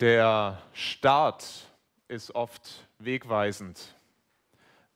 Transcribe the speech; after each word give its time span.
Der 0.00 0.62
Staat 0.74 1.66
ist 2.06 2.32
oft 2.32 2.86
wegweisend. 3.00 3.96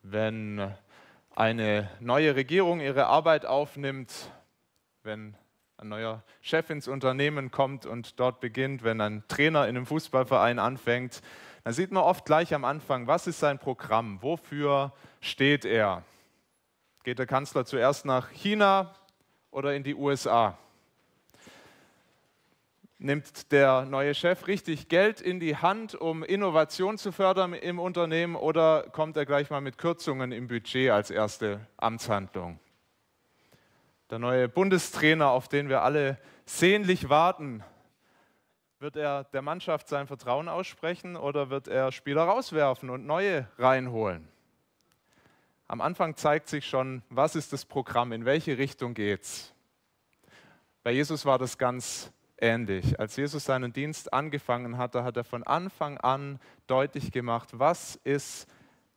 Wenn 0.02 0.72
eine 1.34 1.90
neue 1.98 2.36
Regierung 2.36 2.78
ihre 2.78 3.07
Arbeit 3.07 3.44
aufnimmt, 3.44 4.30
wenn 5.02 5.36
ein 5.76 5.88
neuer 5.88 6.23
Chef 6.41 6.70
ins 6.70 6.86
Unternehmen 6.86 7.50
kommt 7.50 7.84
und 7.84 8.20
dort 8.20 8.38
beginnt, 8.38 8.84
wenn 8.84 9.00
ein 9.00 9.25
Trainer 9.27 9.66
in 9.66 9.77
einem 9.77 9.86
Fußballverein 9.86 10.61
anfängt, 10.61 11.21
dann 11.64 11.73
sieht 11.73 11.91
man 11.91 12.05
oft 12.05 12.25
gleich 12.25 12.55
am 12.55 12.64
Anfang, 12.64 13.09
was 13.09 13.27
ist 13.27 13.41
sein 13.41 13.59
Programm, 13.59 14.23
wofür 14.23 14.93
steht 15.21 15.64
er. 15.64 16.05
Geht 17.03 17.19
der 17.19 17.27
Kanzler 17.27 17.64
zuerst 17.64 18.05
nach 18.05 18.30
China 18.30 18.95
oder 19.50 19.75
in 19.75 19.82
die 19.82 19.96
USA? 19.96 20.57
Nimmt 23.03 23.50
der 23.53 23.84
neue 23.84 24.14
Chef 24.14 24.46
richtig 24.46 24.89
Geld 24.89 25.21
in 25.21 25.41
die 25.41 25.57
Hand, 25.57 25.95
um 25.95 26.23
Innovation 26.23 26.98
zu 26.98 27.12
fördern 27.12 27.52
im 27.52 27.79
Unternehmen 27.79 28.37
oder 28.37 28.84
kommt 28.93 29.16
er 29.16 29.27
gleich 29.27 29.51
mal 29.51 29.60
mit 29.60 29.77
Kürzungen 29.77 30.33
im 30.33 30.47
Budget 30.47 30.91
als 30.91 31.10
erste 31.10 31.66
Amtshandlung? 31.77 32.60
Der 34.10 34.19
neue 34.19 34.48
Bundestrainer, 34.48 35.30
auf 35.30 35.48
den 35.48 35.69
wir 35.69 35.83
alle 35.83 36.19
sehnlich 36.45 37.09
warten, 37.09 37.65
wird 38.79 38.96
er 38.96 39.24
der 39.24 39.43
Mannschaft 39.43 39.88
sein 39.88 40.07
Vertrauen 40.07 40.48
aussprechen 40.48 41.16
oder 41.16 41.51
wird 41.51 41.69
er 41.69 41.93
Spieler 41.93 42.23
rauswerfen 42.23 42.91
und 42.91 43.07
neue 43.07 43.48
reinholen? 43.59 44.29
Am 45.66 45.80
Anfang 45.80 46.16
zeigt 46.16 46.48
sich 46.48 46.66
schon, 46.66 47.02
was 47.09 47.34
ist 47.34 47.52
das 47.52 47.65
Programm, 47.65 48.12
in 48.12 48.24
welche 48.24 48.59
Richtung 48.59 48.95
geht's. 48.95 49.55
Bei 50.82 50.91
Jesus 50.91 51.24
war 51.24 51.38
das 51.38 51.57
ganz 51.57 52.12
ähnlich. 52.42 52.98
Als 52.98 53.16
Jesus 53.16 53.45
seinen 53.45 53.73
Dienst 53.73 54.12
angefangen 54.12 54.77
hatte, 54.77 55.05
hat 55.05 55.16
er 55.16 55.24
von 55.24 55.45
Anfang 55.45 55.96
an 55.98 56.38
deutlich 56.66 57.12
gemacht, 57.12 57.51
was 57.52 57.96
ist 58.05 58.46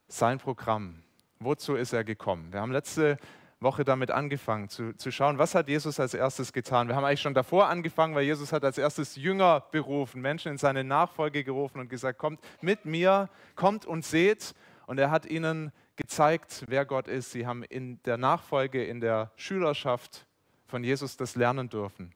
sein 0.07 0.39
Programm? 0.39 1.03
Wozu 1.39 1.75
ist 1.75 1.93
er 1.93 2.03
gekommen? 2.03 2.51
Wir 2.51 2.61
haben 2.61 2.71
letzte 2.71 3.17
Woche 3.59 3.85
damit 3.85 4.11
angefangen 4.11 4.69
zu, 4.69 4.93
zu 4.97 5.11
schauen, 5.11 5.38
was 5.38 5.55
hat 5.55 5.69
Jesus 5.69 5.99
als 5.99 6.13
erstes 6.13 6.51
getan. 6.51 6.88
Wir 6.88 6.95
haben 6.95 7.05
eigentlich 7.05 7.21
schon 7.21 7.33
davor 7.33 7.67
angefangen, 7.67 8.16
weil 8.16 8.25
Jesus 8.25 8.51
hat 8.51 8.66
als 8.66 8.77
erstes 8.77 9.16
Jünger 9.16 9.61
berufen, 9.71 10.21
Menschen 10.21 10.53
in 10.53 10.57
seine 10.57 10.83
Nachfolge 10.83 11.43
gerufen 11.43 11.79
und 11.79 11.89
gesagt, 11.89 12.19
kommt 12.19 12.39
mit 12.61 12.85
mir, 12.85 13.29
kommt 13.55 13.85
und 13.85 14.03
seht. 14.03 14.53
Und 14.88 14.99
er 14.99 15.09
hat 15.09 15.25
ihnen 15.25 15.71
gezeigt, 15.95 16.66
wer 16.67 16.85
Gott 16.85 17.07
ist. 17.07 17.31
Sie 17.31 17.47
haben 17.47 17.63
in 17.63 18.01
der 18.03 18.17
Nachfolge, 18.17 18.83
in 18.83 18.99
der 18.99 19.31
Schülerschaft 19.35 20.27
von 20.66 20.83
Jesus 20.83 21.16
das 21.17 21.35
lernen 21.35 21.69
dürfen. 21.69 22.13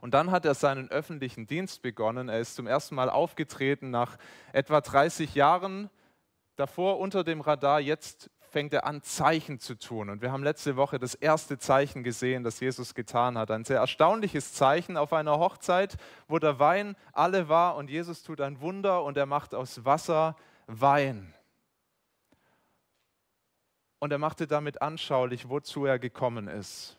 Und 0.00 0.14
dann 0.14 0.30
hat 0.30 0.44
er 0.44 0.54
seinen 0.54 0.90
öffentlichen 0.90 1.46
Dienst 1.46 1.82
begonnen. 1.82 2.28
Er 2.28 2.40
ist 2.40 2.54
zum 2.54 2.66
ersten 2.66 2.94
Mal 2.94 3.10
aufgetreten 3.10 3.90
nach 3.90 4.16
etwa 4.52 4.80
30 4.80 5.34
Jahren. 5.34 5.90
Davor 6.56 6.98
unter 6.98 7.24
dem 7.24 7.40
Radar, 7.40 7.80
jetzt 7.80 8.30
fängt 8.40 8.72
er 8.72 8.86
an, 8.86 9.02
Zeichen 9.02 9.60
zu 9.60 9.74
tun. 9.74 10.08
Und 10.08 10.22
wir 10.22 10.32
haben 10.32 10.42
letzte 10.42 10.76
Woche 10.76 10.98
das 10.98 11.14
erste 11.14 11.58
Zeichen 11.58 12.02
gesehen, 12.02 12.44
das 12.44 12.60
Jesus 12.60 12.94
getan 12.94 13.36
hat. 13.36 13.50
Ein 13.50 13.64
sehr 13.64 13.78
erstaunliches 13.78 14.54
Zeichen 14.54 14.96
auf 14.96 15.12
einer 15.12 15.38
Hochzeit, 15.38 15.96
wo 16.26 16.38
der 16.38 16.58
Wein 16.58 16.96
alle 17.12 17.48
war 17.48 17.76
und 17.76 17.90
Jesus 17.90 18.22
tut 18.22 18.40
ein 18.40 18.60
Wunder 18.60 19.04
und 19.04 19.16
er 19.16 19.26
macht 19.26 19.54
aus 19.54 19.84
Wasser 19.84 20.36
Wein. 20.66 21.34
Und 23.98 24.12
er 24.12 24.18
machte 24.18 24.46
damit 24.46 24.80
anschaulich, 24.80 25.48
wozu 25.48 25.84
er 25.84 25.98
gekommen 25.98 26.48
ist 26.48 26.97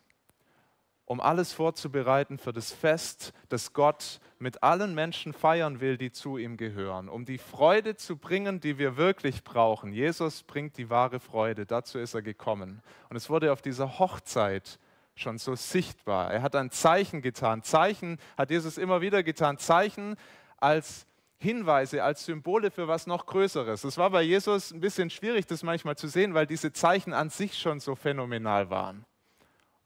um 1.09 1.19
alles 1.19 1.53
vorzubereiten 1.53 2.37
für 2.37 2.53
das 2.53 2.71
Fest, 2.71 3.33
das 3.49 3.73
Gott 3.73 4.19
mit 4.37 4.61
allen 4.61 4.93
Menschen 4.93 5.33
feiern 5.33 5.79
will, 5.79 5.97
die 5.97 6.11
zu 6.11 6.37
ihm 6.37 6.55
gehören, 6.55 7.09
um 7.09 7.25
die 7.25 7.39
Freude 7.39 7.95
zu 7.95 8.15
bringen, 8.15 8.59
die 8.59 8.77
wir 8.77 8.95
wirklich 8.95 9.43
brauchen. 9.43 9.91
Jesus 9.91 10.43
bringt 10.43 10.77
die 10.77 10.91
wahre 10.91 11.19
Freude, 11.19 11.65
dazu 11.65 11.97
ist 11.97 12.13
er 12.13 12.21
gekommen. 12.21 12.83
Und 13.09 13.15
es 13.15 13.27
wurde 13.27 13.51
auf 13.51 13.63
dieser 13.63 13.97
Hochzeit 13.97 14.77
schon 15.15 15.39
so 15.39 15.55
sichtbar. 15.55 16.31
Er 16.31 16.43
hat 16.43 16.55
ein 16.55 16.69
Zeichen 16.69 17.23
getan. 17.23 17.63
Zeichen 17.63 18.19
hat 18.37 18.51
Jesus 18.51 18.77
immer 18.77 19.01
wieder 19.01 19.23
getan. 19.23 19.57
Zeichen 19.57 20.15
als 20.57 21.07
Hinweise, 21.39 22.03
als 22.03 22.23
Symbole 22.23 22.69
für 22.69 22.87
was 22.87 23.07
noch 23.07 23.25
Größeres. 23.25 23.83
Es 23.83 23.97
war 23.97 24.11
bei 24.11 24.21
Jesus 24.21 24.69
ein 24.69 24.79
bisschen 24.79 25.09
schwierig, 25.09 25.47
das 25.47 25.63
manchmal 25.63 25.97
zu 25.97 26.07
sehen, 26.07 26.35
weil 26.35 26.45
diese 26.45 26.71
Zeichen 26.71 27.13
an 27.13 27.31
sich 27.31 27.57
schon 27.57 27.79
so 27.79 27.95
phänomenal 27.95 28.69
waren 28.69 29.07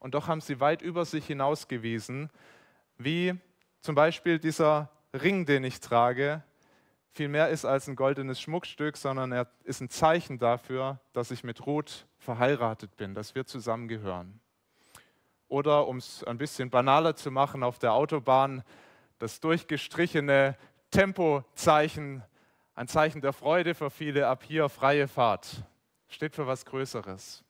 und 0.04 0.12
doch 0.12 0.28
haben 0.28 0.42
sie 0.42 0.60
weit 0.60 0.82
über 0.82 1.06
sich 1.06 1.26
hinausgewiesen, 1.26 2.28
wie 2.98 3.34
zum 3.80 3.94
Beispiel 3.94 4.38
dieser 4.38 4.90
Ring, 5.14 5.46
den 5.46 5.64
ich 5.64 5.80
trage, 5.80 6.42
viel 7.12 7.28
mehr 7.28 7.48
ist 7.48 7.64
als 7.64 7.88
ein 7.88 7.96
goldenes 7.96 8.38
Schmuckstück, 8.38 8.98
sondern 8.98 9.32
er 9.32 9.46
ist 9.62 9.80
ein 9.80 9.88
Zeichen 9.88 10.38
dafür, 10.38 11.00
dass 11.14 11.30
ich 11.30 11.42
mit 11.42 11.64
Ruth 11.64 12.06
verheiratet 12.18 12.94
bin, 12.98 13.14
dass 13.14 13.34
wir 13.34 13.46
zusammengehören. 13.46 14.40
Oder 15.48 15.88
um 15.88 15.96
es 15.96 16.22
ein 16.24 16.36
bisschen 16.36 16.68
banaler 16.68 17.16
zu 17.16 17.30
machen, 17.30 17.62
auf 17.62 17.78
der 17.78 17.94
Autobahn 17.94 18.62
das 19.18 19.40
durchgestrichene 19.40 20.54
Tempozeichen, 20.90 22.22
ein 22.74 22.88
Zeichen 22.88 23.22
der 23.22 23.32
Freude 23.32 23.74
für 23.74 23.88
viele, 23.88 24.28
ab 24.28 24.42
hier 24.42 24.68
freie 24.68 25.08
Fahrt, 25.08 25.62
steht 26.08 26.34
für 26.34 26.46
was 26.46 26.66
Größeres. 26.66 27.43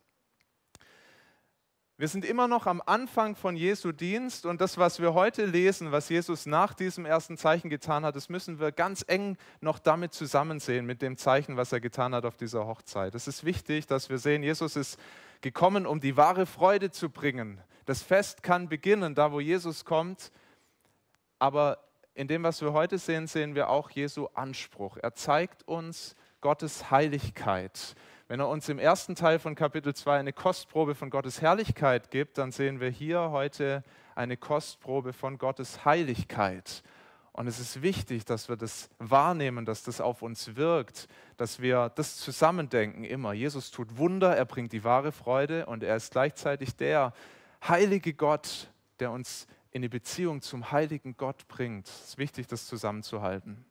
Wir 2.04 2.08
sind 2.08 2.26
immer 2.26 2.48
noch 2.48 2.66
am 2.66 2.82
Anfang 2.84 3.34
von 3.34 3.56
Jesu 3.56 3.90
Dienst 3.90 4.44
und 4.44 4.60
das, 4.60 4.76
was 4.76 5.00
wir 5.00 5.14
heute 5.14 5.46
lesen, 5.46 5.90
was 5.90 6.10
Jesus 6.10 6.44
nach 6.44 6.74
diesem 6.74 7.06
ersten 7.06 7.38
Zeichen 7.38 7.70
getan 7.70 8.04
hat, 8.04 8.14
das 8.14 8.28
müssen 8.28 8.60
wir 8.60 8.72
ganz 8.72 9.06
eng 9.08 9.38
noch 9.62 9.78
damit 9.78 10.12
zusammensehen, 10.12 10.84
mit 10.84 11.00
dem 11.00 11.16
Zeichen, 11.16 11.56
was 11.56 11.72
er 11.72 11.80
getan 11.80 12.14
hat 12.14 12.26
auf 12.26 12.36
dieser 12.36 12.66
Hochzeit. 12.66 13.14
Es 13.14 13.26
ist 13.26 13.44
wichtig, 13.44 13.86
dass 13.86 14.10
wir 14.10 14.18
sehen, 14.18 14.42
Jesus 14.42 14.76
ist 14.76 15.00
gekommen, 15.40 15.86
um 15.86 15.98
die 15.98 16.18
wahre 16.18 16.44
Freude 16.44 16.90
zu 16.90 17.08
bringen. 17.08 17.58
Das 17.86 18.02
Fest 18.02 18.42
kann 18.42 18.68
beginnen, 18.68 19.14
da 19.14 19.32
wo 19.32 19.40
Jesus 19.40 19.86
kommt, 19.86 20.30
aber 21.38 21.78
in 22.12 22.28
dem, 22.28 22.42
was 22.42 22.60
wir 22.60 22.74
heute 22.74 22.98
sehen, 22.98 23.26
sehen 23.26 23.54
wir 23.54 23.70
auch 23.70 23.88
Jesu 23.88 24.26
Anspruch. 24.34 24.98
Er 24.98 25.14
zeigt 25.14 25.66
uns 25.66 26.16
Gottes 26.42 26.90
Heiligkeit. 26.90 27.94
Wenn 28.26 28.40
er 28.40 28.48
uns 28.48 28.70
im 28.70 28.78
ersten 28.78 29.14
Teil 29.14 29.38
von 29.38 29.54
Kapitel 29.54 29.94
2 29.94 30.18
eine 30.18 30.32
Kostprobe 30.32 30.94
von 30.94 31.10
Gottes 31.10 31.42
Herrlichkeit 31.42 32.10
gibt, 32.10 32.38
dann 32.38 32.52
sehen 32.52 32.80
wir 32.80 32.88
hier 32.88 33.30
heute 33.30 33.84
eine 34.14 34.38
Kostprobe 34.38 35.12
von 35.12 35.36
Gottes 35.36 35.84
Heiligkeit. 35.84 36.82
Und 37.32 37.48
es 37.48 37.60
ist 37.60 37.82
wichtig, 37.82 38.24
dass 38.24 38.48
wir 38.48 38.56
das 38.56 38.88
wahrnehmen, 38.98 39.66
dass 39.66 39.82
das 39.82 40.00
auf 40.00 40.22
uns 40.22 40.56
wirkt, 40.56 41.06
dass 41.36 41.60
wir 41.60 41.90
das 41.96 42.16
zusammendenken 42.16 43.04
immer. 43.04 43.34
Jesus 43.34 43.70
tut 43.70 43.98
Wunder, 43.98 44.34
er 44.34 44.46
bringt 44.46 44.72
die 44.72 44.84
wahre 44.84 45.12
Freude 45.12 45.66
und 45.66 45.82
er 45.82 45.96
ist 45.96 46.12
gleichzeitig 46.12 46.76
der 46.76 47.12
heilige 47.68 48.14
Gott, 48.14 48.70
der 49.00 49.10
uns 49.10 49.46
in 49.70 49.82
die 49.82 49.90
Beziehung 49.90 50.40
zum 50.40 50.72
heiligen 50.72 51.18
Gott 51.18 51.46
bringt. 51.46 51.88
Es 51.88 52.08
ist 52.08 52.18
wichtig, 52.18 52.46
das 52.46 52.66
zusammenzuhalten. 52.68 53.66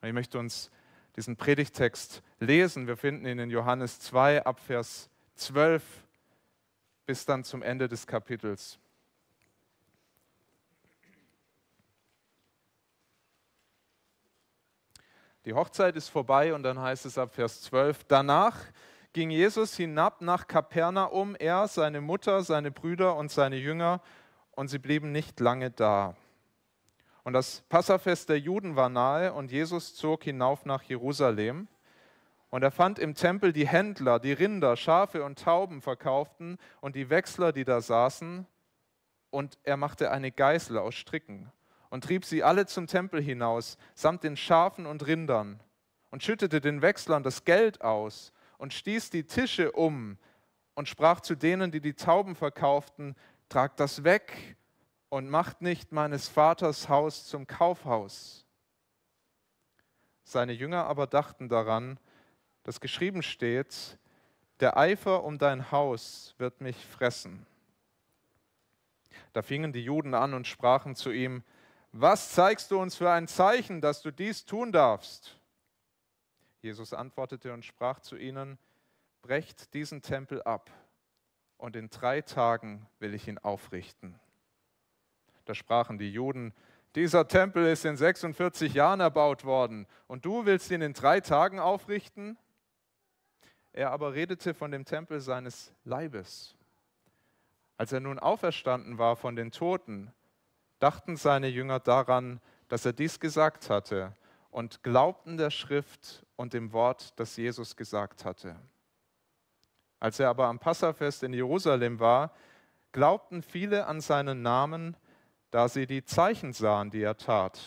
Und 0.00 0.08
ich 0.08 0.14
möchte 0.14 0.38
uns 0.38 0.70
diesen 1.16 1.36
Predigtext 1.36 2.22
lesen. 2.40 2.86
Wir 2.86 2.96
finden 2.96 3.26
ihn 3.26 3.38
in 3.38 3.50
Johannes 3.50 4.00
2 4.00 4.44
ab 4.44 4.60
Vers 4.60 5.08
12 5.36 5.82
bis 7.06 7.24
dann 7.24 7.44
zum 7.44 7.62
Ende 7.62 7.88
des 7.88 8.06
Kapitels. 8.06 8.78
Die 15.44 15.54
Hochzeit 15.54 15.96
ist 15.96 16.08
vorbei 16.08 16.54
und 16.54 16.62
dann 16.62 16.78
heißt 16.78 17.04
es 17.04 17.18
ab 17.18 17.34
Vers 17.34 17.62
12, 17.62 18.04
danach 18.04 18.56
ging 19.12 19.30
Jesus 19.30 19.76
hinab 19.76 20.20
nach 20.20 20.46
Kapernaum, 20.46 21.34
er, 21.34 21.66
seine 21.66 22.00
Mutter, 22.00 22.42
seine 22.42 22.70
Brüder 22.70 23.16
und 23.16 23.30
seine 23.30 23.56
Jünger, 23.56 24.00
und 24.52 24.68
sie 24.68 24.78
blieben 24.78 25.10
nicht 25.10 25.40
lange 25.40 25.70
da. 25.70 26.14
Und 27.24 27.34
das 27.34 27.62
Passafest 27.68 28.28
der 28.28 28.38
Juden 28.38 28.74
war 28.74 28.88
nahe 28.88 29.32
und 29.32 29.52
Jesus 29.52 29.94
zog 29.94 30.24
hinauf 30.24 30.64
nach 30.64 30.82
Jerusalem. 30.82 31.68
Und 32.50 32.62
er 32.62 32.70
fand 32.70 32.98
im 32.98 33.14
Tempel 33.14 33.52
die 33.52 33.66
Händler, 33.66 34.18
die 34.18 34.32
Rinder, 34.32 34.76
Schafe 34.76 35.24
und 35.24 35.38
Tauben 35.38 35.80
verkauften 35.80 36.58
und 36.80 36.96
die 36.96 37.08
Wechsler, 37.10 37.52
die 37.52 37.64
da 37.64 37.80
saßen. 37.80 38.46
Und 39.30 39.58
er 39.62 39.76
machte 39.76 40.10
eine 40.10 40.32
Geißel 40.32 40.76
aus 40.76 40.94
Stricken 40.94 41.50
und 41.88 42.04
trieb 42.04 42.24
sie 42.24 42.42
alle 42.42 42.66
zum 42.66 42.86
Tempel 42.86 43.22
hinaus, 43.22 43.78
samt 43.94 44.24
den 44.24 44.36
Schafen 44.36 44.86
und 44.86 45.06
Rindern, 45.06 45.60
und 46.10 46.22
schüttete 46.22 46.60
den 46.60 46.82
Wechslern 46.82 47.22
das 47.22 47.44
Geld 47.44 47.82
aus 47.82 48.32
und 48.58 48.72
stieß 48.72 49.10
die 49.10 49.24
Tische 49.24 49.72
um 49.72 50.18
und 50.74 50.88
sprach 50.88 51.20
zu 51.20 51.34
denen, 51.34 51.70
die 51.70 51.80
die 51.80 51.94
Tauben 51.94 52.34
verkauften, 52.34 53.14
tragt 53.48 53.80
das 53.80 54.04
weg 54.04 54.56
und 55.12 55.28
macht 55.28 55.60
nicht 55.60 55.92
meines 55.92 56.30
Vaters 56.30 56.88
Haus 56.88 57.26
zum 57.26 57.46
Kaufhaus. 57.46 58.46
Seine 60.24 60.54
Jünger 60.54 60.86
aber 60.86 61.06
dachten 61.06 61.50
daran, 61.50 62.00
dass 62.62 62.80
geschrieben 62.80 63.22
steht, 63.22 63.98
der 64.60 64.78
Eifer 64.78 65.22
um 65.24 65.36
dein 65.36 65.70
Haus 65.70 66.34
wird 66.38 66.62
mich 66.62 66.86
fressen. 66.86 67.44
Da 69.34 69.42
fingen 69.42 69.74
die 69.74 69.84
Juden 69.84 70.14
an 70.14 70.32
und 70.32 70.46
sprachen 70.46 70.96
zu 70.96 71.10
ihm, 71.10 71.44
was 71.92 72.32
zeigst 72.32 72.70
du 72.70 72.80
uns 72.80 72.96
für 72.96 73.10
ein 73.10 73.28
Zeichen, 73.28 73.82
dass 73.82 74.00
du 74.00 74.12
dies 74.12 74.46
tun 74.46 74.72
darfst? 74.72 75.38
Jesus 76.62 76.94
antwortete 76.94 77.52
und 77.52 77.66
sprach 77.66 78.00
zu 78.00 78.16
ihnen, 78.16 78.56
brecht 79.20 79.74
diesen 79.74 80.00
Tempel 80.00 80.42
ab 80.44 80.70
und 81.58 81.76
in 81.76 81.90
drei 81.90 82.22
Tagen 82.22 82.86
will 82.98 83.12
ich 83.12 83.28
ihn 83.28 83.36
aufrichten. 83.36 84.18
Da 85.44 85.54
sprachen 85.54 85.98
die 85.98 86.10
Juden, 86.10 86.52
dieser 86.94 87.26
Tempel 87.26 87.66
ist 87.66 87.84
in 87.84 87.96
46 87.96 88.74
Jahren 88.74 89.00
erbaut 89.00 89.44
worden 89.44 89.86
und 90.08 90.24
du 90.24 90.44
willst 90.44 90.70
ihn 90.70 90.82
in 90.82 90.92
drei 90.92 91.20
Tagen 91.20 91.58
aufrichten? 91.58 92.36
Er 93.72 93.90
aber 93.90 94.12
redete 94.12 94.52
von 94.52 94.70
dem 94.70 94.84
Tempel 94.84 95.20
seines 95.20 95.72
Leibes. 95.84 96.54
Als 97.78 97.92
er 97.92 98.00
nun 98.00 98.18
auferstanden 98.18 98.98
war 98.98 99.16
von 99.16 99.34
den 99.36 99.50
Toten, 99.50 100.12
dachten 100.78 101.16
seine 101.16 101.48
Jünger 101.48 101.80
daran, 101.80 102.40
dass 102.68 102.84
er 102.84 102.92
dies 102.92 103.18
gesagt 103.18 103.70
hatte 103.70 104.14
und 104.50 104.82
glaubten 104.82 105.38
der 105.38 105.50
Schrift 105.50 106.26
und 106.36 106.52
dem 106.52 106.72
Wort, 106.72 107.18
das 107.18 107.36
Jesus 107.36 107.74
gesagt 107.74 108.24
hatte. 108.26 108.56
Als 109.98 110.20
er 110.20 110.28
aber 110.28 110.48
am 110.48 110.58
Passafest 110.58 111.22
in 111.22 111.32
Jerusalem 111.32 112.00
war, 112.00 112.32
glaubten 112.92 113.42
viele 113.42 113.86
an 113.86 114.00
seinen 114.00 114.42
Namen, 114.42 114.96
da 115.52 115.68
sie 115.68 115.86
die 115.86 116.02
Zeichen 116.02 116.54
sahen, 116.54 116.90
die 116.90 117.02
er 117.02 117.18
tat. 117.18 117.60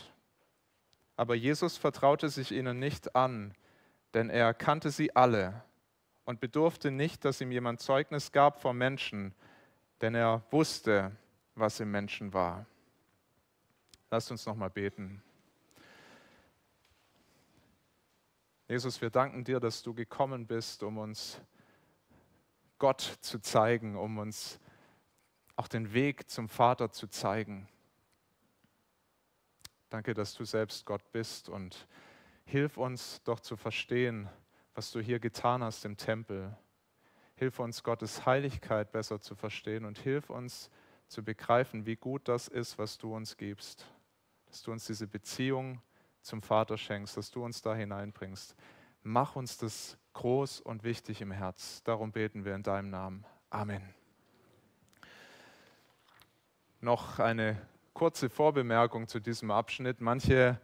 Aber 1.15 1.35
Jesus 1.35 1.77
vertraute 1.77 2.29
sich 2.29 2.51
ihnen 2.51 2.79
nicht 2.79 3.15
an, 3.15 3.53
denn 4.15 4.29
er 4.29 4.53
kannte 4.55 4.89
sie 4.89 5.15
alle 5.15 5.63
und 6.25 6.39
bedurfte 6.39 6.89
nicht, 6.89 7.23
dass 7.23 7.39
ihm 7.41 7.51
jemand 7.51 7.79
Zeugnis 7.79 8.31
gab 8.31 8.59
vor 8.59 8.73
Menschen, 8.73 9.35
denn 10.01 10.15
er 10.15 10.43
wusste, 10.49 11.15
was 11.53 11.79
im 11.79 11.91
Menschen 11.91 12.33
war. 12.33 12.65
Lasst 14.09 14.31
uns 14.31 14.45
noch 14.47 14.55
mal 14.55 14.71
beten. 14.71 15.21
Jesus, 18.67 18.99
wir 18.99 19.11
danken 19.11 19.43
dir, 19.43 19.59
dass 19.59 19.83
du 19.83 19.93
gekommen 19.93 20.47
bist, 20.47 20.81
um 20.81 20.97
uns 20.97 21.39
Gott 22.79 23.01
zu 23.21 23.37
zeigen, 23.37 23.95
um 23.95 24.17
uns 24.17 24.59
auch 25.55 25.67
den 25.67 25.93
Weg 25.93 26.31
zum 26.31 26.49
Vater 26.49 26.91
zu 26.91 27.07
zeigen. 27.07 27.69
Danke, 29.95 30.13
dass 30.13 30.33
du 30.33 30.43
selbst 30.43 30.85
Gott 30.85 31.09
bist 31.13 31.47
und 31.47 31.87
hilf 32.43 32.75
uns 32.75 33.23
doch 33.23 33.39
zu 33.39 33.55
verstehen, 33.55 34.27
was 34.73 34.91
du 34.91 34.99
hier 34.99 35.19
getan 35.19 35.63
hast 35.63 35.85
im 35.85 35.95
Tempel. 35.95 36.53
Hilf 37.35 37.59
uns, 37.59 37.81
Gottes 37.81 38.25
Heiligkeit 38.25 38.91
besser 38.91 39.21
zu 39.21 39.35
verstehen 39.35 39.85
und 39.85 39.97
hilf 39.97 40.29
uns 40.29 40.69
zu 41.07 41.23
begreifen, 41.23 41.85
wie 41.85 41.95
gut 41.95 42.27
das 42.27 42.49
ist, 42.49 42.77
was 42.77 42.97
du 42.97 43.15
uns 43.15 43.37
gibst. 43.37 43.89
Dass 44.47 44.63
du 44.63 44.73
uns 44.73 44.85
diese 44.85 45.07
Beziehung 45.07 45.81
zum 46.19 46.41
Vater 46.41 46.77
schenkst, 46.77 47.15
dass 47.15 47.31
du 47.31 47.45
uns 47.45 47.61
da 47.61 47.73
hineinbringst. 47.73 48.53
Mach 49.01 49.37
uns 49.37 49.57
das 49.57 49.97
groß 50.11 50.59
und 50.59 50.83
wichtig 50.83 51.21
im 51.21 51.31
Herz. 51.31 51.83
Darum 51.83 52.11
beten 52.11 52.43
wir 52.43 52.53
in 52.53 52.63
deinem 52.63 52.89
Namen. 52.89 53.25
Amen. 53.49 53.95
Noch 56.81 57.19
eine 57.19 57.65
kurze 57.95 58.29
Vorbemerkung 58.29 59.07
zu 59.07 59.19
diesem 59.19 59.49
Abschnitt. 59.49 60.01
Manche 60.01 60.59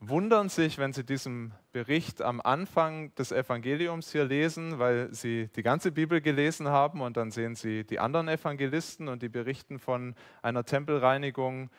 wundern 0.00 0.48
sich, 0.48 0.78
wenn 0.78 0.92
sie 0.92 1.04
diesen 1.04 1.52
Bericht 1.72 2.22
am 2.22 2.40
Anfang 2.40 3.14
des 3.16 3.32
Evangeliums 3.32 4.10
hier 4.10 4.24
lesen, 4.24 4.78
weil 4.78 5.12
sie 5.14 5.48
die 5.54 5.62
ganze 5.62 5.92
Bibel 5.92 6.20
gelesen 6.20 6.68
haben 6.68 7.02
und 7.02 7.16
dann 7.16 7.30
sehen 7.30 7.54
sie 7.54 7.84
die 7.84 8.00
anderen 8.00 8.28
Evangelisten 8.28 9.08
und 9.08 9.22
die 9.22 9.28
berichten 9.28 9.78
von 9.78 10.14
einer 10.42 10.64
Tempelreinigung 10.64 11.70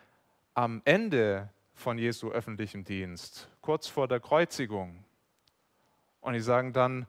am 0.54 0.82
Ende 0.84 1.50
von 1.74 1.98
Jesu 1.98 2.30
öffentlichem 2.30 2.84
Dienst, 2.84 3.50
kurz 3.60 3.88
vor 3.88 4.06
der 4.08 4.20
Kreuzigung. 4.20 5.04
Und 6.20 6.34
die 6.34 6.40
sagen 6.40 6.72
dann, 6.72 7.06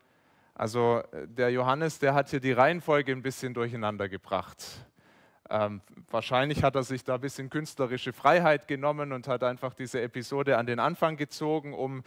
also 0.56 1.04
der 1.14 1.52
Johannes, 1.52 2.00
der 2.00 2.16
hat 2.16 2.30
hier 2.30 2.40
die 2.40 2.52
Reihenfolge 2.52 3.12
ein 3.12 3.22
bisschen 3.22 3.54
durcheinander 3.54 4.10
gebracht. 4.10 4.66
Ähm, 5.50 5.82
wahrscheinlich 6.10 6.64
hat 6.64 6.76
er 6.76 6.84
sich 6.84 7.04
da 7.04 7.16
ein 7.16 7.22
bisschen 7.22 7.50
künstlerische 7.50 8.14
Freiheit 8.14 8.68
genommen 8.68 9.12
und 9.12 9.28
hat 9.28 9.44
einfach 9.44 9.74
diese 9.74 10.02
Episode 10.02 10.58
an 10.58 10.66
den 10.66 10.80
Anfang 10.80 11.16
gezogen, 11.16 11.74
um 11.74 12.04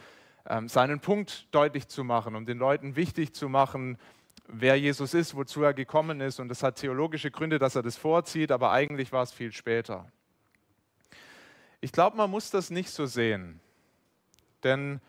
ähm, 0.47 0.67
seinen 0.67 0.99
Punkt 0.99 1.47
deutlich 1.51 1.87
zu 1.87 2.03
machen, 2.03 2.35
um 2.35 2.45
den 2.45 2.57
Leuten 2.57 2.95
wichtig 2.95 3.33
zu 3.33 3.49
machen, 3.49 3.97
wer 4.47 4.75
Jesus 4.75 5.13
ist, 5.13 5.35
wozu 5.35 5.63
er 5.63 5.73
gekommen 5.73 6.21
ist. 6.21 6.39
Und 6.39 6.49
das 6.49 6.63
hat 6.63 6.75
theologische 6.75 7.31
Gründe, 7.31 7.57
dass 7.59 7.75
er 7.75 7.83
das 7.83 7.97
vorzieht, 7.97 8.51
aber 8.51 8.71
eigentlich 8.71 9.11
war 9.11 9.23
es 9.23 9.31
viel 9.31 9.51
später. 9.51 10.05
Ich 11.79 11.91
glaube, 11.91 12.17
man 12.17 12.29
muss 12.29 12.51
das 12.51 12.69
nicht 12.69 12.91
so 12.91 13.05
sehen, 13.07 13.59
denn 14.63 15.01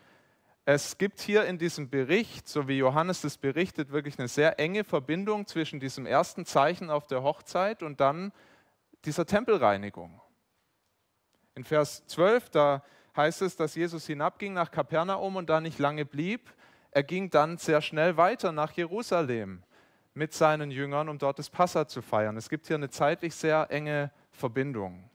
es 0.65 0.97
gibt 0.97 1.19
hier 1.19 1.45
in 1.45 1.57
diesem 1.57 1.89
Bericht, 1.89 2.47
so 2.47 2.67
wie 2.67 2.77
Johannes 2.77 3.21
das 3.21 3.37
berichtet, 3.37 3.91
wirklich 3.91 4.17
eine 4.17 4.29
sehr 4.29 4.59
enge 4.59 4.85
Verbindung 4.85 5.45
zwischen 5.45 5.79
diesem 5.79 6.05
ersten 6.05 6.45
Zeichen 6.45 6.89
auf 6.89 7.05
der 7.05 7.21
Hochzeit 7.21 7.83
und 7.83 7.99
dann 7.99 8.31
dieser 9.03 9.25
Tempelreinigung. 9.25 10.21
In 11.55 11.65
Vers 11.65 12.05
12, 12.07 12.49
da 12.49 12.83
heißt 13.15 13.41
es, 13.41 13.57
dass 13.57 13.75
Jesus 13.75 14.05
hinabging 14.07 14.53
nach 14.53 14.71
Kapernaum 14.71 15.35
und 15.35 15.49
da 15.49 15.59
nicht 15.59 15.79
lange 15.79 16.05
blieb. 16.05 16.53
Er 16.91 17.03
ging 17.03 17.29
dann 17.29 17.57
sehr 17.57 17.81
schnell 17.81 18.15
weiter 18.15 18.53
nach 18.53 18.71
Jerusalem 18.71 19.63
mit 20.13 20.33
seinen 20.33 20.71
Jüngern, 20.71 21.09
um 21.09 21.17
dort 21.17 21.39
das 21.39 21.49
Passa 21.49 21.87
zu 21.87 22.01
feiern. 22.01 22.37
Es 22.37 22.49
gibt 22.49 22.67
hier 22.67 22.77
eine 22.77 22.89
zeitlich 22.89 23.35
sehr 23.35 23.67
enge 23.69 24.11
Verbindung. 24.31 25.09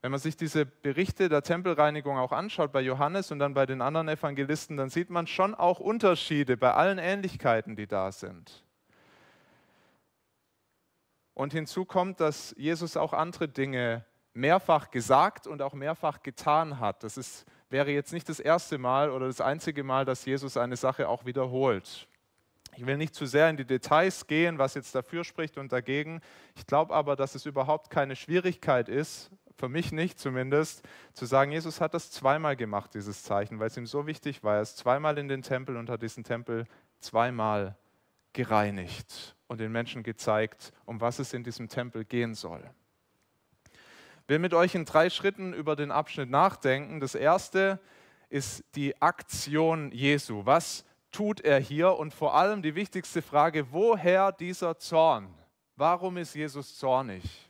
Wenn 0.00 0.12
man 0.12 0.20
sich 0.20 0.36
diese 0.36 0.64
Berichte 0.64 1.28
der 1.28 1.42
Tempelreinigung 1.42 2.18
auch 2.18 2.30
anschaut 2.30 2.70
bei 2.70 2.80
Johannes 2.80 3.32
und 3.32 3.40
dann 3.40 3.54
bei 3.54 3.66
den 3.66 3.82
anderen 3.82 4.08
Evangelisten, 4.08 4.76
dann 4.76 4.90
sieht 4.90 5.10
man 5.10 5.26
schon 5.26 5.54
auch 5.54 5.80
Unterschiede 5.80 6.56
bei 6.56 6.72
allen 6.72 6.98
Ähnlichkeiten, 6.98 7.74
die 7.74 7.88
da 7.88 8.12
sind. 8.12 8.64
Und 11.34 11.52
hinzu 11.52 11.84
kommt, 11.84 12.20
dass 12.20 12.54
Jesus 12.56 12.96
auch 12.96 13.12
andere 13.12 13.48
Dinge 13.48 14.04
mehrfach 14.34 14.90
gesagt 14.90 15.46
und 15.46 15.62
auch 15.62 15.74
mehrfach 15.74 16.22
getan 16.22 16.78
hat. 16.78 17.02
Das 17.02 17.16
ist, 17.16 17.44
wäre 17.68 17.90
jetzt 17.90 18.12
nicht 18.12 18.28
das 18.28 18.38
erste 18.38 18.78
Mal 18.78 19.10
oder 19.10 19.26
das 19.26 19.40
einzige 19.40 19.82
Mal, 19.82 20.04
dass 20.04 20.24
Jesus 20.24 20.56
eine 20.56 20.76
Sache 20.76 21.08
auch 21.08 21.24
wiederholt. 21.24 22.08
Ich 22.76 22.86
will 22.86 22.96
nicht 22.96 23.14
zu 23.14 23.26
sehr 23.26 23.50
in 23.50 23.56
die 23.56 23.64
Details 23.64 24.28
gehen, 24.28 24.58
was 24.58 24.74
jetzt 24.74 24.94
dafür 24.94 25.24
spricht 25.24 25.58
und 25.58 25.72
dagegen. 25.72 26.20
Ich 26.54 26.66
glaube 26.66 26.94
aber, 26.94 27.16
dass 27.16 27.34
es 27.34 27.46
überhaupt 27.46 27.90
keine 27.90 28.14
Schwierigkeit 28.14 28.88
ist, 28.88 29.30
für 29.58 29.68
mich 29.68 29.90
nicht 29.90 30.18
zumindest, 30.20 30.86
zu 31.12 31.26
sagen, 31.26 31.50
Jesus 31.50 31.80
hat 31.80 31.92
das 31.92 32.12
zweimal 32.12 32.54
gemacht, 32.54 32.94
dieses 32.94 33.24
Zeichen, 33.24 33.58
weil 33.58 33.66
es 33.66 33.76
ihm 33.76 33.86
so 33.86 34.06
wichtig 34.06 34.44
war. 34.44 34.56
Er 34.56 34.62
ist 34.62 34.78
zweimal 34.78 35.18
in 35.18 35.26
den 35.26 35.42
Tempel 35.42 35.76
und 35.76 35.90
hat 35.90 36.00
diesen 36.02 36.22
Tempel 36.22 36.66
zweimal 37.00 37.76
gereinigt 38.32 39.36
und 39.48 39.60
den 39.60 39.72
Menschen 39.72 40.04
gezeigt, 40.04 40.72
um 40.84 41.00
was 41.00 41.18
es 41.18 41.32
in 41.32 41.42
diesem 41.42 41.68
Tempel 41.68 42.04
gehen 42.04 42.34
soll. 42.34 42.62
Ich 44.22 44.28
will 44.28 44.38
mit 44.38 44.54
euch 44.54 44.74
in 44.74 44.84
drei 44.84 45.10
Schritten 45.10 45.52
über 45.52 45.74
den 45.74 45.90
Abschnitt 45.90 46.30
nachdenken. 46.30 47.00
Das 47.00 47.14
erste 47.16 47.80
ist 48.28 48.62
die 48.76 49.00
Aktion 49.02 49.90
Jesu. 49.90 50.46
Was 50.46 50.84
tut 51.10 51.40
er 51.40 51.58
hier? 51.58 51.96
Und 51.96 52.14
vor 52.14 52.34
allem 52.34 52.62
die 52.62 52.74
wichtigste 52.74 53.22
Frage, 53.22 53.72
woher 53.72 54.30
dieser 54.30 54.78
Zorn? 54.78 55.34
Warum 55.74 56.16
ist 56.18 56.34
Jesus 56.34 56.76
zornig? 56.76 57.47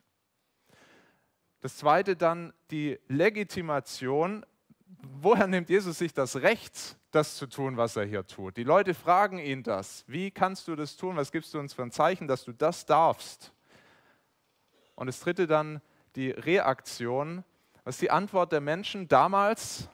Das 1.60 1.76
zweite 1.76 2.16
dann 2.16 2.52
die 2.70 2.98
Legitimation. 3.08 4.46
Woher 5.20 5.46
nimmt 5.46 5.68
Jesus 5.68 5.98
sich 5.98 6.12
das 6.12 6.36
Recht, 6.36 6.96
das 7.10 7.36
zu 7.36 7.46
tun, 7.46 7.76
was 7.76 7.96
er 7.96 8.04
hier 8.04 8.26
tut? 8.26 8.56
Die 8.56 8.64
Leute 8.64 8.94
fragen 8.94 9.38
ihn 9.38 9.62
das. 9.62 10.04
Wie 10.06 10.30
kannst 10.30 10.68
du 10.68 10.76
das 10.76 10.96
tun? 10.96 11.16
Was 11.16 11.32
gibst 11.32 11.54
du 11.54 11.58
uns 11.58 11.74
für 11.74 11.82
ein 11.82 11.90
Zeichen, 11.90 12.28
dass 12.28 12.44
du 12.44 12.52
das 12.52 12.86
darfst? 12.86 13.52
Und 14.94 15.06
das 15.06 15.20
dritte 15.20 15.46
dann 15.46 15.80
die 16.16 16.30
Reaktion. 16.30 17.44
Was 17.84 17.96
ist 17.96 18.02
die 18.02 18.10
Antwort 18.10 18.52
der 18.52 18.60
Menschen 18.60 19.08
damals? 19.08 19.88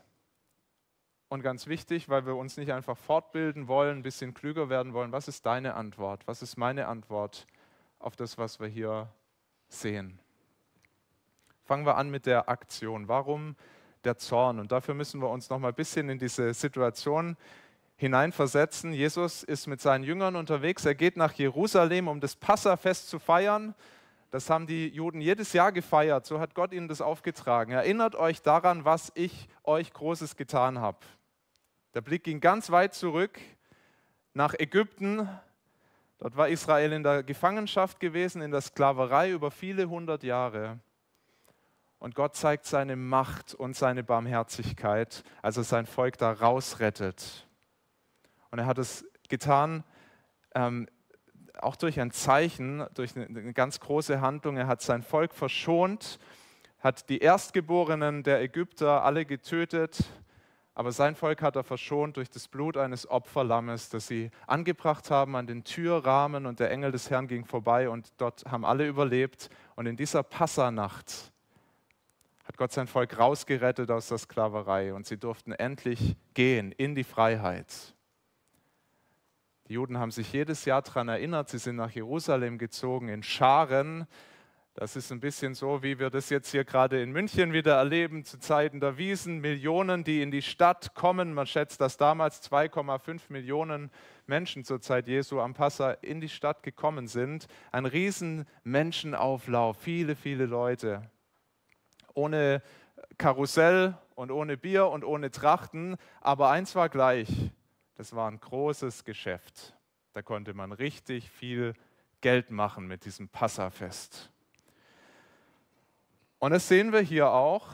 Und 1.28 1.42
ganz 1.42 1.66
wichtig, 1.66 2.09
weil 2.09 2.26
wir 2.26 2.37
uns 2.37 2.56
nicht 2.56 2.73
einfach 2.73 2.97
fortbilden 2.97 3.68
wollen, 3.68 3.99
ein 3.99 4.02
bisschen 4.02 4.35
klüger 4.35 4.68
werden 4.68 4.92
wollen, 4.92 5.12
was 5.12 5.28
ist 5.28 5.44
deine 5.47 5.75
Antwort? 5.75 6.26
Was 6.26 6.42
ist 6.42 6.56
meine 6.56 6.87
Antwort 6.87 7.47
auf 7.99 8.16
das, 8.16 8.38
was 8.38 8.61
wir 8.61 8.68
hier 8.68 9.09
sehen? 9.68 10.21
Fangen 11.64 11.87
wir 11.87 11.97
an 11.97 12.11
mit 12.11 12.26
der 12.26 12.50
Aktion. 12.50 13.09
Warum 13.09 13.56
der 14.04 14.18
Zorn? 14.18 14.59
Und 14.59 14.71
dafür 14.71 14.92
müssen 14.92 15.23
wir 15.23 15.30
uns 15.30 15.49
noch 15.49 15.59
mal 15.59 15.68
ein 15.68 15.75
bisschen 15.75 16.11
in 16.11 16.18
diese 16.18 16.52
Situation 16.52 17.38
hineinversetzen. 17.97 18.92
Jesus 18.92 19.42
ist 19.42 19.66
mit 19.66 19.80
seinen 19.80 20.04
Jüngern 20.04 20.37
unterwegs. 20.37 20.85
Er 20.85 20.94
geht 20.94 21.16
nach 21.16 21.33
Jerusalem, 21.33 22.09
um 22.09 22.21
das 22.21 22.37
Passafest 22.37 23.09
zu 23.09 23.18
feiern. 23.18 23.75
Das 24.30 24.50
haben 24.50 24.66
die 24.66 24.88
Juden 24.88 25.23
jedes 25.23 25.54
Jahr 25.54 25.73
gefeiert. 25.73 26.26
So 26.26 26.38
hat 26.38 26.54
Gott 26.54 26.73
ihnen 26.75 26.88
das 26.88 27.00
aufgetragen. 27.00 27.73
Erinnert 27.73 28.14
euch 28.14 28.42
daran, 28.42 28.85
was 28.85 29.11
ich 29.14 29.49
euch 29.62 29.90
Großes 29.92 30.37
getan 30.37 30.80
habe. 30.80 30.99
Der 31.94 32.02
Blick 32.02 32.25
ging 32.25 32.40
ganz 32.40 32.71
weit 32.71 32.92
zurück 32.92 33.40
nach 34.35 34.52
Ägypten. 34.59 35.28
Dort 36.18 36.37
war 36.37 36.49
Israel 36.49 36.92
in 36.92 37.04
der 37.04 37.23
Gefangenschaft 37.23 38.00
gewesen, 38.00 38.42
in 38.42 38.50
der 38.50 38.61
Sklaverei 38.61 39.30
über 39.30 39.50
viele 39.50 39.88
hundert 39.88 40.25
Jahre. 40.25 40.78
Und 41.99 42.15
Gott 42.15 42.37
zeigt 42.37 42.67
seine 42.67 42.97
Macht 42.97 43.55
und 43.55 43.77
seine 43.77 44.03
Barmherzigkeit, 44.03 45.25
als 45.43 45.57
er 45.57 45.65
sein 45.65 45.87
Volk 45.87 46.19
da 46.19 46.33
rausrettet. 46.33 47.47
Und 48.51 48.59
er 48.59 48.67
hat 48.67 48.79
es 48.79 49.05
getan, 49.29 49.85
ähm, 50.55 50.87
auch 51.61 51.77
durch 51.77 52.01
ein 52.01 52.11
Zeichen, 52.11 52.85
durch 52.95 53.17
eine, 53.17 53.27
eine 53.27 53.53
ganz 53.53 53.81
große 53.81 54.21
Handlung. 54.21 54.57
Er 54.57 54.67
hat 54.67 54.83
sein 54.83 55.03
Volk 55.03 55.35
verschont, 55.35 56.19
hat 56.81 57.09
die 57.09 57.19
Erstgeborenen 57.19 58.23
der 58.23 58.43
Ägypter 58.43 59.03
alle 59.05 59.25
getötet, 59.25 60.05
aber 60.77 60.91
sein 60.91 61.15
Volk 61.15 61.41
hat 61.41 61.55
er 61.55 61.63
verschont 61.63 62.17
durch 62.17 62.31
das 62.31 62.49
Blut 62.49 62.77
eines 62.77 63.09
Opferlammes, 63.09 63.91
das 63.91 64.09
sie 64.09 64.31
angebracht 64.47 65.09
haben 65.09 65.37
an 65.37 65.47
den 65.47 65.63
Türrahmen 65.63 66.47
und 66.47 66.59
der 66.59 66.73
Engel 66.73 66.91
des 66.91 67.11
Herrn 67.11 67.29
ging 67.29 67.45
vorbei 67.45 67.89
und 67.89 68.13
dort 68.19 68.45
haben 68.47 68.65
alle 68.65 68.87
überlebt. 68.87 69.51
Und 69.77 69.87
in 69.87 69.97
dieser 69.97 70.25
Passanacht 70.25 71.33
hat 72.45 72.57
Gott 72.59 72.73
sein 72.73 72.87
Volk 72.87 73.19
rausgerettet 73.19 73.91
aus 73.91 74.09
der 74.09 74.19
Sklaverei 74.19 74.93
und 74.95 75.07
sie 75.07 75.17
durften 75.17 75.53
endlich 75.53 76.17
gehen 76.35 76.73
in 76.73 76.95
die 76.95 77.05
Freiheit. 77.05 77.95
Die 79.69 79.75
Juden 79.75 79.99
haben 79.99 80.11
sich 80.11 80.31
jedes 80.33 80.67
Jahr 80.67 80.83
daran 80.83 81.09
erinnert, 81.09 81.49
sie 81.49 81.59
sind 81.59 81.77
nach 81.77 81.91
Jerusalem 81.91 82.59
gezogen 82.59 83.09
in 83.09 83.23
Scharen. 83.23 84.07
Das 84.75 84.97
ist 84.97 85.11
ein 85.13 85.21
bisschen 85.21 85.55
so, 85.55 85.83
wie 85.85 86.01
wir 86.01 86.11
das 86.11 86.31
jetzt 86.31 86.51
hier 86.51 86.65
gerade 86.65 87.01
in 87.01 87.13
München 87.13 87.53
wieder 87.53 87.77
erleben, 87.77 88.25
zu 88.25 88.39
Zeiten 88.41 88.81
der 88.81 88.99
Wiesen. 88.99 89.39
Millionen, 89.39 90.03
die 90.03 90.21
in 90.21 90.33
die 90.33 90.43
Stadt 90.43 90.95
kommen. 90.95 91.33
Man 91.33 91.47
schätzt, 91.47 91.81
dass 91.81 91.97
damals 91.97 92.43
2,5 92.51 93.21
Millionen 93.29 93.91
Menschen 94.27 94.65
zur 94.65 94.81
Zeit 94.81 95.07
Jesu 95.07 95.41
am 95.41 95.55
Passa 95.55 95.93
in 95.93 96.21
die 96.21 96.29
Stadt 96.29 96.65
gekommen 96.65 97.07
sind. 97.07 97.47
Ein 97.71 97.87
riesen 97.87 98.47
Menschenauflauf, 98.65 99.79
viele, 99.79 100.17
viele 100.17 100.45
Leute. 100.45 101.09
Ohne 102.14 102.62
Karussell 103.18 103.97
und 104.14 104.30
ohne 104.30 104.56
Bier 104.56 104.87
und 104.87 105.04
ohne 105.04 105.30
Trachten. 105.30 105.97
Aber 106.21 106.50
eins 106.50 106.75
war 106.75 106.88
gleich, 106.88 107.28
das 107.97 108.14
war 108.14 108.30
ein 108.30 108.40
großes 108.40 109.04
Geschäft. 109.04 109.75
Da 110.12 110.23
konnte 110.23 110.54
man 110.54 110.73
richtig 110.73 111.30
viel 111.30 111.75
Geld 112.21 112.50
machen 112.50 112.87
mit 112.87 113.04
diesem 113.04 113.28
Passafest. 113.28 114.30
Und 116.38 116.52
das 116.52 116.68
sehen 116.68 116.92
wir 116.92 117.00
hier 117.00 117.30
auch. 117.30 117.68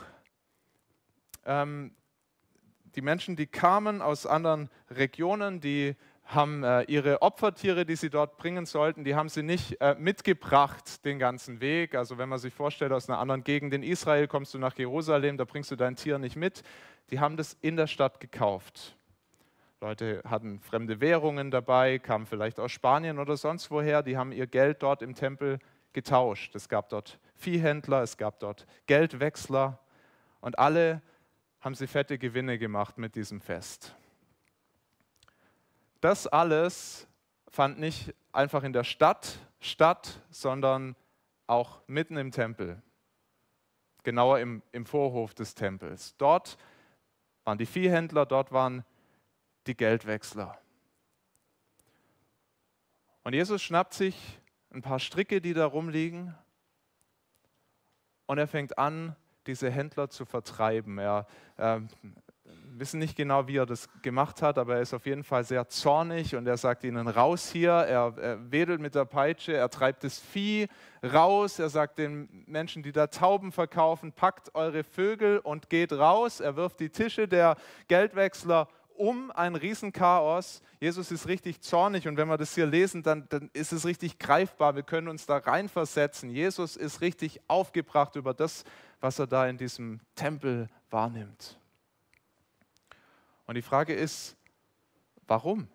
Ähm, 1.44 1.94
die 2.94 3.02
Menschen, 3.02 3.36
die 3.36 3.46
kamen 3.46 4.02
aus 4.02 4.26
anderen 4.26 4.70
Regionen, 4.90 5.60
die 5.60 5.96
haben 6.34 6.62
äh, 6.62 6.82
ihre 6.82 7.22
Opfertiere, 7.22 7.84
die 7.84 7.96
sie 7.96 8.10
dort 8.10 8.36
bringen 8.36 8.64
sollten, 8.64 9.04
die 9.04 9.14
haben 9.14 9.28
sie 9.28 9.42
nicht 9.42 9.80
äh, 9.80 9.96
mitgebracht 9.98 11.04
den 11.04 11.18
ganzen 11.18 11.60
Weg. 11.60 11.94
Also 11.94 12.18
wenn 12.18 12.28
man 12.28 12.38
sich 12.38 12.54
vorstellt, 12.54 12.92
aus 12.92 13.08
einer 13.08 13.18
anderen 13.18 13.42
Gegend 13.42 13.74
in 13.74 13.82
Israel 13.82 14.28
kommst 14.28 14.54
du 14.54 14.58
nach 14.58 14.76
Jerusalem, 14.78 15.36
da 15.36 15.44
bringst 15.44 15.70
du 15.70 15.76
dein 15.76 15.96
Tier 15.96 16.18
nicht 16.18 16.36
mit. 16.36 16.62
Die 17.10 17.18
haben 17.18 17.36
das 17.36 17.56
in 17.60 17.76
der 17.76 17.86
Stadt 17.88 18.20
gekauft. 18.20 18.96
Leute 19.80 20.22
hatten 20.28 20.60
fremde 20.60 21.00
Währungen 21.00 21.50
dabei, 21.50 21.98
kamen 21.98 22.26
vielleicht 22.26 22.60
aus 22.60 22.70
Spanien 22.70 23.18
oder 23.18 23.36
sonst 23.36 23.70
woher, 23.70 24.02
die 24.02 24.16
haben 24.16 24.30
ihr 24.30 24.46
Geld 24.46 24.82
dort 24.82 25.02
im 25.02 25.14
Tempel 25.14 25.58
getauscht. 25.92 26.54
Es 26.54 26.68
gab 26.68 26.90
dort 26.90 27.18
Viehhändler, 27.34 28.02
es 28.02 28.16
gab 28.18 28.38
dort 28.40 28.66
Geldwechsler 28.86 29.78
und 30.40 30.58
alle 30.58 31.02
haben 31.60 31.74
sie 31.74 31.86
fette 31.86 32.18
Gewinne 32.18 32.58
gemacht 32.58 32.98
mit 32.98 33.16
diesem 33.16 33.40
Fest. 33.40 33.96
Das 36.00 36.26
alles 36.26 37.06
fand 37.48 37.78
nicht 37.78 38.14
einfach 38.32 38.62
in 38.62 38.72
der 38.72 38.84
Stadt 38.84 39.38
statt, 39.58 40.20
sondern 40.30 40.96
auch 41.46 41.82
mitten 41.86 42.16
im 42.16 42.30
Tempel, 42.30 42.80
genauer 44.02 44.38
im, 44.38 44.62
im 44.72 44.86
Vorhof 44.86 45.34
des 45.34 45.54
Tempels. 45.54 46.16
Dort 46.16 46.56
waren 47.44 47.58
die 47.58 47.66
Viehhändler, 47.66 48.24
dort 48.24 48.52
waren 48.52 48.84
die 49.66 49.76
Geldwechsler. 49.76 50.58
Und 53.24 53.34
Jesus 53.34 53.60
schnappt 53.60 53.92
sich 53.92 54.40
ein 54.70 54.82
paar 54.82 55.00
Stricke, 55.00 55.40
die 55.40 55.52
da 55.52 55.66
rumliegen, 55.66 56.34
und 58.30 58.38
er 58.38 58.46
fängt 58.46 58.78
an, 58.78 59.16
diese 59.48 59.72
Händler 59.72 60.08
zu 60.08 60.24
vertreiben. 60.24 60.98
Er 60.98 61.26
äh, 61.56 61.80
wissen 62.80 62.98
nicht 62.98 63.14
genau, 63.14 63.46
wie 63.46 63.58
er 63.58 63.66
das 63.66 63.88
gemacht 64.02 64.42
hat, 64.42 64.58
aber 64.58 64.76
er 64.76 64.80
ist 64.80 64.94
auf 64.94 65.06
jeden 65.06 65.22
Fall 65.22 65.44
sehr 65.44 65.68
zornig 65.68 66.34
und 66.34 66.46
er 66.46 66.56
sagt 66.56 66.82
ihnen 66.82 67.06
raus 67.06 67.50
hier. 67.50 67.72
Er, 67.72 68.14
er 68.16 68.50
wedelt 68.50 68.80
mit 68.80 68.94
der 68.94 69.04
Peitsche, 69.04 69.52
er 69.52 69.68
treibt 69.68 70.02
das 70.02 70.18
Vieh 70.18 70.66
raus. 71.04 71.58
Er 71.58 71.68
sagt 71.68 71.98
den 71.98 72.44
Menschen, 72.46 72.82
die 72.82 72.92
da 72.92 73.06
Tauben 73.06 73.52
verkaufen, 73.52 74.12
packt 74.12 74.54
eure 74.54 74.82
Vögel 74.82 75.38
und 75.38 75.68
geht 75.68 75.92
raus. 75.92 76.40
Er 76.40 76.56
wirft 76.56 76.80
die 76.80 76.90
Tische 76.90 77.28
der 77.28 77.56
Geldwechsler 77.86 78.66
um 78.94 79.30
ein 79.30 79.54
Riesenchaos. 79.54 80.62
Jesus 80.80 81.10
ist 81.10 81.28
richtig 81.28 81.60
zornig 81.60 82.08
und 82.08 82.16
wenn 82.16 82.28
wir 82.28 82.38
das 82.38 82.54
hier 82.54 82.66
lesen, 82.66 83.02
dann, 83.02 83.26
dann 83.28 83.50
ist 83.52 83.72
es 83.72 83.86
richtig 83.86 84.18
greifbar. 84.18 84.74
Wir 84.74 84.82
können 84.82 85.08
uns 85.08 85.26
da 85.26 85.36
reinversetzen. 85.36 86.30
Jesus 86.30 86.76
ist 86.76 87.00
richtig 87.00 87.40
aufgebracht 87.46 88.16
über 88.16 88.34
das, 88.34 88.64
was 89.00 89.18
er 89.18 89.26
da 89.26 89.46
in 89.46 89.56
diesem 89.58 90.00
Tempel 90.14 90.68
wahrnimmt. 90.90 91.59
Und 93.50 93.56
die 93.56 93.62
Frage 93.62 93.94
ist, 93.94 94.36
warum? 95.26 95.66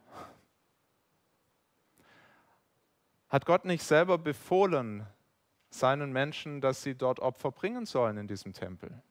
Hat 3.28 3.46
Gott 3.46 3.66
nicht 3.66 3.84
selber 3.84 4.18
befohlen 4.18 5.06
seinen 5.72 6.14
Menschen, 6.14 6.62
dass 6.62 6.84
sie 6.84 6.96
dort 6.96 7.20
Opfer 7.20 7.52
bringen 7.52 7.86
sollen 7.86 8.16
in 8.16 8.28
diesem 8.30 8.54
Tempel? 8.54 9.02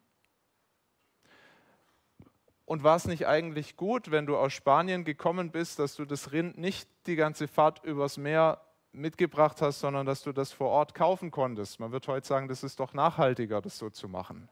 Und 2.65 2.83
war 2.83 2.97
es 2.97 3.05
nicht 3.05 3.27
eigentlich 3.27 3.77
gut, 3.77 4.11
wenn 4.11 4.25
du 4.25 4.35
aus 4.35 4.55
Spanien 4.55 5.05
gekommen 5.05 5.51
bist, 5.51 5.79
dass 5.79 5.95
du 5.95 6.07
das 6.07 6.33
Rind 6.33 6.57
nicht 6.57 6.89
die 7.07 7.17
ganze 7.17 7.49
Fahrt 7.49 7.85
übers 7.85 8.17
Meer 8.17 8.63
mitgebracht 8.93 9.61
hast, 9.61 9.81
sondern 9.81 10.07
dass 10.07 10.23
du 10.23 10.33
das 10.33 10.53
vor 10.53 10.71
Ort 10.71 10.95
kaufen 10.95 11.31
konntest? 11.31 11.81
Man 11.81 11.93
wird 11.93 12.09
heute 12.09 12.27
sagen, 12.27 12.49
das 12.49 12.63
ist 12.63 12.81
doch 12.81 12.95
nachhaltiger, 12.95 13.61
das 13.61 13.77
so 13.77 13.91
zu 13.91 14.09
machen. 14.09 14.49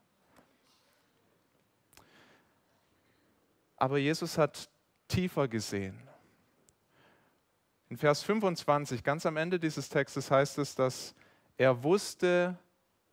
Aber 3.82 3.98
Jesus 3.98 4.38
hat 4.38 4.70
tiefer 5.08 5.48
gesehen. 5.48 6.08
In 7.88 7.96
Vers 7.96 8.22
25, 8.22 9.02
ganz 9.02 9.26
am 9.26 9.36
Ende 9.36 9.58
dieses 9.58 9.88
Textes 9.88 10.30
heißt 10.30 10.58
es, 10.58 10.76
dass 10.76 11.16
er 11.56 11.82
wusste, 11.82 12.56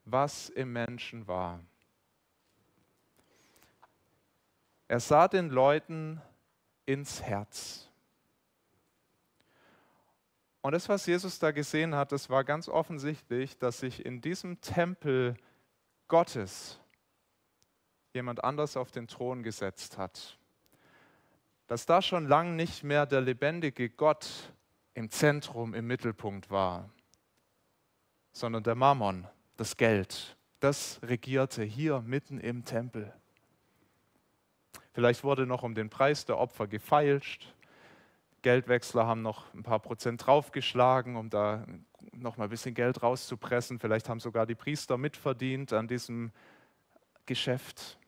was 0.06 0.50
im 0.50 0.72
Menschen 0.72 1.26
war. 1.26 1.60
Er 4.88 5.00
sah 5.00 5.28
den 5.28 5.50
Leuten 5.50 6.22
ins 6.86 7.24
Herz. 7.24 7.90
Und 10.62 10.74
das, 10.74 10.88
was 10.88 11.08
Jesus 11.08 11.40
da 11.40 11.50
gesehen 11.50 11.96
hat, 11.96 12.12
das 12.12 12.30
war 12.30 12.44
ganz 12.44 12.70
offensichtlich, 12.70 13.58
dass 13.58 13.80
sich 13.80 14.06
in 14.06 14.22
diesem 14.22 14.62
Tempel 14.62 15.36
Gottes 16.08 16.80
jemand 18.14 18.44
anders 18.44 18.78
auf 18.78 18.92
den 18.92 19.08
Thron 19.08 19.42
gesetzt 19.42 19.98
hat. 19.98 20.36
Dass 21.70 21.86
da 21.86 22.02
schon 22.02 22.28
lang 22.28 22.56
nicht 22.56 22.84
mehr 22.84 23.06
der 23.06 23.22
lebendige 23.22 23.92
Gott 23.92 24.52
im 24.96 25.12
Zentrum, 25.12 25.76
im 25.76 25.86
Mittelpunkt 25.86 26.50
war, 26.50 26.90
sondern 28.32 28.64
der 28.64 28.74
Mammon, 28.74 29.28
das 29.56 29.78
Geld, 29.78 30.36
das 30.62 31.00
regierte 31.04 31.64
hier 31.64 32.02
mitten 32.02 32.40
im 32.40 32.66
Tempel. 32.66 33.14
Vielleicht 34.94 35.24
wurde 35.24 35.46
noch 35.46 35.62
um 35.62 35.76
den 35.76 35.92
Preis 35.92 36.26
der 36.26 36.40
Opfer 36.40 36.66
gefeilscht. 36.66 37.54
Geldwechsler 38.42 39.06
haben 39.06 39.22
noch 39.22 39.54
ein 39.54 39.62
paar 39.62 39.80
Prozent 39.80 40.26
draufgeschlagen, 40.26 41.18
um 41.18 41.30
da 41.30 41.68
noch 42.14 42.38
mal 42.38 42.46
ein 42.46 42.50
bisschen 42.50 42.74
Geld 42.74 43.04
rauszupressen. 43.04 43.78
Vielleicht 43.78 44.10
haben 44.10 44.20
sogar 44.20 44.48
die 44.48 44.56
Priester 44.56 44.98
mitverdient 44.98 45.72
an 45.74 45.88
diesem 45.88 46.32
Geschäft. 47.28 48.00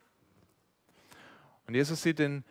Und 1.67 1.75
Jesus 1.75 2.01
sieht 2.01 2.17
den 2.17 2.43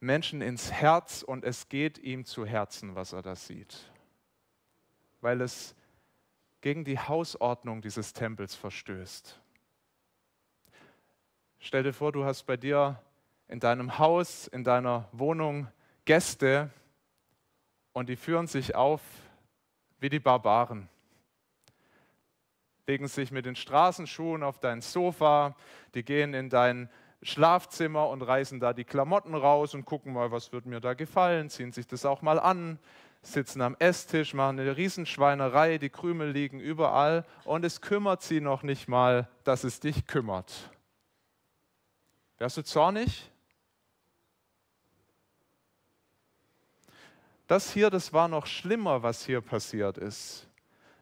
Menschen 0.00 0.40
ins 0.40 0.72
Herz 0.72 1.22
und 1.22 1.44
es 1.44 1.68
geht 1.68 1.98
ihm 1.98 2.24
zu 2.24 2.46
Herzen, 2.46 2.94
was 2.94 3.12
er 3.12 3.22
da 3.22 3.36
sieht. 3.36 3.90
Weil 5.20 5.42
es 5.42 5.74
gegen 6.62 6.84
die 6.84 6.98
Hausordnung 6.98 7.82
dieses 7.82 8.14
Tempels 8.14 8.54
verstößt. 8.54 9.38
Stell 11.58 11.82
dir 11.82 11.92
vor, 11.92 12.12
du 12.12 12.24
hast 12.24 12.44
bei 12.44 12.56
dir 12.56 13.02
in 13.48 13.60
deinem 13.60 13.98
Haus, 13.98 14.46
in 14.46 14.64
deiner 14.64 15.08
Wohnung 15.12 15.68
Gäste 16.06 16.70
und 17.92 18.08
die 18.08 18.16
führen 18.16 18.46
sich 18.46 18.74
auf 18.74 19.02
wie 19.98 20.08
die 20.08 20.20
Barbaren. 20.20 20.88
Legen 22.86 23.06
sich 23.06 23.30
mit 23.30 23.44
den 23.44 23.56
Straßenschuhen 23.56 24.42
auf 24.42 24.58
dein 24.58 24.80
Sofa, 24.80 25.54
die 25.94 26.02
gehen 26.02 26.32
in 26.32 26.48
dein 26.48 26.88
Schlafzimmer 27.22 28.08
und 28.08 28.22
reißen 28.22 28.60
da 28.60 28.72
die 28.72 28.84
Klamotten 28.84 29.34
raus 29.34 29.74
und 29.74 29.84
gucken 29.84 30.12
mal, 30.12 30.30
was 30.30 30.52
wird 30.52 30.66
mir 30.66 30.80
da 30.80 30.94
gefallen, 30.94 31.50
ziehen 31.50 31.72
sich 31.72 31.86
das 31.86 32.04
auch 32.06 32.22
mal 32.22 32.38
an. 32.38 32.78
sitzen 33.22 33.60
am 33.60 33.76
Esstisch, 33.78 34.32
machen 34.32 34.58
eine 34.58 34.76
Riesenschweinerei, 34.76 35.76
die 35.76 35.90
Krümel 35.90 36.30
liegen 36.30 36.58
überall 36.58 37.26
und 37.44 37.64
es 37.66 37.82
kümmert 37.82 38.22
sie 38.22 38.40
noch 38.40 38.62
nicht 38.62 38.88
mal, 38.88 39.28
dass 39.44 39.64
es 39.64 39.80
dich 39.80 40.06
kümmert. 40.06 40.70
Wärst 42.38 42.56
du 42.56 42.62
zornig? 42.62 43.30
Das 47.46 47.72
hier, 47.72 47.90
das 47.90 48.14
war 48.14 48.28
noch 48.28 48.46
schlimmer, 48.46 49.02
was 49.02 49.26
hier 49.26 49.42
passiert 49.42 49.98
ist. 49.98 50.48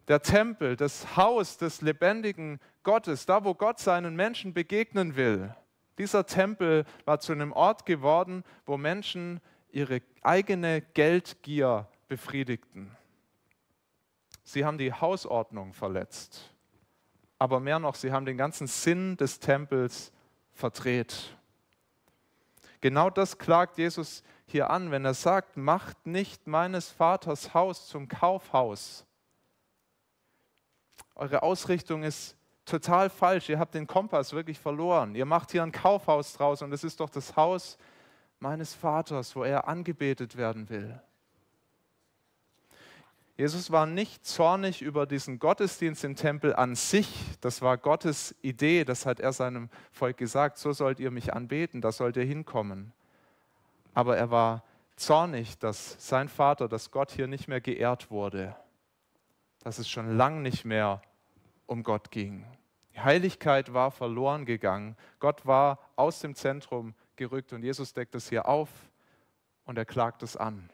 Der 0.08 0.22
Tempel, 0.22 0.74
das 0.74 1.16
Haus 1.16 1.58
des 1.58 1.82
lebendigen 1.82 2.58
Gottes, 2.82 3.26
da 3.26 3.44
wo 3.44 3.54
Gott 3.54 3.78
seinen 3.78 4.16
Menschen 4.16 4.54
begegnen 4.54 5.14
will. 5.14 5.54
Dieser 5.98 6.24
Tempel 6.26 6.84
war 7.04 7.20
zu 7.20 7.32
einem 7.32 7.52
Ort 7.52 7.84
geworden, 7.84 8.44
wo 8.64 8.76
Menschen 8.76 9.40
ihre 9.70 10.00
eigene 10.22 10.80
Geldgier 10.80 11.88
befriedigten. 12.06 12.96
Sie 14.44 14.64
haben 14.64 14.78
die 14.78 14.92
Hausordnung 14.92 15.74
verletzt. 15.74 16.54
Aber 17.38 17.60
mehr 17.60 17.78
noch, 17.78 17.94
sie 17.94 18.12
haben 18.12 18.24
den 18.24 18.38
ganzen 18.38 18.66
Sinn 18.66 19.16
des 19.16 19.40
Tempels 19.40 20.12
verdreht. 20.52 21.36
Genau 22.80 23.10
das 23.10 23.38
klagt 23.38 23.78
Jesus 23.78 24.22
hier 24.46 24.70
an, 24.70 24.90
wenn 24.90 25.04
er 25.04 25.14
sagt, 25.14 25.56
macht 25.56 26.06
nicht 26.06 26.46
meines 26.46 26.90
Vaters 26.90 27.52
Haus 27.52 27.88
zum 27.88 28.08
Kaufhaus. 28.08 29.04
Eure 31.14 31.42
Ausrichtung 31.42 32.04
ist 32.04 32.37
total 32.68 33.10
falsch. 33.10 33.48
Ihr 33.48 33.58
habt 33.58 33.74
den 33.74 33.86
Kompass 33.86 34.32
wirklich 34.32 34.58
verloren. 34.58 35.14
Ihr 35.14 35.24
macht 35.24 35.52
hier 35.52 35.62
ein 35.62 35.72
Kaufhaus 35.72 36.32
draus 36.34 36.62
und 36.62 36.72
es 36.72 36.84
ist 36.84 37.00
doch 37.00 37.10
das 37.10 37.36
Haus 37.36 37.78
meines 38.40 38.74
Vaters, 38.74 39.34
wo 39.34 39.42
er 39.42 39.66
angebetet 39.66 40.36
werden 40.36 40.68
will. 40.68 41.00
Jesus 43.36 43.70
war 43.70 43.86
nicht 43.86 44.26
zornig 44.26 44.82
über 44.82 45.06
diesen 45.06 45.38
Gottesdienst 45.38 46.02
im 46.02 46.16
Tempel 46.16 46.54
an 46.56 46.74
sich. 46.74 47.08
Das 47.40 47.62
war 47.62 47.78
Gottes 47.78 48.34
Idee. 48.42 48.84
Das 48.84 49.06
hat 49.06 49.20
er 49.20 49.32
seinem 49.32 49.68
Volk 49.92 50.16
gesagt. 50.16 50.58
So 50.58 50.72
sollt 50.72 50.98
ihr 50.98 51.12
mich 51.12 51.32
anbeten. 51.32 51.80
Da 51.80 51.92
sollt 51.92 52.16
ihr 52.16 52.24
hinkommen 52.24 52.92
aber 53.98 54.16
er 54.16 54.30
war 54.30 54.62
zornig, 54.94 55.58
dass 55.58 55.96
sein 55.98 56.28
Vater, 56.28 56.68
dass 56.68 56.92
Gott 56.92 57.10
hier 57.10 57.26
nicht 57.26 57.48
mehr 57.48 57.60
geehrt 57.60 58.12
wurde, 58.12 58.54
dass 59.64 59.80
es 59.80 59.88
schon 59.88 60.16
lang 60.16 60.40
nicht 60.40 60.64
mehr 60.64 61.02
um 61.66 61.82
Gott 61.82 62.12
ging. 62.12 62.46
Heiligkeit 62.98 63.72
war 63.72 63.90
verloren 63.90 64.44
gegangen. 64.44 64.96
Gott 65.18 65.46
war 65.46 65.78
aus 65.96 66.20
dem 66.20 66.34
Zentrum 66.34 66.94
gerückt 67.16 67.52
und 67.52 67.62
Jesus 67.62 67.92
deckt 67.92 68.14
es 68.14 68.28
hier 68.28 68.46
auf 68.46 68.70
und 69.64 69.78
er 69.78 69.84
klagt 69.84 70.22
es 70.22 70.36
an. 70.36 70.70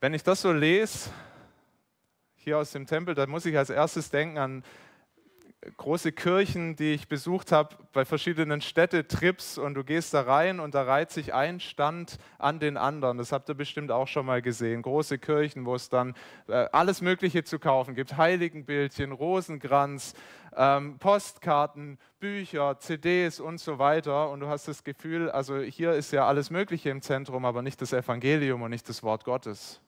Wenn 0.00 0.14
ich 0.14 0.22
das 0.22 0.40
so 0.40 0.52
lese, 0.52 1.10
hier 2.36 2.56
aus 2.58 2.72
dem 2.72 2.86
Tempel, 2.86 3.14
dann 3.14 3.28
muss 3.28 3.44
ich 3.44 3.56
als 3.56 3.68
erstes 3.68 4.10
denken 4.10 4.38
an 4.38 4.64
große 5.76 6.12
Kirchen, 6.12 6.74
die 6.74 6.94
ich 6.94 7.08
besucht 7.08 7.52
habe 7.52 7.76
bei 7.92 8.06
verschiedenen 8.06 8.62
Städtetrips 8.62 9.58
und 9.58 9.74
du 9.74 9.84
gehst 9.84 10.14
da 10.14 10.22
rein 10.22 10.58
und 10.58 10.74
da 10.74 10.84
reiht 10.84 11.10
sich 11.10 11.34
ein 11.34 11.60
Stand 11.60 12.18
an 12.38 12.60
den 12.60 12.78
anderen. 12.78 13.18
Das 13.18 13.30
habt 13.30 13.48
ihr 13.50 13.54
bestimmt 13.54 13.90
auch 13.90 14.08
schon 14.08 14.24
mal 14.24 14.40
gesehen. 14.40 14.80
Große 14.80 15.18
Kirchen, 15.18 15.66
wo 15.66 15.74
es 15.74 15.90
dann 15.90 16.14
äh, 16.48 16.66
alles 16.72 17.02
Mögliche 17.02 17.44
zu 17.44 17.58
kaufen 17.58 17.94
gibt. 17.94 18.16
Heiligenbildchen, 18.16 19.12
Rosenkranz, 19.12 20.14
ähm, 20.56 20.98
Postkarten, 20.98 21.98
Bücher, 22.20 22.78
CDs 22.78 23.38
und 23.38 23.58
so 23.58 23.78
weiter. 23.78 24.30
Und 24.30 24.40
du 24.40 24.48
hast 24.48 24.66
das 24.66 24.82
Gefühl, 24.82 25.30
also 25.30 25.58
hier 25.58 25.92
ist 25.92 26.10
ja 26.10 26.26
alles 26.26 26.48
Mögliche 26.48 26.88
im 26.88 27.02
Zentrum, 27.02 27.44
aber 27.44 27.60
nicht 27.60 27.82
das 27.82 27.92
Evangelium 27.92 28.62
und 28.62 28.70
nicht 28.70 28.88
das 28.88 29.02
Wort 29.02 29.24
Gottes. 29.24 29.82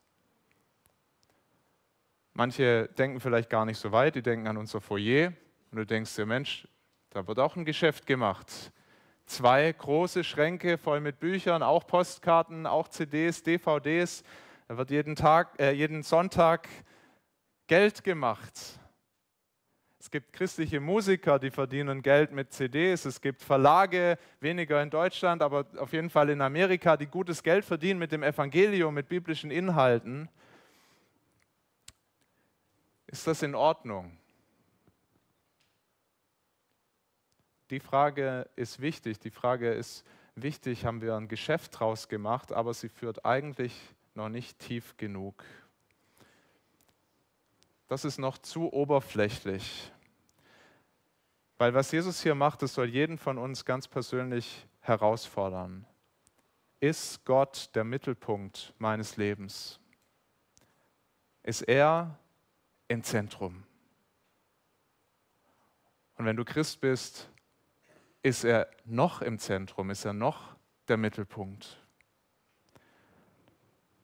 Manche 2.34 2.88
denken 2.98 3.20
vielleicht 3.20 3.48
gar 3.48 3.64
nicht 3.64 3.78
so 3.78 3.90
weit, 3.90 4.14
die 4.16 4.22
denken 4.22 4.46
an 4.46 4.58
unser 4.58 4.80
Foyer 4.82 5.32
und 5.72 5.78
du 5.78 5.86
denkst 5.86 6.14
dir, 6.14 6.26
Mensch, 6.26 6.68
da 7.10 7.26
wird 7.26 7.38
auch 7.38 7.56
ein 7.56 7.64
Geschäft 7.64 8.06
gemacht. 8.06 8.46
Zwei 9.24 9.72
große 9.72 10.22
Schränke 10.22 10.76
voll 10.76 11.00
mit 11.00 11.18
Büchern, 11.18 11.62
auch 11.62 11.86
Postkarten, 11.86 12.66
auch 12.66 12.88
CDs, 12.88 13.42
DVDs. 13.42 14.22
Da 14.68 14.76
wird 14.76 14.90
jeden, 14.90 15.16
Tag, 15.16 15.58
äh, 15.58 15.72
jeden 15.72 16.02
Sonntag 16.02 16.68
Geld 17.68 18.04
gemacht. 18.04 18.52
Es 19.98 20.10
gibt 20.10 20.34
christliche 20.34 20.78
Musiker, 20.78 21.38
die 21.38 21.50
verdienen 21.50 22.02
Geld 22.02 22.32
mit 22.32 22.52
CDs. 22.52 23.06
Es 23.06 23.20
gibt 23.20 23.40
Verlage, 23.40 24.18
weniger 24.40 24.82
in 24.82 24.90
Deutschland, 24.90 25.40
aber 25.40 25.64
auf 25.78 25.94
jeden 25.94 26.10
Fall 26.10 26.28
in 26.28 26.42
Amerika, 26.42 26.98
die 26.98 27.06
gutes 27.06 27.42
Geld 27.42 27.64
verdienen 27.64 27.98
mit 27.98 28.12
dem 28.12 28.22
Evangelium, 28.22 28.92
mit 28.92 29.08
biblischen 29.08 29.50
Inhalten. 29.50 30.28
Ist 33.06 33.26
das 33.26 33.42
in 33.42 33.54
Ordnung? 33.54 34.18
Die 37.72 37.80
Frage 37.80 38.46
ist 38.54 38.82
wichtig. 38.82 39.18
Die 39.18 39.30
Frage 39.30 39.72
ist 39.72 40.04
wichtig, 40.34 40.84
haben 40.84 41.00
wir 41.00 41.16
ein 41.16 41.26
Geschäft 41.26 41.80
draus 41.80 42.06
gemacht, 42.06 42.52
aber 42.52 42.74
sie 42.74 42.90
führt 42.90 43.24
eigentlich 43.24 43.74
noch 44.14 44.28
nicht 44.28 44.58
tief 44.58 44.94
genug. 44.98 45.42
Das 47.88 48.04
ist 48.04 48.18
noch 48.18 48.36
zu 48.36 48.70
oberflächlich. 48.70 49.90
Weil 51.56 51.72
was 51.72 51.90
Jesus 51.92 52.22
hier 52.22 52.34
macht, 52.34 52.60
das 52.60 52.74
soll 52.74 52.90
jeden 52.90 53.16
von 53.16 53.38
uns 53.38 53.64
ganz 53.64 53.88
persönlich 53.88 54.68
herausfordern. 54.80 55.86
Ist 56.78 57.24
Gott 57.24 57.70
der 57.74 57.84
Mittelpunkt 57.84 58.74
meines 58.76 59.16
Lebens? 59.16 59.80
Ist 61.42 61.62
er 61.62 62.18
im 62.88 63.02
Zentrum? 63.02 63.64
Und 66.16 66.26
wenn 66.26 66.36
du 66.36 66.44
Christ 66.44 66.78
bist, 66.82 67.31
ist 68.22 68.44
er 68.44 68.68
noch 68.84 69.20
im 69.22 69.38
Zentrum, 69.38 69.90
ist 69.90 70.04
er 70.04 70.12
noch 70.12 70.56
der 70.88 70.96
Mittelpunkt. 70.96 71.78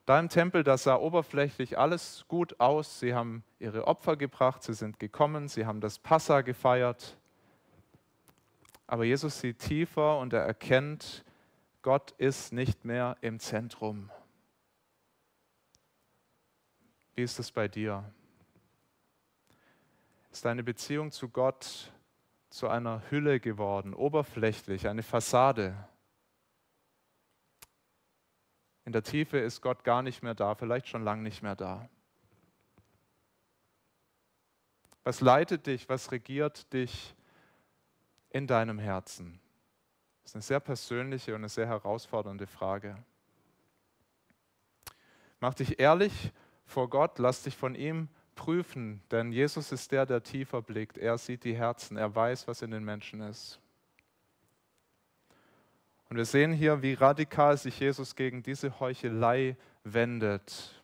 Da 0.06 0.18
im 0.18 0.28
Tempel, 0.30 0.64
da 0.64 0.78
sah 0.78 0.96
oberflächlich 0.96 1.78
alles 1.78 2.24
gut 2.28 2.58
aus. 2.60 2.98
Sie 2.98 3.14
haben 3.14 3.44
ihre 3.58 3.86
Opfer 3.86 4.16
gebracht, 4.16 4.62
sie 4.62 4.72
sind 4.72 4.98
gekommen, 4.98 5.48
sie 5.48 5.66
haben 5.66 5.80
das 5.82 5.98
Passa 5.98 6.40
gefeiert. 6.40 7.18
Aber 8.86 9.04
Jesus 9.04 9.40
sieht 9.40 9.58
tiefer 9.58 10.18
und 10.18 10.32
er 10.32 10.44
erkennt, 10.44 11.24
Gott 11.82 12.12
ist 12.12 12.54
nicht 12.54 12.86
mehr 12.86 13.18
im 13.20 13.38
Zentrum. 13.38 14.10
Wie 17.14 17.22
ist 17.22 17.38
es 17.38 17.52
bei 17.52 17.68
dir? 17.68 18.10
Ist 20.32 20.44
deine 20.44 20.64
Beziehung 20.64 21.10
zu 21.10 21.28
Gott 21.28 21.92
zu 22.50 22.68
einer 22.68 23.02
Hülle 23.10 23.40
geworden, 23.40 23.94
oberflächlich, 23.94 24.88
eine 24.88 25.02
Fassade. 25.02 25.76
In 28.84 28.92
der 28.92 29.02
Tiefe 29.02 29.38
ist 29.38 29.60
Gott 29.60 29.84
gar 29.84 30.02
nicht 30.02 30.22
mehr 30.22 30.34
da, 30.34 30.54
vielleicht 30.54 30.88
schon 30.88 31.04
lange 31.04 31.22
nicht 31.22 31.42
mehr 31.42 31.56
da. 31.56 31.88
Was 35.04 35.20
leitet 35.20 35.66
dich, 35.66 35.88
was 35.88 36.10
regiert 36.10 36.72
dich 36.72 37.14
in 38.30 38.46
deinem 38.46 38.78
Herzen? 38.78 39.40
Das 40.22 40.30
ist 40.32 40.36
eine 40.36 40.42
sehr 40.42 40.60
persönliche 40.60 41.32
und 41.32 41.40
eine 41.40 41.48
sehr 41.48 41.66
herausfordernde 41.66 42.46
Frage. 42.46 43.02
Mach 45.40 45.54
dich 45.54 45.78
ehrlich 45.78 46.32
vor 46.66 46.90
Gott, 46.90 47.18
lass 47.18 47.42
dich 47.42 47.56
von 47.56 47.74
ihm 47.74 48.08
prüfen, 48.38 49.02
denn 49.10 49.32
Jesus 49.32 49.72
ist 49.72 49.90
der, 49.90 50.06
der 50.06 50.22
tiefer 50.22 50.62
blickt. 50.62 50.96
Er 50.96 51.18
sieht 51.18 51.42
die 51.42 51.56
Herzen, 51.56 51.96
er 51.96 52.14
weiß, 52.14 52.46
was 52.46 52.62
in 52.62 52.70
den 52.70 52.84
Menschen 52.84 53.20
ist. 53.20 53.58
Und 56.08 56.16
wir 56.16 56.24
sehen 56.24 56.52
hier, 56.52 56.80
wie 56.80 56.94
radikal 56.94 57.58
sich 57.58 57.80
Jesus 57.80 58.14
gegen 58.14 58.42
diese 58.42 58.78
Heuchelei 58.78 59.56
wendet. 59.82 60.82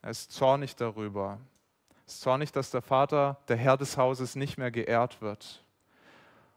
Er 0.00 0.10
ist 0.10 0.32
zornig 0.32 0.74
darüber. 0.76 1.38
Er 1.90 2.06
ist 2.06 2.22
zornig, 2.22 2.50
dass 2.50 2.70
der 2.70 2.82
Vater, 2.82 3.38
der 3.48 3.56
Herr 3.56 3.76
des 3.76 3.98
Hauses, 3.98 4.34
nicht 4.34 4.56
mehr 4.56 4.70
geehrt 4.70 5.20
wird. 5.20 5.63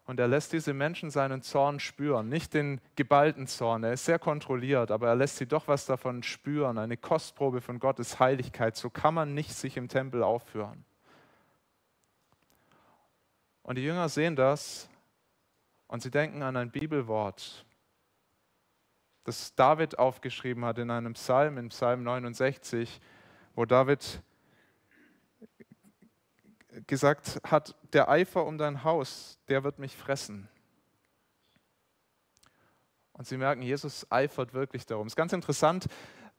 Und 0.08 0.18
er 0.18 0.26
lässt 0.26 0.54
diese 0.54 0.72
Menschen 0.72 1.10
seinen 1.10 1.42
Zorn 1.42 1.80
spüren, 1.80 2.30
nicht 2.30 2.54
den 2.54 2.80
geballten 2.96 3.46
Zorn, 3.46 3.84
er 3.84 3.92
ist 3.92 4.06
sehr 4.06 4.18
kontrolliert, 4.18 4.90
aber 4.90 5.08
er 5.08 5.14
lässt 5.14 5.36
sie 5.36 5.44
doch 5.44 5.68
was 5.68 5.84
davon 5.84 6.22
spüren, 6.22 6.78
eine 6.78 6.96
Kostprobe 6.96 7.60
von 7.60 7.78
Gottes 7.78 8.18
Heiligkeit. 8.18 8.74
So 8.74 8.88
kann 8.88 9.12
man 9.12 9.34
nicht 9.34 9.52
sich 9.52 9.76
im 9.76 9.86
Tempel 9.86 10.22
aufführen. 10.22 10.86
Und 13.62 13.74
die 13.74 13.84
Jünger 13.84 14.08
sehen 14.08 14.34
das 14.34 14.88
und 15.88 16.02
sie 16.02 16.10
denken 16.10 16.42
an 16.42 16.56
ein 16.56 16.70
Bibelwort, 16.70 17.66
das 19.24 19.54
David 19.56 19.98
aufgeschrieben 19.98 20.64
hat 20.64 20.78
in 20.78 20.90
einem 20.90 21.12
Psalm, 21.12 21.58
in 21.58 21.68
Psalm 21.68 22.02
69, 22.02 22.98
wo 23.54 23.66
David 23.66 24.22
gesagt 26.86 27.40
hat, 27.44 27.74
der 27.92 28.08
Eifer 28.08 28.44
um 28.46 28.58
dein 28.58 28.84
Haus, 28.84 29.38
der 29.48 29.64
wird 29.64 29.78
mich 29.78 29.96
fressen. 29.96 30.48
Und 33.12 33.26
sie 33.26 33.36
merken, 33.36 33.62
Jesus 33.62 34.06
eifert 34.10 34.54
wirklich 34.54 34.86
darum. 34.86 35.06
Es 35.06 35.12
ist 35.12 35.16
ganz 35.16 35.32
interessant, 35.32 35.86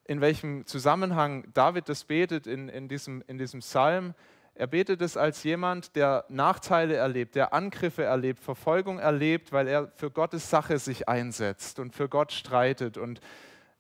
in 0.06 0.22
welchem 0.22 0.66
Zusammenhang 0.66 1.52
David 1.54 1.90
das 1.90 2.06
betet 2.06 2.48
in, 2.48 2.70
in, 2.70 2.88
diesem, 2.88 3.22
in 3.28 3.38
diesem 3.38 3.60
Psalm. 3.60 4.14
Er 4.56 4.68
betet 4.68 5.02
es 5.02 5.18
als 5.18 5.44
jemand, 5.44 5.96
der 5.96 6.26
Nachteile 6.30 6.96
erlebt, 6.96 7.36
der 7.36 7.54
Angriffe 7.54 8.04
erlebt, 8.04 8.40
Verfolgung 8.40 8.98
erlebt, 8.98 9.52
weil 9.52 9.68
er 9.68 9.92
für 9.96 10.10
Gottes 10.10 10.50
Sache 10.50 10.80
sich 10.80 11.08
einsetzt 11.08 11.80
und 11.80 11.94
für 11.94 12.10
Gott 12.10 12.32
streitet. 12.32 12.98
Und 12.98 13.20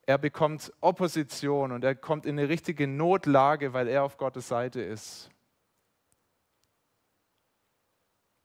er 0.05 0.17
bekommt 0.17 0.73
Opposition 0.81 1.71
und 1.71 1.83
er 1.83 1.95
kommt 1.95 2.25
in 2.25 2.37
eine 2.37 2.49
richtige 2.49 2.87
Notlage, 2.87 3.73
weil 3.73 3.87
er 3.87 4.03
auf 4.03 4.17
Gottes 4.17 4.47
Seite 4.47 4.81
ist. 4.81 5.29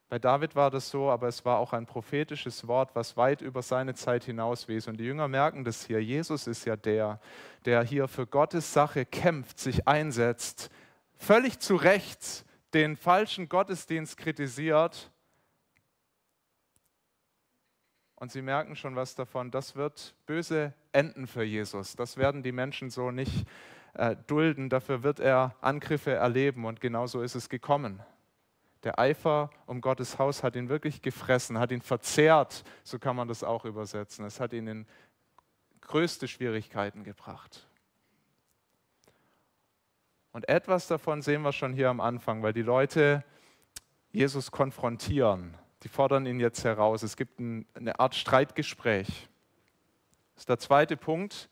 Bei 0.09 0.19
David 0.19 0.55
war 0.55 0.71
das 0.71 0.91
so, 0.91 1.11
aber 1.11 1.29
es 1.29 1.45
war 1.45 1.59
auch 1.59 1.73
ein 1.73 1.87
prophetisches 1.87 2.67
Wort, 2.69 2.95
was 2.95 3.17
weit 3.17 3.41
über 3.41 3.63
seine 3.63 3.95
Zeit 3.95 4.25
hinaus 4.25 4.69
wies. 4.69 4.87
Und 4.87 4.99
die 4.99 5.05
Jünger 5.05 5.29
merken 5.29 5.65
das 5.65 5.87
hier. 5.87 6.03
Jesus 6.03 6.47
ist 6.47 6.67
ja 6.67 6.77
der, 6.77 7.21
der 7.65 7.83
hier 7.83 8.07
für 8.07 8.27
Gottes 8.27 8.73
Sache 8.73 9.07
kämpft, 9.07 9.59
sich 9.59 9.89
einsetzt, 9.89 10.71
völlig 11.17 11.59
zu 11.59 11.77
Recht 11.77 12.45
den 12.75 12.97
falschen 12.97 13.49
Gottesdienst 13.49 14.17
kritisiert. 14.17 15.11
Und 18.17 18.31
sie 18.31 18.43
merken 18.43 18.77
schon 18.77 18.97
was 18.97 19.15
davon, 19.15 19.51
das 19.51 19.75
wird 19.75 20.15
böse 20.27 20.75
enden 20.93 21.27
für 21.27 21.45
Jesus. 21.45 21.97
Das 21.97 22.17
werden 22.17 22.43
die 22.43 22.53
Menschen 22.53 22.91
so 22.91 23.11
nicht 23.11 23.47
äh, 23.95 24.17
dulden. 24.27 24.69
Dafür 24.69 25.03
wird 25.03 25.21
er 25.21 25.57
Angriffe 25.61 26.13
erleben. 26.13 26.65
Und 26.65 26.81
genau 26.81 27.07
so 27.07 27.23
ist 27.23 27.35
es 27.35 27.49
gekommen. 27.49 28.03
Der 28.85 28.99
Eifer 28.99 29.51
um 29.67 29.81
Gottes 29.81 30.19
Haus 30.19 30.43
hat 30.43 30.57
ihn 30.57 30.69
wirklich 30.69 31.01
gefressen, 31.01 31.59
hat 31.59 31.73
ihn 31.73 31.81
verzehrt, 31.81 32.65
so 32.83 32.99
kann 32.99 33.17
man 33.17 33.29
das 33.29 33.43
auch 33.43 33.65
übersetzen. 33.65 34.27
Es 34.27 34.41
hat 34.41 34.53
ihn 34.53 34.67
in 34.67 34.87
größte 35.81 36.29
Schwierigkeiten 36.29 37.03
gebracht. 37.03 37.67
Und 40.33 40.49
etwas 40.49 40.87
davon 40.87 41.23
sehen 41.23 41.43
wir 41.43 41.53
schon 41.53 41.73
hier 41.73 41.89
am 41.89 42.01
Anfang, 42.01 42.43
weil 42.43 42.53
die 42.53 42.63
Leute 42.63 43.25
Jesus 44.11 44.51
konfrontieren. 44.51 45.57
Die 45.83 45.89
fordern 45.89 46.27
ihn 46.27 46.41
jetzt 46.41 46.65
heraus. 46.65 47.03
Es 47.03 47.17
gibt 47.17 47.41
ein, 47.41 47.67
eine 47.75 47.99
Art 48.01 48.15
Streitgespräch. 48.15 49.29
Das 50.35 50.43
ist 50.43 50.49
der 50.49 50.59
zweite 50.59 50.97
Punkt. 50.97 51.49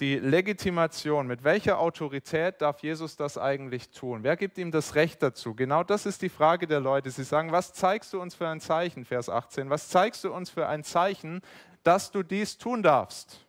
Die 0.00 0.16
Legitimation. 0.16 1.28
Mit 1.28 1.44
welcher 1.44 1.78
Autorität 1.78 2.60
darf 2.60 2.80
Jesus 2.80 3.16
das 3.16 3.38
eigentlich 3.38 3.90
tun? 3.90 4.24
Wer 4.24 4.36
gibt 4.36 4.58
ihm 4.58 4.72
das 4.72 4.96
Recht 4.96 5.22
dazu? 5.22 5.54
Genau 5.54 5.84
das 5.84 6.04
ist 6.04 6.22
die 6.22 6.28
Frage 6.28 6.66
der 6.66 6.80
Leute. 6.80 7.10
Sie 7.10 7.22
sagen, 7.22 7.52
was 7.52 7.72
zeigst 7.72 8.12
du 8.12 8.20
uns 8.20 8.34
für 8.34 8.48
ein 8.48 8.60
Zeichen, 8.60 9.04
Vers 9.04 9.28
18? 9.28 9.70
Was 9.70 9.88
zeigst 9.88 10.24
du 10.24 10.32
uns 10.32 10.50
für 10.50 10.66
ein 10.66 10.82
Zeichen, 10.82 11.42
dass 11.84 12.10
du 12.10 12.24
dies 12.24 12.58
tun 12.58 12.82
darfst? 12.82 13.44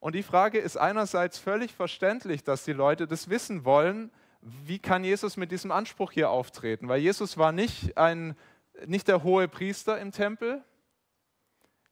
Und 0.00 0.16
die 0.16 0.24
Frage 0.24 0.58
ist 0.58 0.76
einerseits 0.76 1.38
völlig 1.38 1.72
verständlich, 1.72 2.42
dass 2.42 2.64
die 2.64 2.72
Leute 2.72 3.06
das 3.06 3.30
wissen 3.30 3.64
wollen. 3.64 4.10
Wie 4.40 4.80
kann 4.80 5.04
Jesus 5.04 5.36
mit 5.36 5.52
diesem 5.52 5.70
Anspruch 5.70 6.10
hier 6.10 6.28
auftreten? 6.28 6.88
Weil 6.88 6.98
Jesus 6.98 7.38
war 7.38 7.52
nicht, 7.52 7.96
ein, 7.96 8.36
nicht 8.84 9.06
der 9.06 9.22
hohe 9.22 9.46
Priester 9.46 10.00
im 10.00 10.10
Tempel. 10.10 10.64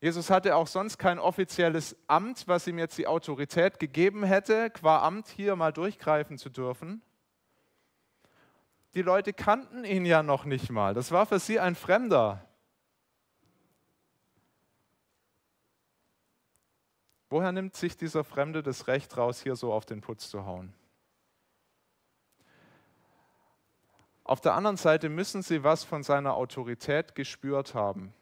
Jesus 0.01 0.31
hatte 0.31 0.57
auch 0.57 0.67
sonst 0.67 0.97
kein 0.97 1.19
offizielles 1.19 1.95
Amt, 2.07 2.49
was 2.49 2.67
ihm 2.67 2.79
jetzt 2.79 2.97
die 2.97 3.07
Autorität 3.07 3.79
gegeben 3.79 4.25
hätte, 4.25 4.71
qua 4.71 5.03
Amt 5.03 5.29
hier 5.29 5.57
mal 5.57 5.73
durchgreifen 5.73 6.39
zu 6.39 6.49
dürfen. 6.49 7.03
Die 8.95 9.03
Leute 9.03 9.35
kannten 9.35 9.85
ihn 9.85 10.07
ja 10.07 10.23
noch 10.23 10.47
nicht 10.47 10.71
mal. 10.71 10.95
Das 10.95 11.13
war 11.13 11.27
für 11.27 11.39
sie 11.39 11.61
ein 11.61 11.75
Fremder. 11.75 12.45
Woher 17.29 17.53
nimmt 17.53 17.77
sich 17.77 17.97
dieser 17.97 18.25
Fremde 18.25 18.63
das 18.63 18.89
Recht 18.89 19.17
raus, 19.17 19.43
hier 19.43 19.55
so 19.55 19.73
auf 19.73 19.85
den 19.85 20.01
Putz 20.01 20.31
zu 20.31 20.47
hauen? 20.47 20.73
Auf 24.25 24.41
der 24.41 24.55
anderen 24.55 24.77
Seite 24.77 25.09
müssen 25.09 25.43
sie 25.43 25.63
was 25.63 25.85
von 25.85 26.03
seiner 26.03 26.35
Autorität 26.35 27.15
gespürt 27.15 27.75
haben. 27.75 28.15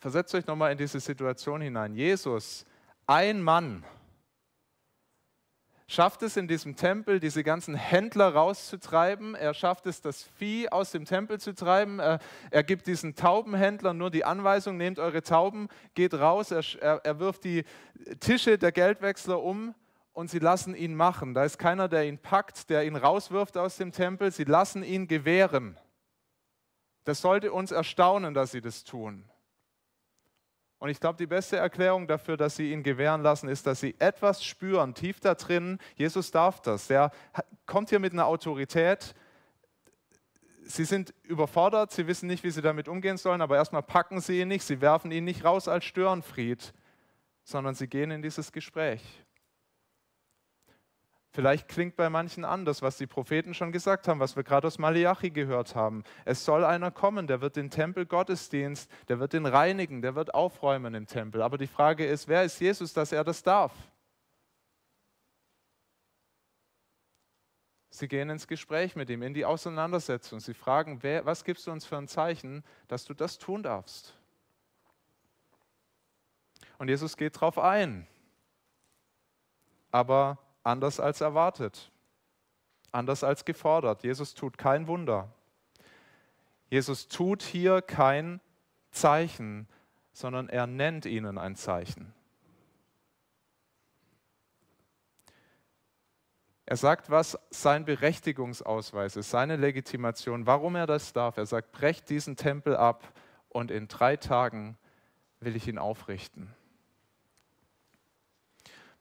Versetzt 0.00 0.34
euch 0.34 0.46
nochmal 0.46 0.72
in 0.72 0.78
diese 0.78 0.98
Situation 0.98 1.60
hinein. 1.60 1.94
Jesus, 1.94 2.64
ein 3.06 3.42
Mann, 3.42 3.84
schafft 5.86 6.22
es 6.22 6.38
in 6.38 6.48
diesem 6.48 6.74
Tempel, 6.74 7.20
diese 7.20 7.44
ganzen 7.44 7.74
Händler 7.74 8.32
rauszutreiben. 8.32 9.34
Er 9.34 9.52
schafft 9.52 9.86
es, 9.86 10.00
das 10.00 10.22
Vieh 10.22 10.70
aus 10.70 10.92
dem 10.92 11.04
Tempel 11.04 11.38
zu 11.38 11.54
treiben. 11.54 11.98
Er, 11.98 12.18
er 12.50 12.62
gibt 12.62 12.86
diesen 12.86 13.14
Taubenhändlern 13.14 13.98
nur 13.98 14.10
die 14.10 14.24
Anweisung, 14.24 14.78
nehmt 14.78 14.98
eure 14.98 15.22
Tauben, 15.22 15.68
geht 15.94 16.14
raus. 16.14 16.50
Er, 16.50 16.62
er, 16.80 17.04
er 17.04 17.18
wirft 17.18 17.44
die 17.44 17.64
Tische 18.20 18.56
der 18.56 18.72
Geldwechsler 18.72 19.42
um 19.42 19.74
und 20.14 20.30
sie 20.30 20.38
lassen 20.38 20.74
ihn 20.74 20.94
machen. 20.94 21.34
Da 21.34 21.44
ist 21.44 21.58
keiner, 21.58 21.88
der 21.88 22.06
ihn 22.06 22.16
packt, 22.16 22.70
der 22.70 22.86
ihn 22.86 22.96
rauswirft 22.96 23.58
aus 23.58 23.76
dem 23.76 23.92
Tempel. 23.92 24.30
Sie 24.30 24.44
lassen 24.44 24.82
ihn 24.82 25.08
gewähren. 25.08 25.76
Das 27.04 27.20
sollte 27.20 27.52
uns 27.52 27.70
erstaunen, 27.70 28.32
dass 28.32 28.52
sie 28.52 28.62
das 28.62 28.84
tun. 28.84 29.24
Und 30.80 30.88
ich 30.88 30.98
glaube, 30.98 31.18
die 31.18 31.26
beste 31.26 31.58
Erklärung 31.58 32.08
dafür, 32.08 32.38
dass 32.38 32.56
sie 32.56 32.72
ihn 32.72 32.82
gewähren 32.82 33.22
lassen, 33.22 33.50
ist, 33.50 33.66
dass 33.66 33.80
sie 33.80 33.94
etwas 33.98 34.42
spüren, 34.42 34.94
tief 34.94 35.20
da 35.20 35.34
drin. 35.34 35.78
Jesus 35.94 36.30
darf 36.30 36.60
das. 36.62 36.86
Der 36.86 37.12
kommt 37.66 37.90
hier 37.90 37.98
mit 37.98 38.14
einer 38.14 38.26
Autorität. 38.26 39.14
Sie 40.64 40.86
sind 40.86 41.12
überfordert, 41.22 41.92
sie 41.92 42.06
wissen 42.06 42.28
nicht, 42.28 42.44
wie 42.44 42.50
sie 42.50 42.62
damit 42.62 42.88
umgehen 42.88 43.18
sollen, 43.18 43.42
aber 43.42 43.56
erstmal 43.56 43.82
packen 43.82 44.20
sie 44.20 44.40
ihn 44.40 44.48
nicht, 44.48 44.64
sie 44.64 44.80
werfen 44.80 45.12
ihn 45.12 45.24
nicht 45.24 45.44
raus 45.44 45.68
als 45.68 45.84
Störenfried, 45.84 46.72
sondern 47.44 47.74
sie 47.74 47.86
gehen 47.86 48.10
in 48.10 48.22
dieses 48.22 48.50
Gespräch. 48.50 49.02
Vielleicht 51.32 51.68
klingt 51.68 51.94
bei 51.94 52.10
manchen 52.10 52.44
anders, 52.44 52.82
was 52.82 52.96
die 52.96 53.06
Propheten 53.06 53.54
schon 53.54 53.70
gesagt 53.70 54.08
haben, 54.08 54.18
was 54.18 54.34
wir 54.34 54.42
gerade 54.42 54.66
aus 54.66 54.78
Malachi 54.78 55.30
gehört 55.30 55.76
haben. 55.76 56.02
Es 56.24 56.44
soll 56.44 56.64
einer 56.64 56.90
kommen, 56.90 57.28
der 57.28 57.40
wird 57.40 57.54
den 57.54 57.70
Tempel 57.70 58.04
Gottesdienst, 58.04 58.90
der 59.08 59.20
wird 59.20 59.32
den 59.32 59.46
reinigen, 59.46 60.02
der 60.02 60.16
wird 60.16 60.34
aufräumen 60.34 60.92
im 60.94 61.06
Tempel. 61.06 61.42
Aber 61.42 61.56
die 61.56 61.68
Frage 61.68 62.04
ist, 62.04 62.26
wer 62.26 62.42
ist 62.42 62.60
Jesus, 62.60 62.92
dass 62.92 63.12
er 63.12 63.22
das 63.22 63.44
darf? 63.44 63.72
Sie 67.90 68.08
gehen 68.08 68.30
ins 68.30 68.48
Gespräch 68.48 68.96
mit 68.96 69.08
ihm, 69.08 69.22
in 69.22 69.34
die 69.34 69.44
Auseinandersetzung. 69.44 70.40
Sie 70.40 70.54
fragen, 70.54 71.02
wer, 71.02 71.26
was 71.26 71.44
gibst 71.44 71.66
du 71.66 71.70
uns 71.70 71.86
für 71.86 71.96
ein 71.96 72.08
Zeichen, 72.08 72.64
dass 72.88 73.04
du 73.04 73.14
das 73.14 73.38
tun 73.38 73.62
darfst? 73.62 74.16
Und 76.78 76.88
Jesus 76.88 77.16
geht 77.16 77.36
darauf 77.36 77.58
ein. 77.58 78.06
Aber 79.90 80.38
anders 80.62 81.00
als 81.00 81.20
erwartet, 81.20 81.90
anders 82.92 83.24
als 83.24 83.44
gefordert. 83.44 84.02
Jesus 84.02 84.34
tut 84.34 84.58
kein 84.58 84.86
Wunder. 84.86 85.32
Jesus 86.68 87.08
tut 87.08 87.42
hier 87.42 87.82
kein 87.82 88.40
Zeichen, 88.90 89.68
sondern 90.12 90.48
er 90.48 90.66
nennt 90.66 91.06
ihnen 91.06 91.38
ein 91.38 91.56
Zeichen. 91.56 92.14
Er 96.66 96.76
sagt, 96.76 97.10
was 97.10 97.36
sein 97.50 97.84
Berechtigungsausweis 97.84 99.16
ist, 99.16 99.30
seine 99.30 99.56
Legitimation, 99.56 100.46
warum 100.46 100.76
er 100.76 100.86
das 100.86 101.12
darf. 101.12 101.36
Er 101.36 101.46
sagt, 101.46 101.72
brecht 101.72 102.08
diesen 102.10 102.36
Tempel 102.36 102.76
ab 102.76 103.12
und 103.48 103.72
in 103.72 103.88
drei 103.88 104.16
Tagen 104.16 104.78
will 105.40 105.56
ich 105.56 105.66
ihn 105.66 105.78
aufrichten 105.78 106.54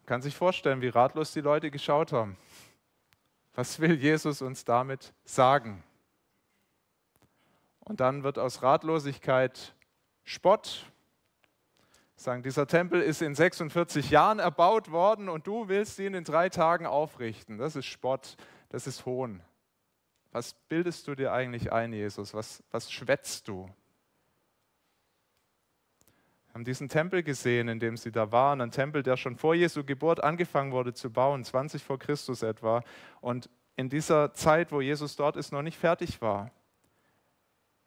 kann 0.09 0.23
sich 0.23 0.35
vorstellen, 0.35 0.81
wie 0.81 0.87
ratlos 0.87 1.33
die 1.33 1.39
Leute 1.39 1.69
geschaut 1.69 2.13
haben. 2.13 2.35
Was 3.53 3.79
will 3.79 3.93
Jesus 3.93 4.41
uns 4.41 4.65
damit 4.65 5.13
sagen? 5.23 5.83
Und 7.81 7.99
dann 7.99 8.23
wird 8.23 8.39
aus 8.39 8.63
Ratlosigkeit 8.63 9.75
Spott. 10.23 10.87
Sagen, 12.15 12.41
dieser 12.41 12.65
Tempel 12.65 13.03
ist 13.03 13.21
in 13.21 13.35
46 13.35 14.09
Jahren 14.09 14.39
erbaut 14.39 14.89
worden 14.89 15.29
und 15.29 15.45
du 15.45 15.67
willst 15.67 15.99
ihn 15.99 16.15
in 16.15 16.23
drei 16.23 16.49
Tagen 16.49 16.87
aufrichten. 16.87 17.59
Das 17.59 17.75
ist 17.75 17.85
Spott, 17.85 18.35
das 18.69 18.87
ist 18.87 19.05
Hohn. 19.05 19.43
Was 20.31 20.55
bildest 20.69 21.07
du 21.07 21.13
dir 21.13 21.33
eigentlich 21.33 21.71
ein, 21.71 21.93
Jesus? 21.93 22.33
Was, 22.33 22.63
was 22.71 22.91
schwätzt 22.91 23.47
du? 23.47 23.69
Haben 26.53 26.63
diesen 26.63 26.89
Tempel 26.89 27.23
gesehen, 27.23 27.67
in 27.67 27.79
dem 27.79 27.95
sie 27.97 28.11
da 28.11 28.31
waren, 28.31 28.61
ein 28.61 28.71
Tempel, 28.71 29.03
der 29.03 29.17
schon 29.17 29.35
vor 29.35 29.53
Jesu 29.55 29.83
Geburt 29.83 30.23
angefangen 30.23 30.71
wurde 30.71 30.93
zu 30.93 31.11
bauen, 31.11 31.43
20 31.43 31.83
vor 31.83 31.99
Christus 31.99 32.41
etwa, 32.41 32.83
und 33.21 33.49
in 33.75 33.89
dieser 33.89 34.33
Zeit, 34.33 34.71
wo 34.71 34.81
Jesus 34.81 35.15
dort 35.15 35.37
ist, 35.37 35.53
noch 35.53 35.61
nicht 35.61 35.77
fertig 35.77 36.21
war. 36.21 36.51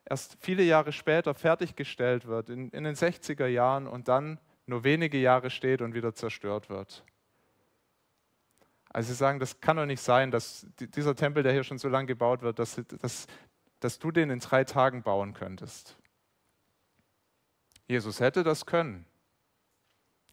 Erst 0.04 0.36
viele 0.40 0.62
Jahre 0.62 0.92
später 0.92 1.34
fertiggestellt 1.34 2.26
wird, 2.26 2.48
in, 2.48 2.70
in 2.70 2.84
den 2.84 2.94
60er 2.94 3.46
Jahren, 3.46 3.86
und 3.86 4.08
dann 4.08 4.38
nur 4.66 4.84
wenige 4.84 5.18
Jahre 5.18 5.50
steht 5.50 5.82
und 5.82 5.94
wieder 5.94 6.14
zerstört 6.14 6.70
wird. 6.70 7.04
Also 8.88 9.08
sie 9.08 9.14
sagen, 9.14 9.38
das 9.38 9.60
kann 9.60 9.76
doch 9.76 9.86
nicht 9.86 10.02
sein, 10.02 10.30
dass 10.30 10.66
dieser 10.78 11.16
Tempel, 11.16 11.42
der 11.42 11.52
hier 11.52 11.64
schon 11.64 11.78
so 11.78 11.88
lange 11.88 12.06
gebaut 12.06 12.42
wird, 12.42 12.58
dass, 12.58 12.80
dass, 13.00 13.26
dass 13.80 13.98
du 13.98 14.10
den 14.10 14.30
in 14.30 14.38
drei 14.38 14.64
Tagen 14.64 15.02
bauen 15.02 15.32
könntest. 15.32 15.96
Jesus 17.92 18.20
hätte 18.20 18.42
das 18.42 18.64
können. 18.64 19.04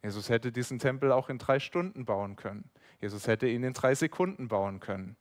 Jesus 0.02 0.30
hätte 0.30 0.50
diesen 0.50 0.78
Tempel 0.78 1.12
auch 1.12 1.28
in 1.28 1.36
drei 1.36 1.60
Stunden 1.60 2.06
bauen 2.06 2.34
können. 2.34 2.70
Jesus 3.02 3.26
hätte 3.26 3.46
ihn 3.46 3.62
in 3.62 3.74
drei 3.74 3.94
Sekunden 3.94 4.48
bauen 4.48 4.80
können. 4.80 5.14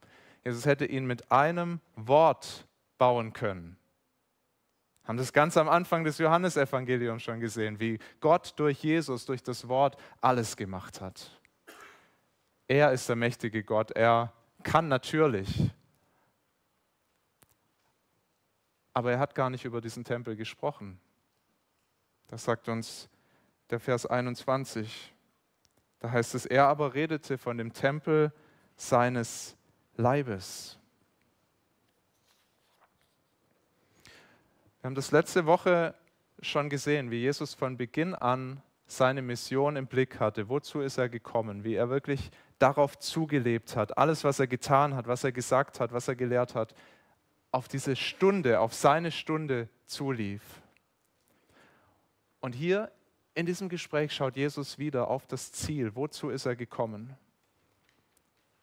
Jesus 0.46 0.66
hätte 0.66 0.86
ihn 0.86 1.06
mit 1.06 1.34
einem 1.34 1.82
Wort 1.98 2.66
bauen 2.98 3.34
können. 3.34 3.76
Haben 5.04 5.18
das 5.18 5.34
ganz 5.34 5.58
am 5.58 5.68
Anfang 5.68 6.06
des 6.06 6.18
Johannesevangeliums 6.18 7.24
schon 7.24 7.42
gesehen, 7.42 7.82
wie 7.82 8.00
Gott 8.22 8.54
durch 8.56 8.82
Jesus, 8.82 9.26
durch 9.26 9.44
das 9.44 9.68
Wort 9.68 9.98
alles 10.22 10.56
gemacht 10.56 11.02
hat. 11.02 11.42
Er 12.70 12.94
ist 12.94 13.10
der 13.10 13.18
mächtige 13.18 13.66
Gott. 13.66 13.92
Er 13.92 14.32
kann 14.64 14.88
natürlich. 14.88 15.72
Aber 18.94 19.12
er 19.12 19.20
hat 19.20 19.36
gar 19.36 19.50
nicht 19.50 19.66
über 19.66 19.82
diesen 19.82 20.06
Tempel 20.06 20.38
gesprochen. 20.38 21.02
Das 22.30 22.44
sagt 22.44 22.70
uns 22.70 23.10
der 23.72 23.80
Vers 23.80 24.06
21. 24.06 25.14
Da 26.00 26.12
heißt 26.12 26.36
es, 26.36 26.46
er 26.46 26.68
aber 26.68 26.94
redete 26.94 27.38
von 27.38 27.58
dem 27.58 27.74
Tempel 27.74 28.32
seines 28.76 29.58
Leibes. 29.96 30.78
Wir 34.80 34.88
haben 34.88 34.96
das 34.96 35.12
letzte 35.12 35.46
Woche 35.46 35.96
schon 36.42 36.70
gesehen, 36.70 37.12
wie 37.12 37.18
Jesus 37.18 37.54
von 37.56 37.78
Beginn 37.78 38.16
an 38.16 38.62
seine 38.86 39.22
Mission 39.22 39.76
im 39.76 39.88
Blick 39.88 40.20
hatte. 40.20 40.50
Wozu 40.50 40.82
ist 40.82 40.98
er 40.98 41.10
gekommen? 41.10 41.64
Wie 41.64 41.76
er 41.76 41.90
wirklich 41.90 42.32
darauf 42.60 42.98
zugelebt 42.98 43.76
hat. 43.76 43.98
Alles, 43.98 44.24
was 44.24 44.40
er 44.40 44.48
getan 44.48 44.96
hat, 44.96 45.08
was 45.08 45.24
er 45.24 45.32
gesagt 45.32 45.80
hat, 45.80 45.92
was 45.92 46.08
er 46.08 46.16
gelehrt 46.16 46.56
hat, 46.56 46.76
auf 47.52 47.68
diese 47.68 47.96
Stunde, 47.96 48.60
auf 48.60 48.74
seine 48.74 49.12
Stunde 49.12 49.68
zulief. 49.86 50.44
Und 52.40 52.54
hier 52.54 52.92
in 53.34 53.46
diesem 53.46 53.70
Gespräch 53.70 54.14
schaut 54.14 54.36
Jesus 54.36 54.78
wieder 54.78 55.08
auf 55.08 55.26
das 55.28 55.52
Ziel. 55.52 55.96
Wozu 55.96 56.30
ist 56.30 56.46
er 56.46 56.56
gekommen? 56.56 57.16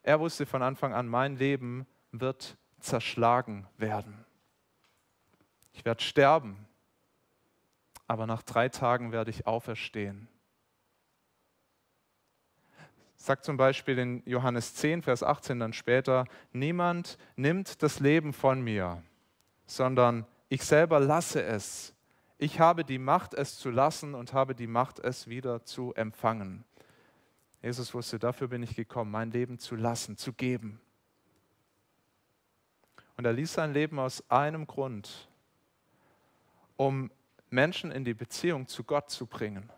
Er 0.03 0.21
wusste 0.21 0.47
von 0.47 0.63
Anfang 0.63 0.93
an, 0.93 1.09
mein 1.09 1.37
Leben 1.37 1.87
wird 2.13 2.57
zerschlagen 2.79 3.67
werden. 3.77 4.25
Ich 5.73 5.85
werde 5.85 6.03
sterben, 6.03 6.67
aber 8.07 8.27
nach 8.27 8.43
drei 8.43 8.69
Tagen 8.69 9.13
werde 9.13 9.31
ich 9.31 9.47
auferstehen. 9.47 10.29
Sagt 13.17 13.45
zum 13.45 13.57
Beispiel 13.57 13.99
in 13.99 14.23
Johannes 14.27 14.75
10, 14.77 15.03
Vers 15.03 15.23
18 15.23 15.59
dann 15.59 15.73
später, 15.73 16.27
niemand 16.53 17.19
nimmt 17.35 17.83
das 17.83 17.99
Leben 17.99 18.33
von 18.33 18.61
mir, 18.61 19.03
sondern 19.67 20.27
ich 20.49 20.63
selber 20.63 21.01
lasse 21.01 21.43
es. 21.43 21.96
Ich 22.39 22.61
habe 22.61 22.85
die 22.85 22.99
Macht, 22.99 23.33
es 23.33 23.59
zu 23.59 23.71
lassen 23.71 24.15
und 24.15 24.33
habe 24.33 24.55
die 24.55 24.67
Macht, 24.67 24.99
es 24.99 25.27
wieder 25.27 25.65
zu 25.65 25.95
empfangen. 25.95 26.65
Jesus 27.63 27.95
wusste, 27.95 28.19
dafür 28.19 28.49
bin 28.49 28.63
ich 28.63 28.77
gekommen, 28.77 29.11
mein 29.11 29.31
Leben 29.31 29.59
zu 29.59 29.75
lassen, 29.75 30.17
zu 30.17 30.33
geben. 30.33 30.81
Und 33.17 33.25
er 33.25 33.33
ließ 33.33 33.55
sein 33.55 33.73
Leben 33.73 33.99
aus 33.99 34.29
einem 34.31 34.67
Grund, 34.67 35.29
um 36.77 37.11
Menschen 37.49 37.91
in 37.91 38.05
die 38.05 38.13
Beziehung 38.13 38.67
zu 38.67 38.85
Gott 38.85 39.11
zu 39.11 39.27
bringen. 39.27 39.71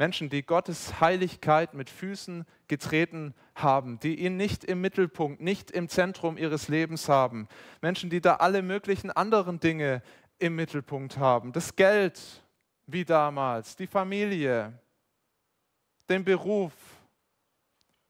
Menschen, 0.00 0.30
die 0.30 0.42
Gottes 0.42 1.00
Heiligkeit 1.00 1.74
mit 1.74 1.90
Füßen 1.90 2.46
getreten 2.68 3.34
haben, 3.54 3.98
die 4.00 4.18
ihn 4.18 4.38
nicht 4.38 4.64
im 4.64 4.80
Mittelpunkt, 4.80 5.42
nicht 5.42 5.70
im 5.70 5.90
Zentrum 5.90 6.38
ihres 6.38 6.68
Lebens 6.68 7.08
haben. 7.08 7.48
Menschen, 7.82 8.08
die 8.08 8.22
da 8.22 8.36
alle 8.36 8.62
möglichen 8.62 9.10
anderen 9.10 9.60
Dinge 9.60 10.02
im 10.40 10.56
Mittelpunkt 10.56 11.18
haben. 11.18 11.52
Das 11.52 11.74
Geld, 11.76 12.20
wie 12.86 13.04
damals, 13.04 13.76
die 13.76 13.86
Familie, 13.86 14.72
den 16.08 16.24
Beruf, 16.24 16.72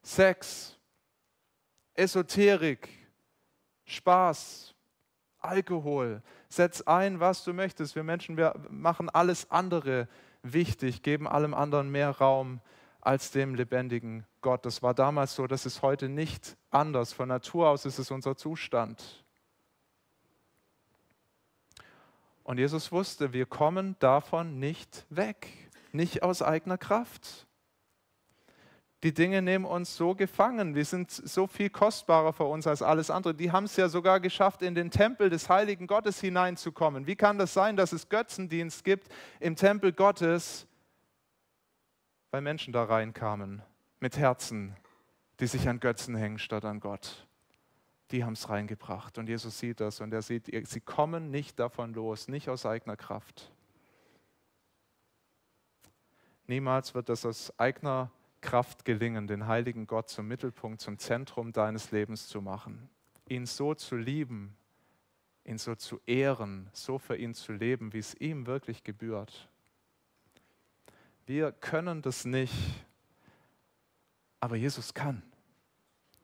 Sex, 0.03 0.79
Esoterik, 1.95 2.89
Spaß, 3.85 4.75
Alkohol. 5.39 6.23
Setz 6.49 6.81
ein, 6.83 7.21
was 7.21 7.45
du 7.45 7.53
möchtest. 7.53 7.95
Wir 7.95 8.03
Menschen, 8.03 8.37
wir 8.37 8.55
machen 8.71 9.09
alles 9.11 9.51
andere 9.51 10.09
wichtig, 10.43 11.03
geben 11.03 11.29
allem 11.29 11.53
anderen 11.53 11.91
mehr 11.91 12.11
Raum 12.11 12.61
als 13.01 13.31
dem 13.31 13.55
lebendigen 13.55 14.27
Gott. 14.41 14.65
Das 14.65 14.83
war 14.83 14.95
damals 14.95 15.35
so, 15.35 15.47
das 15.47 15.67
ist 15.67 15.83
heute 15.83 16.09
nicht 16.09 16.57
anders. 16.71 17.13
Von 17.13 17.29
Natur 17.29 17.69
aus 17.69 17.85
ist 17.85 17.99
es 17.99 18.11
unser 18.11 18.37
Zustand. 18.37 19.20
Und 22.51 22.59
Jesus 22.59 22.91
wusste, 22.91 23.33
wir 23.33 23.47
kommen 23.47 23.95
davon 24.01 24.59
nicht 24.59 25.07
weg, 25.09 25.47
nicht 25.93 26.25
aus 26.25 26.43
eigener 26.43 26.79
Kraft. 26.79 27.47
Die 29.05 29.15
Dinge 29.15 29.41
nehmen 29.41 29.65
uns 29.65 29.97
so 29.97 30.17
gefangen. 30.17 30.75
Die 30.75 30.83
sind 30.83 31.13
so 31.13 31.47
viel 31.47 31.71
kostbarer 31.71 32.33
für 32.33 32.43
uns 32.43 32.67
als 32.67 32.83
alles 32.83 33.09
andere. 33.09 33.37
Die 33.37 33.53
haben 33.53 33.67
es 33.67 33.77
ja 33.77 33.89
sogar 33.89 34.19
geschafft, 34.19 34.63
in 34.63 34.75
den 34.75 34.91
Tempel 34.91 35.31
des 35.31 35.49
heiligen 35.49 35.87
Gottes 35.87 36.21
hineinzukommen. 36.21 37.07
Wie 37.07 37.15
kann 37.15 37.39
das 37.39 37.55
sein, 37.55 37.77
dass 37.77 37.93
es 37.93 38.09
Götzendienst 38.09 38.83
gibt 38.83 39.07
im 39.39 39.55
Tempel 39.55 39.93
Gottes, 39.93 40.67
weil 42.33 42.41
Menschen 42.41 42.73
da 42.73 42.83
reinkamen 42.83 43.63
mit 44.01 44.19
Herzen, 44.19 44.75
die 45.39 45.47
sich 45.47 45.69
an 45.69 45.79
Götzen 45.79 46.17
hängen 46.17 46.41
statt 46.41 46.65
an 46.65 46.81
Gott? 46.81 47.29
Die 48.11 48.25
haben 48.25 48.33
es 48.33 48.49
reingebracht. 48.49 49.19
Und 49.19 49.29
Jesus 49.29 49.59
sieht 49.59 49.81
das 49.81 50.01
und 50.01 50.13
er 50.13 50.23
sieht, 50.23 50.51
sie 50.67 50.81
kommen 50.81 51.31
nicht 51.31 51.59
davon 51.59 51.95
los, 51.95 52.29
nicht 52.29 52.49
aus 52.49 52.67
eigener 52.67 52.97
Kraft. 52.97 53.53
Niemals 56.47 56.95
wird 56.95 57.09
das 57.09 57.25
aus 57.25 57.57
eigener 57.59 58.11
Kraft 58.41 58.85
gelingen, 58.85 59.29
den 59.29 59.47
heiligen 59.47 59.87
Gott 59.87 60.09
zum 60.09 60.27
Mittelpunkt, 60.27 60.81
zum 60.81 60.99
Zentrum 60.99 61.53
deines 61.53 61.93
Lebens 61.93 62.27
zu 62.27 62.43
machen. 62.43 62.89
Ihn 63.29 63.47
so 63.47 63.75
zu 63.75 63.97
lieben, 63.97 64.57
ihn 65.45 65.59
so 65.59 65.77
zu 65.77 66.01
ehren, 66.07 66.69
so 66.73 66.99
für 66.99 67.17
ihn 67.17 67.35
zu 67.35 67.53
leben, 67.53 67.93
wie 67.93 67.99
es 67.99 68.15
ihm 68.15 68.47
wirklich 68.47 68.83
gebührt. 68.83 69.49
Wir 71.27 71.53
können 71.53 72.03
das 72.03 72.25
nicht, 72.25 72.85
aber 74.41 74.57
Jesus 74.57 74.93
kann. 74.93 75.23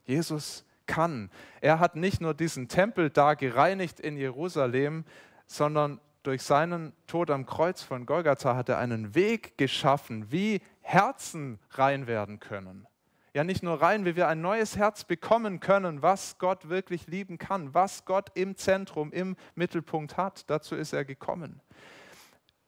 Jesus 0.05 0.66
kann. 0.87 1.31
Er 1.61 1.79
hat 1.79 1.96
nicht 1.96 2.20
nur 2.20 2.35
diesen 2.35 2.68
Tempel 2.68 3.11
da 3.11 3.35
gereinigt 3.35 4.01
in 4.01 4.16
Jerusalem, 4.16 5.05
sondern 5.46 6.01
durch 6.22 6.42
seinen 6.42 6.92
Tod 7.07 7.31
am 7.31 7.46
Kreuz 7.46 7.83
von 7.83 8.05
Golgatha 8.05 8.57
hat 8.57 8.68
er 8.68 8.79
einen 8.79 9.14
Weg 9.14 9.57
geschaffen, 9.59 10.33
wie 10.33 10.61
Herzen 10.81 11.61
rein 11.70 12.07
werden 12.07 12.40
können. 12.40 12.87
Ja, 13.33 13.44
nicht 13.44 13.62
nur 13.62 13.81
rein, 13.81 14.07
wie 14.07 14.16
wir 14.16 14.29
ein 14.29 14.40
neues 14.40 14.77
Herz 14.77 15.05
bekommen 15.05 15.61
können, 15.61 16.01
was 16.03 16.38
Gott 16.38 16.68
wirklich 16.68 17.07
lieben 17.07 17.38
kann, 17.38 17.75
was 17.75 18.07
Gott 18.07 18.31
im 18.35 18.57
Zentrum, 18.57 19.12
im 19.12 19.37
Mittelpunkt 19.55 20.16
hat. 20.16 20.49
Dazu 20.49 20.75
ist 20.75 20.94
er 20.94 21.05
gekommen. 21.05 21.61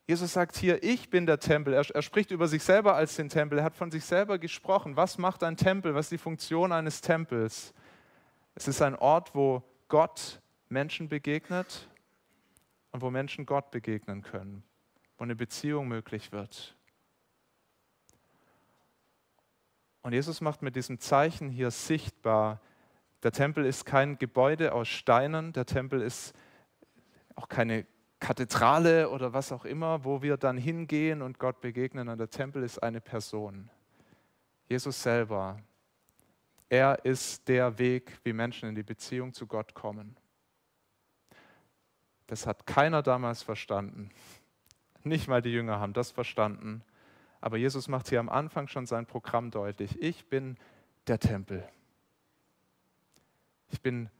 Jesus 0.07 0.33
sagt 0.33 0.57
hier, 0.57 0.83
ich 0.83 1.11
bin 1.11 1.26
der 1.26 1.40
Tempel. 1.40 1.74
Er, 1.74 1.85
er, 1.90 2.02
spricht 2.02 2.31
über 2.31 2.48
sich 2.48 2.62
selber 2.62 2.94
als 2.94 3.16
den 3.16 3.28
Tempel. 3.28 3.59
Er 3.59 3.64
hat 3.64 3.76
von 3.76 3.90
sich 3.90 4.04
selber 4.04 4.38
gesprochen. 4.38 4.96
Was 4.96 5.18
macht 5.18 5.42
ein 5.42 5.57
Tempel? 5.57 5.94
Was 5.94 6.07
ist 6.07 6.12
die 6.12 6.18
Funktion 6.18 6.70
eines 6.70 7.00
Tempels? 7.00 7.74
Es 8.59 8.66
ist 8.66 8.83
ein 8.83 8.97
Ort, 8.97 9.37
wo 9.37 9.62
Gott 9.87 10.42
Menschen 10.68 11.09
begegnet 11.09 11.88
und 12.90 13.03
wo 13.03 13.09
Menschen 13.09 13.47
Gott 13.47 13.71
begegnen 13.71 14.23
können, 14.23 14.64
wo 15.16 15.23
eine 15.23 15.37
Beziehung 15.37 15.87
möglich 15.87 16.33
wird. 16.33 16.77
Und 20.03 20.12
Jesus 20.12 20.40
macht 20.40 20.61
mit 20.61 20.75
diesem 20.75 20.99
Zeichen 20.99 21.51
hier 21.51 21.71
sichtbar, 21.71 22.61
der 23.23 23.31
Tempel 23.31 23.64
ist 23.64 23.87
kein 23.87 24.18
Gebäude 24.18 24.73
aus 24.73 24.88
Steinen, 24.88 25.53
der 25.53 25.64
Tempel 25.64 26.03
ist 26.03 26.35
auch 27.37 27.49
keine 27.49 27.87
Kathedrale 28.18 29.11
oder 29.11 29.33
was 29.33 29.53
auch 29.53 29.66
immer, 29.66 30.05
wo 30.05 30.21
wir 30.21 30.37
dann 30.37 30.59
hingehen 30.59 31.23
und 31.23 31.38
Gott 31.38 31.61
begegnen. 31.61 32.09
Und 32.09 32.18
der 32.18 32.31
Tempel 32.31 32.64
ist 32.64 32.83
eine 32.83 33.01
Person. 33.01 33.71
Jesus 34.68 35.01
selber. 35.01 35.62
Er 36.68 37.04
ist 37.04 37.48
der 37.48 37.78
Weg, 37.78 38.18
wie 38.24 38.33
Menschen 38.33 38.68
in 38.68 38.74
die 38.74 38.83
Beziehung 38.83 39.33
zu 39.33 39.46
Gott 39.46 39.74
kommen. 39.74 40.16
Das 42.26 42.46
hat 42.46 42.66
keiner 42.66 43.02
damals 43.02 43.42
verstanden. 43.42 44.11
Nicht 45.02 45.28
mal 45.28 45.40
die 45.40 45.52
Jünger 45.52 45.81
haben 45.81 45.94
das 45.94 46.11
verstanden. 46.11 46.83
Aber 47.40 47.57
Jesus 47.57 47.88
macht 47.88 48.09
hier 48.09 48.20
am 48.20 48.28
Anfang 48.28 48.68
schon 48.68 48.87
sein 48.87 49.07
Programm 49.07 49.50
deutlich. 49.50 50.00
Ich 50.02 50.28
bin 50.28 50.59
der 51.07 51.18
Tempel. 51.18 51.66
Ich 53.70 53.81
bin 53.81 54.11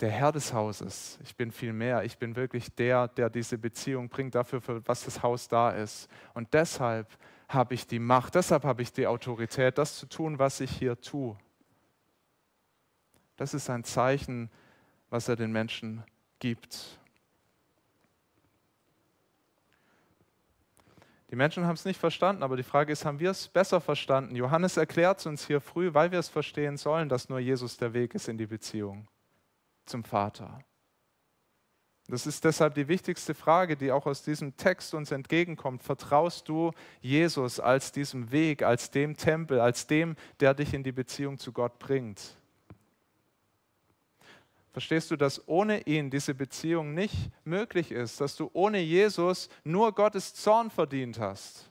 der 0.00 0.10
Herr 0.10 0.32
des 0.32 0.52
Hauses. 0.52 1.18
Ich 1.22 1.36
bin 1.36 1.52
viel 1.52 1.72
mehr. 1.72 2.04
Ich 2.04 2.18
bin 2.18 2.34
wirklich 2.34 2.74
der, 2.74 3.08
der 3.08 3.30
diese 3.30 3.58
Beziehung 3.58 4.08
bringt, 4.08 4.34
dafür, 4.34 4.60
für 4.60 4.86
was 4.88 5.04
das 5.04 5.22
Haus 5.22 5.48
da 5.48 5.70
ist. 5.70 6.08
Und 6.34 6.52
deshalb 6.52 7.16
habe 7.48 7.74
ich 7.74 7.86
die 7.86 8.00
Macht, 8.00 8.34
deshalb 8.34 8.64
habe 8.64 8.82
ich 8.82 8.92
die 8.92 9.06
Autorität, 9.06 9.78
das 9.78 9.96
zu 9.98 10.06
tun, 10.06 10.38
was 10.38 10.60
ich 10.60 10.70
hier 10.70 11.00
tue. 11.00 11.36
Das 13.36 13.54
ist 13.54 13.68
ein 13.70 13.84
Zeichen, 13.84 14.50
was 15.10 15.28
er 15.28 15.36
den 15.36 15.52
Menschen 15.52 16.02
gibt. 16.38 16.98
Die 21.30 21.36
Menschen 21.36 21.66
haben 21.66 21.74
es 21.74 21.84
nicht 21.84 21.98
verstanden, 21.98 22.42
aber 22.42 22.56
die 22.56 22.62
Frage 22.62 22.92
ist, 22.92 23.04
haben 23.04 23.18
wir 23.18 23.30
es 23.30 23.48
besser 23.48 23.80
verstanden? 23.80 24.36
Johannes 24.36 24.76
erklärt 24.76 25.18
es 25.18 25.26
uns 25.26 25.46
hier 25.46 25.60
früh, 25.60 25.92
weil 25.92 26.12
wir 26.12 26.20
es 26.20 26.28
verstehen 26.28 26.76
sollen, 26.76 27.08
dass 27.08 27.28
nur 27.28 27.40
Jesus 27.40 27.76
der 27.76 27.92
Weg 27.92 28.14
ist 28.14 28.28
in 28.28 28.38
die 28.38 28.46
Beziehung 28.46 29.08
zum 29.86 30.04
Vater. 30.04 30.60
Das 32.08 32.24
ist 32.26 32.44
deshalb 32.44 32.74
die 32.74 32.86
wichtigste 32.86 33.34
Frage, 33.34 33.76
die 33.76 33.90
auch 33.90 34.06
aus 34.06 34.22
diesem 34.22 34.56
Text 34.56 34.94
uns 34.94 35.10
entgegenkommt. 35.10 35.82
Vertraust 35.82 36.48
du 36.48 36.70
Jesus 37.00 37.58
als 37.58 37.90
diesem 37.90 38.30
Weg, 38.30 38.62
als 38.62 38.92
dem 38.92 39.16
Tempel, 39.16 39.58
als 39.58 39.88
dem, 39.88 40.14
der 40.38 40.54
dich 40.54 40.72
in 40.72 40.84
die 40.84 40.92
Beziehung 40.92 41.38
zu 41.38 41.50
Gott 41.50 41.80
bringt? 41.80 42.36
Verstehst 44.76 45.10
du, 45.10 45.16
dass 45.16 45.48
ohne 45.48 45.80
ihn 45.86 46.10
diese 46.10 46.34
Beziehung 46.34 46.92
nicht 46.92 47.30
möglich 47.44 47.90
ist, 47.90 48.20
dass 48.20 48.36
du 48.36 48.50
ohne 48.52 48.78
Jesus 48.78 49.48
nur 49.64 49.94
Gottes 49.94 50.34
Zorn 50.34 50.68
verdient 50.68 51.18
hast? 51.18 51.70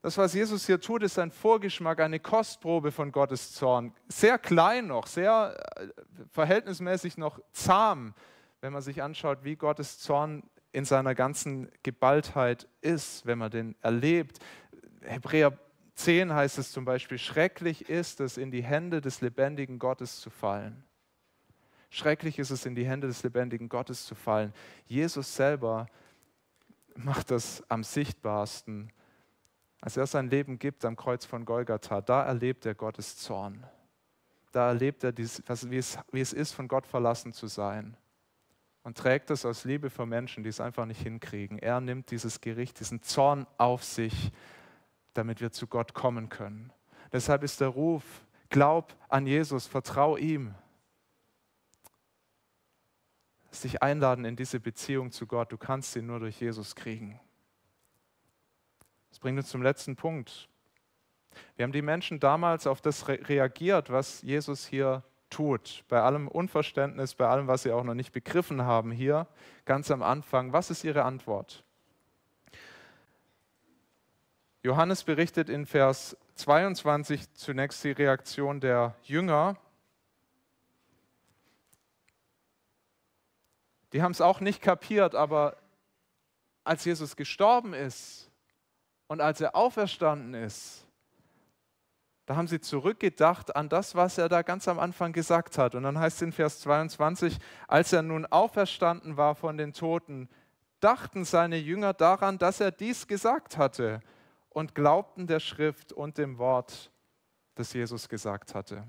Das, 0.00 0.16
was 0.16 0.32
Jesus 0.32 0.64
hier 0.64 0.80
tut, 0.80 1.02
ist 1.02 1.18
ein 1.18 1.30
Vorgeschmack, 1.30 2.00
eine 2.00 2.18
Kostprobe 2.18 2.92
von 2.92 3.12
Gottes 3.12 3.52
Zorn. 3.52 3.92
Sehr 4.08 4.38
klein 4.38 4.86
noch, 4.86 5.06
sehr 5.06 5.62
äh, 5.76 5.88
verhältnismäßig 6.30 7.18
noch 7.18 7.40
zahm, 7.52 8.14
wenn 8.62 8.72
man 8.72 8.80
sich 8.80 9.02
anschaut, 9.02 9.40
wie 9.42 9.56
Gottes 9.56 9.98
Zorn 9.98 10.42
in 10.72 10.86
seiner 10.86 11.14
ganzen 11.14 11.70
Geballtheit 11.82 12.66
ist, 12.80 13.26
wenn 13.26 13.36
man 13.36 13.50
den 13.50 13.76
erlebt. 13.82 14.38
Hebräer 15.02 15.58
10 15.96 16.32
heißt 16.32 16.56
es 16.56 16.72
zum 16.72 16.86
Beispiel, 16.86 17.18
schrecklich 17.18 17.90
ist 17.90 18.20
es, 18.20 18.38
in 18.38 18.50
die 18.50 18.62
Hände 18.62 19.02
des 19.02 19.20
lebendigen 19.20 19.78
Gottes 19.78 20.18
zu 20.18 20.30
fallen. 20.30 20.86
Schrecklich 21.94 22.38
ist 22.38 22.48
es, 22.48 22.64
in 22.64 22.74
die 22.74 22.86
Hände 22.86 23.06
des 23.06 23.22
lebendigen 23.22 23.68
Gottes 23.68 24.06
zu 24.06 24.14
fallen. 24.14 24.54
Jesus 24.86 25.36
selber 25.36 25.86
macht 26.94 27.30
das 27.30 27.62
am 27.68 27.84
sichtbarsten, 27.84 28.90
als 29.82 29.98
er 29.98 30.06
sein 30.06 30.30
Leben 30.30 30.58
gibt 30.58 30.86
am 30.86 30.96
Kreuz 30.96 31.26
von 31.26 31.44
Golgatha. 31.44 32.00
Da 32.00 32.22
erlebt 32.22 32.64
er 32.64 32.74
Gottes 32.74 33.18
Zorn. 33.18 33.66
Da 34.52 34.68
erlebt 34.68 35.04
er, 35.04 35.14
wie 35.18 36.20
es 36.20 36.32
ist, 36.32 36.52
von 36.52 36.66
Gott 36.66 36.86
verlassen 36.86 37.34
zu 37.34 37.46
sein. 37.46 37.94
Und 38.84 38.96
trägt 38.96 39.30
es 39.30 39.44
aus 39.44 39.64
Liebe 39.64 39.90
für 39.90 40.06
Menschen, 40.06 40.44
die 40.44 40.48
es 40.48 40.62
einfach 40.62 40.86
nicht 40.86 41.02
hinkriegen. 41.02 41.58
Er 41.58 41.82
nimmt 41.82 42.10
dieses 42.10 42.40
Gericht, 42.40 42.80
diesen 42.80 43.02
Zorn 43.02 43.46
auf 43.58 43.84
sich, 43.84 44.32
damit 45.12 45.42
wir 45.42 45.52
zu 45.52 45.66
Gott 45.66 45.92
kommen 45.92 46.30
können. 46.30 46.72
Deshalb 47.12 47.42
ist 47.42 47.60
der 47.60 47.68
Ruf, 47.68 48.02
glaub 48.48 48.96
an 49.10 49.26
Jesus, 49.26 49.66
vertrau 49.66 50.16
ihm. 50.16 50.54
Dich 53.60 53.82
einladen 53.82 54.24
in 54.24 54.36
diese 54.36 54.60
Beziehung 54.60 55.10
zu 55.10 55.26
Gott. 55.26 55.52
Du 55.52 55.58
kannst 55.58 55.92
sie 55.92 56.02
nur 56.02 56.20
durch 56.20 56.40
Jesus 56.40 56.74
kriegen. 56.74 57.20
Das 59.10 59.18
bringt 59.18 59.38
uns 59.38 59.50
zum 59.50 59.62
letzten 59.62 59.94
Punkt. 59.94 60.48
Wir 61.56 61.64
haben 61.64 61.72
die 61.72 61.82
Menschen 61.82 62.18
damals 62.18 62.66
auf 62.66 62.80
das 62.80 63.08
reagiert, 63.08 63.90
was 63.90 64.22
Jesus 64.22 64.66
hier 64.66 65.02
tut. 65.30 65.84
Bei 65.88 66.00
allem 66.00 66.28
Unverständnis, 66.28 67.14
bei 67.14 67.26
allem, 67.26 67.46
was 67.46 67.62
sie 67.62 67.72
auch 67.72 67.84
noch 67.84 67.94
nicht 67.94 68.12
begriffen 68.12 68.62
haben 68.62 68.90
hier, 68.90 69.26
ganz 69.64 69.90
am 69.90 70.02
Anfang. 70.02 70.52
Was 70.52 70.70
ist 70.70 70.84
ihre 70.84 71.04
Antwort? 71.04 71.64
Johannes 74.62 75.02
berichtet 75.02 75.48
in 75.48 75.66
Vers 75.66 76.16
22 76.36 77.32
zunächst 77.34 77.82
die 77.82 77.90
Reaktion 77.90 78.60
der 78.60 78.94
Jünger 79.02 79.56
Die 83.92 84.02
haben 84.02 84.12
es 84.12 84.20
auch 84.20 84.40
nicht 84.40 84.62
kapiert, 84.62 85.14
aber 85.14 85.56
als 86.64 86.84
Jesus 86.84 87.16
gestorben 87.16 87.74
ist 87.74 88.30
und 89.06 89.20
als 89.20 89.40
er 89.40 89.56
auferstanden 89.56 90.34
ist, 90.34 90.86
da 92.26 92.36
haben 92.36 92.46
sie 92.46 92.60
zurückgedacht 92.60 93.56
an 93.56 93.68
das, 93.68 93.94
was 93.94 94.16
er 94.16 94.28
da 94.28 94.42
ganz 94.42 94.68
am 94.68 94.78
Anfang 94.78 95.12
gesagt 95.12 95.58
hat. 95.58 95.74
Und 95.74 95.82
dann 95.82 95.98
heißt 95.98 96.16
es 96.16 96.22
in 96.22 96.32
Vers 96.32 96.60
22, 96.60 97.38
als 97.66 97.92
er 97.92 98.02
nun 98.02 98.26
auferstanden 98.26 99.16
war 99.16 99.34
von 99.34 99.56
den 99.56 99.72
Toten, 99.72 100.28
dachten 100.80 101.24
seine 101.24 101.56
Jünger 101.56 101.92
daran, 101.94 102.38
dass 102.38 102.60
er 102.60 102.70
dies 102.70 103.06
gesagt 103.06 103.58
hatte 103.58 104.00
und 104.48 104.74
glaubten 104.74 105.26
der 105.26 105.40
Schrift 105.40 105.92
und 105.92 106.16
dem 106.16 106.38
Wort, 106.38 106.90
das 107.54 107.72
Jesus 107.72 108.08
gesagt 108.08 108.54
hatte. 108.54 108.84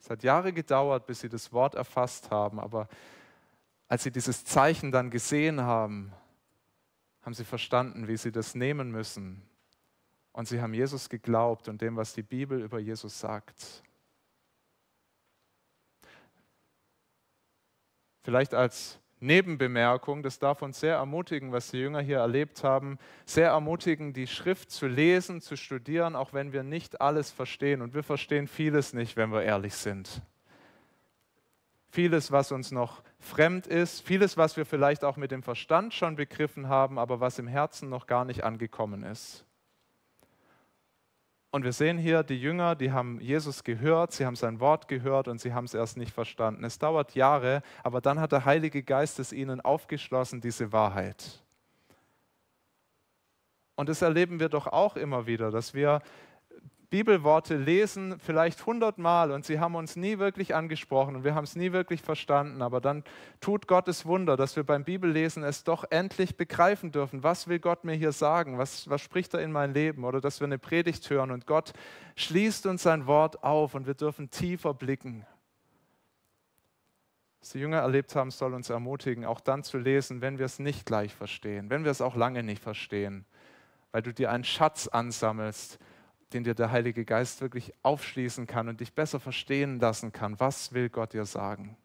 Es 0.00 0.08
hat 0.08 0.22
Jahre 0.22 0.52
gedauert, 0.52 1.06
bis 1.06 1.20
sie 1.20 1.28
das 1.28 1.52
Wort 1.52 1.74
erfasst 1.74 2.30
haben, 2.30 2.58
aber 2.58 2.88
als 3.86 4.02
sie 4.02 4.10
dieses 4.10 4.44
Zeichen 4.44 4.92
dann 4.92 5.10
gesehen 5.10 5.60
haben, 5.60 6.12
haben 7.22 7.34
sie 7.34 7.44
verstanden, 7.44 8.08
wie 8.08 8.16
sie 8.16 8.32
das 8.32 8.54
nehmen 8.54 8.90
müssen. 8.90 9.42
Und 10.32 10.48
sie 10.48 10.62
haben 10.62 10.72
Jesus 10.72 11.08
geglaubt 11.08 11.68
und 11.68 11.82
dem, 11.82 11.96
was 11.96 12.14
die 12.14 12.22
Bibel 12.22 12.62
über 12.62 12.78
Jesus 12.78 13.18
sagt. 13.18 13.82
Vielleicht 18.22 18.54
als 18.54 18.99
Nebenbemerkung, 19.20 20.22
das 20.22 20.38
darf 20.38 20.62
uns 20.62 20.80
sehr 20.80 20.96
ermutigen, 20.96 21.52
was 21.52 21.70
die 21.70 21.78
Jünger 21.78 22.00
hier 22.00 22.18
erlebt 22.18 22.64
haben, 22.64 22.98
sehr 23.26 23.50
ermutigen, 23.50 24.14
die 24.14 24.26
Schrift 24.26 24.70
zu 24.70 24.86
lesen, 24.86 25.42
zu 25.42 25.56
studieren, 25.56 26.16
auch 26.16 26.32
wenn 26.32 26.52
wir 26.54 26.62
nicht 26.62 27.02
alles 27.02 27.30
verstehen. 27.30 27.82
Und 27.82 27.92
wir 27.92 28.02
verstehen 28.02 28.48
vieles 28.48 28.94
nicht, 28.94 29.16
wenn 29.16 29.30
wir 29.30 29.42
ehrlich 29.42 29.74
sind. 29.74 30.22
Vieles, 31.90 32.32
was 32.32 32.50
uns 32.50 32.70
noch 32.70 33.02
fremd 33.18 33.66
ist, 33.66 34.00
vieles, 34.00 34.36
was 34.36 34.56
wir 34.56 34.64
vielleicht 34.64 35.04
auch 35.04 35.16
mit 35.16 35.32
dem 35.32 35.42
Verstand 35.42 35.92
schon 35.92 36.16
begriffen 36.16 36.68
haben, 36.68 36.98
aber 36.98 37.20
was 37.20 37.38
im 37.38 37.46
Herzen 37.46 37.88
noch 37.88 38.06
gar 38.06 38.24
nicht 38.24 38.42
angekommen 38.42 39.02
ist. 39.02 39.44
Und 41.52 41.64
wir 41.64 41.72
sehen 41.72 41.98
hier, 41.98 42.22
die 42.22 42.40
Jünger, 42.40 42.76
die 42.76 42.92
haben 42.92 43.20
Jesus 43.20 43.64
gehört, 43.64 44.12
sie 44.12 44.24
haben 44.24 44.36
sein 44.36 44.60
Wort 44.60 44.86
gehört 44.86 45.26
und 45.26 45.40
sie 45.40 45.52
haben 45.52 45.64
es 45.64 45.74
erst 45.74 45.96
nicht 45.96 46.12
verstanden. 46.12 46.62
Es 46.62 46.78
dauert 46.78 47.16
Jahre, 47.16 47.62
aber 47.82 48.00
dann 48.00 48.20
hat 48.20 48.30
der 48.30 48.44
Heilige 48.44 48.84
Geist 48.84 49.18
es 49.18 49.32
ihnen 49.32 49.60
aufgeschlossen, 49.60 50.40
diese 50.40 50.72
Wahrheit. 50.72 51.42
Und 53.74 53.88
das 53.88 54.00
erleben 54.02 54.38
wir 54.38 54.48
doch 54.48 54.68
auch 54.68 54.94
immer 54.94 55.26
wieder, 55.26 55.50
dass 55.50 55.74
wir 55.74 56.02
Bibelworte 56.90 57.56
lesen, 57.56 58.18
vielleicht 58.18 58.66
hundertmal 58.66 59.30
und 59.30 59.46
sie 59.46 59.60
haben 59.60 59.76
uns 59.76 59.94
nie 59.94 60.18
wirklich 60.18 60.56
angesprochen 60.56 61.14
und 61.14 61.24
wir 61.24 61.36
haben 61.36 61.44
es 61.44 61.54
nie 61.54 61.70
wirklich 61.70 62.02
verstanden. 62.02 62.62
Aber 62.62 62.80
dann 62.80 63.04
tut 63.40 63.68
Gottes 63.68 64.06
Wunder, 64.06 64.36
dass 64.36 64.56
wir 64.56 64.64
beim 64.64 64.82
Bibellesen 64.82 65.44
es 65.44 65.62
doch 65.62 65.84
endlich 65.90 66.36
begreifen 66.36 66.90
dürfen. 66.90 67.22
Was 67.22 67.46
will 67.46 67.60
Gott 67.60 67.84
mir 67.84 67.94
hier 67.94 68.10
sagen? 68.10 68.58
Was, 68.58 68.90
was 68.90 69.00
spricht 69.00 69.34
er 69.34 69.40
in 69.40 69.52
mein 69.52 69.72
Leben? 69.72 70.04
Oder 70.04 70.20
dass 70.20 70.40
wir 70.40 70.46
eine 70.46 70.58
Predigt 70.58 71.08
hören 71.08 71.30
und 71.30 71.46
Gott 71.46 71.72
schließt 72.16 72.66
uns 72.66 72.82
sein 72.82 73.06
Wort 73.06 73.44
auf 73.44 73.74
und 73.76 73.86
wir 73.86 73.94
dürfen 73.94 74.30
tiefer 74.30 74.74
blicken. 74.74 75.24
Was 77.38 77.50
die 77.50 77.60
Jünger 77.60 77.78
erlebt 77.78 78.16
haben, 78.16 78.32
soll 78.32 78.52
uns 78.52 78.68
ermutigen, 78.68 79.24
auch 79.24 79.40
dann 79.40 79.62
zu 79.62 79.78
lesen, 79.78 80.20
wenn 80.20 80.38
wir 80.38 80.44
es 80.44 80.58
nicht 80.58 80.86
gleich 80.86 81.14
verstehen, 81.14 81.70
wenn 81.70 81.84
wir 81.84 81.92
es 81.92 82.00
auch 82.02 82.16
lange 82.16 82.42
nicht 82.42 82.62
verstehen, 82.62 83.24
weil 83.92 84.02
du 84.02 84.12
dir 84.12 84.30
einen 84.30 84.44
Schatz 84.44 84.88
ansammelst, 84.88 85.78
den 86.32 86.44
dir 86.44 86.54
der 86.54 86.70
Heilige 86.70 87.04
Geist 87.04 87.40
wirklich 87.40 87.74
aufschließen 87.82 88.46
kann 88.46 88.68
und 88.68 88.80
dich 88.80 88.92
besser 88.92 89.20
verstehen 89.20 89.80
lassen 89.80 90.12
kann. 90.12 90.38
Was 90.38 90.72
will 90.72 90.88
Gott 90.88 91.12
dir 91.12 91.24
sagen? 91.24 91.76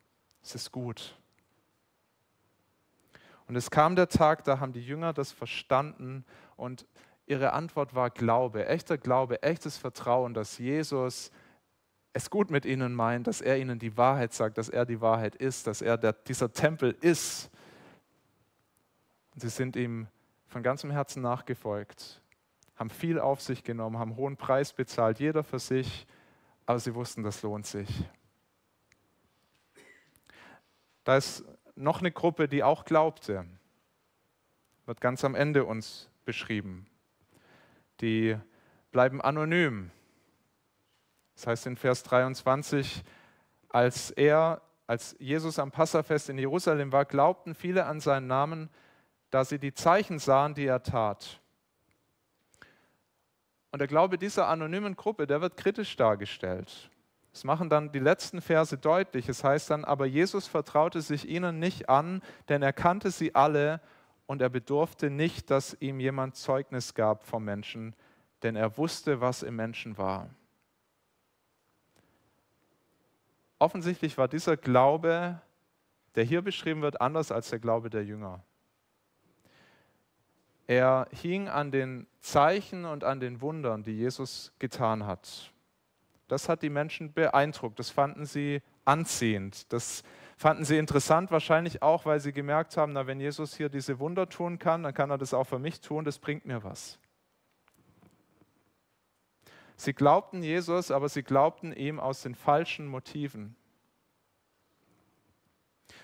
Es 0.44 0.56
ist 0.56 0.72
gut. 0.72 1.18
Und 3.48 3.56
es 3.56 3.72
kam 3.72 3.96
der 3.96 4.10
Tag, 4.10 4.44
da 4.44 4.60
haben 4.60 4.74
die 4.74 4.86
Jünger 4.86 5.14
das 5.14 5.32
verstanden 5.32 6.26
und 6.56 6.86
ihre 7.28 7.54
Antwort 7.54 7.96
war 7.96 8.10
Glaube, 8.10 8.68
echter 8.68 8.98
Glaube, 8.98 9.42
echtes 9.44 9.78
Vertrauen, 9.78 10.34
dass 10.34 10.58
Jesus 10.58 11.32
es 12.14 12.30
gut 12.30 12.50
mit 12.50 12.66
ihnen 12.66 12.94
meint, 12.94 13.28
dass 13.28 13.42
er 13.42 13.58
ihnen 13.58 13.78
die 13.78 13.98
Wahrheit 13.98 14.34
sagt, 14.34 14.58
dass 14.58 14.70
er 14.70 14.86
die 14.86 15.02
Wahrheit 15.02 15.36
ist, 15.36 15.68
dass 15.68 15.82
er 15.82 15.98
der, 15.98 16.14
dieser 16.14 16.52
Tempel 16.52 16.96
ist. 17.02 17.50
Und 19.34 19.42
sie 19.42 19.50
sind 19.50 19.76
ihm 19.76 20.08
von 20.48 20.64
ganzem 20.64 20.92
Herzen 20.92 21.22
nachgefolgt 21.22 22.22
haben 22.76 22.90
viel 22.90 23.20
auf 23.20 23.42
sich 23.42 23.64
genommen, 23.64 23.98
haben 23.98 24.16
hohen 24.16 24.38
Preis 24.38 24.74
bezahlt, 24.74 25.20
jeder 25.20 25.44
für 25.44 25.60
sich, 25.60 26.06
aber 26.66 26.80
sie 26.80 26.96
wussten, 26.96 27.24
das 27.24 27.42
lohnt 27.42 27.66
sich. 27.66 27.90
Da 31.04 31.18
ist 31.18 31.46
noch 31.76 32.00
eine 32.00 32.12
Gruppe, 32.12 32.48
die 32.48 32.64
auch 32.64 32.86
glaubte, 32.86 33.46
wird 34.86 35.02
ganz 35.02 35.24
am 35.24 35.36
Ende 35.36 35.66
uns 35.66 36.10
beschrieben. 36.26 36.88
Die 38.02 38.38
bleiben 38.92 39.22
anonym. 39.22 39.92
Das 41.36 41.48
heißt 41.48 41.68
in 41.68 41.78
Vers 41.78 42.04
23, 42.04 43.04
als 43.70 44.10
er, 44.12 44.62
als 44.88 45.16
Jesus 45.20 45.60
am 45.60 45.72
Passafest 45.72 46.30
in 46.30 46.38
Jerusalem 46.38 46.92
war, 46.92 47.06
glaubten 47.06 47.56
viele 47.56 47.86
an 47.86 48.00
seinen 48.00 48.28
Namen, 48.28 48.70
da 49.32 49.44
sie 49.44 49.60
die 49.60 49.74
Zeichen 49.74 50.18
sahen, 50.18 50.56
die 50.56 50.66
er 50.66 50.82
tat. 50.82 51.42
Und 53.76 53.80
der 53.80 53.90
Glaube 53.90 54.18
dieser 54.18 54.48
anonymen 54.48 54.96
Gruppe, 54.96 55.28
der 55.28 55.42
wird 55.42 55.58
kritisch 55.58 55.98
dargestellt. 55.98 56.90
Das 57.34 57.44
machen 57.44 57.70
dann 57.70 57.92
die 57.92 58.00
letzten 58.00 58.40
Verse 58.40 58.78
deutlich. 58.78 59.28
Es 59.28 59.44
heißt 59.44 59.70
dann, 59.70 59.84
aber 59.84 60.06
Jesus 60.06 60.48
vertraute 60.48 61.02
sich 61.02 61.28
ihnen 61.28 61.60
nicht 61.60 61.90
an, 61.90 62.22
denn 62.48 62.62
er 62.62 62.72
kannte 62.72 63.12
sie 63.12 63.36
alle 63.36 63.82
und 64.28 64.42
er 64.42 64.48
bedurfte 64.48 65.10
nicht, 65.10 65.52
dass 65.52 65.76
ihm 65.82 66.00
jemand 66.00 66.38
Zeugnis 66.38 66.94
gab 66.94 67.26
vom 67.26 67.44
Menschen, 67.44 67.94
denn 68.44 68.56
er 68.56 68.78
wusste, 68.78 69.20
was 69.20 69.44
im 69.44 69.58
Menschen 69.58 69.98
war. 69.98 70.30
Offensichtlich 73.60 74.18
war 74.18 74.30
dieser 74.30 74.56
Glaube, 74.56 75.42
der 76.16 76.24
hier 76.24 76.42
beschrieben 76.42 76.82
wird, 76.82 77.02
anders 77.02 77.30
als 77.30 77.50
der 77.50 77.60
Glaube 77.60 77.90
der 77.90 78.06
Jünger. 78.06 78.42
Er 80.68 81.08
hing 81.12 81.48
an 81.48 81.72
den 81.72 82.08
Zeichen 82.20 82.86
und 82.86 83.04
an 83.04 83.20
den 83.20 83.42
Wundern, 83.42 83.84
die 83.84 83.96
Jesus 83.96 84.52
getan 84.58 85.06
hat. 85.06 85.52
Das 86.28 86.50
hat 86.50 86.64
die 86.64 86.72
Menschen 86.72 87.14
beeindruckt, 87.14 87.78
das 87.78 87.92
fanden 87.92 88.26
sie 88.26 88.64
anziehend, 88.84 89.72
das 89.72 90.04
fanden 90.38 90.66
sie 90.66 90.78
interessant, 90.78 91.30
wahrscheinlich 91.30 91.84
auch, 91.84 92.06
weil 92.06 92.20
sie 92.20 92.34
gemerkt 92.34 92.78
haben, 92.78 92.94
na, 92.94 93.06
wenn 93.06 93.20
Jesus 93.20 93.56
hier 93.56 93.70
diese 93.70 94.00
Wunder 94.00 94.28
tun 94.28 94.58
kann, 94.58 94.82
dann 94.82 94.94
kann 94.94 95.12
er 95.12 95.20
das 95.20 95.36
auch 95.36 95.46
für 95.46 95.60
mich 95.60 95.82
tun, 95.82 96.04
das 96.04 96.18
bringt 96.18 96.46
mir 96.46 96.64
was. 96.64 97.00
Sie 99.78 99.94
glaubten 99.94 100.42
Jesus, 100.42 100.90
aber 100.90 101.10
sie 101.10 101.24
glaubten 101.24 101.74
ihm 101.74 102.00
aus 102.00 102.22
den 102.22 102.34
falschen 102.34 102.88
Motiven. 102.88 103.56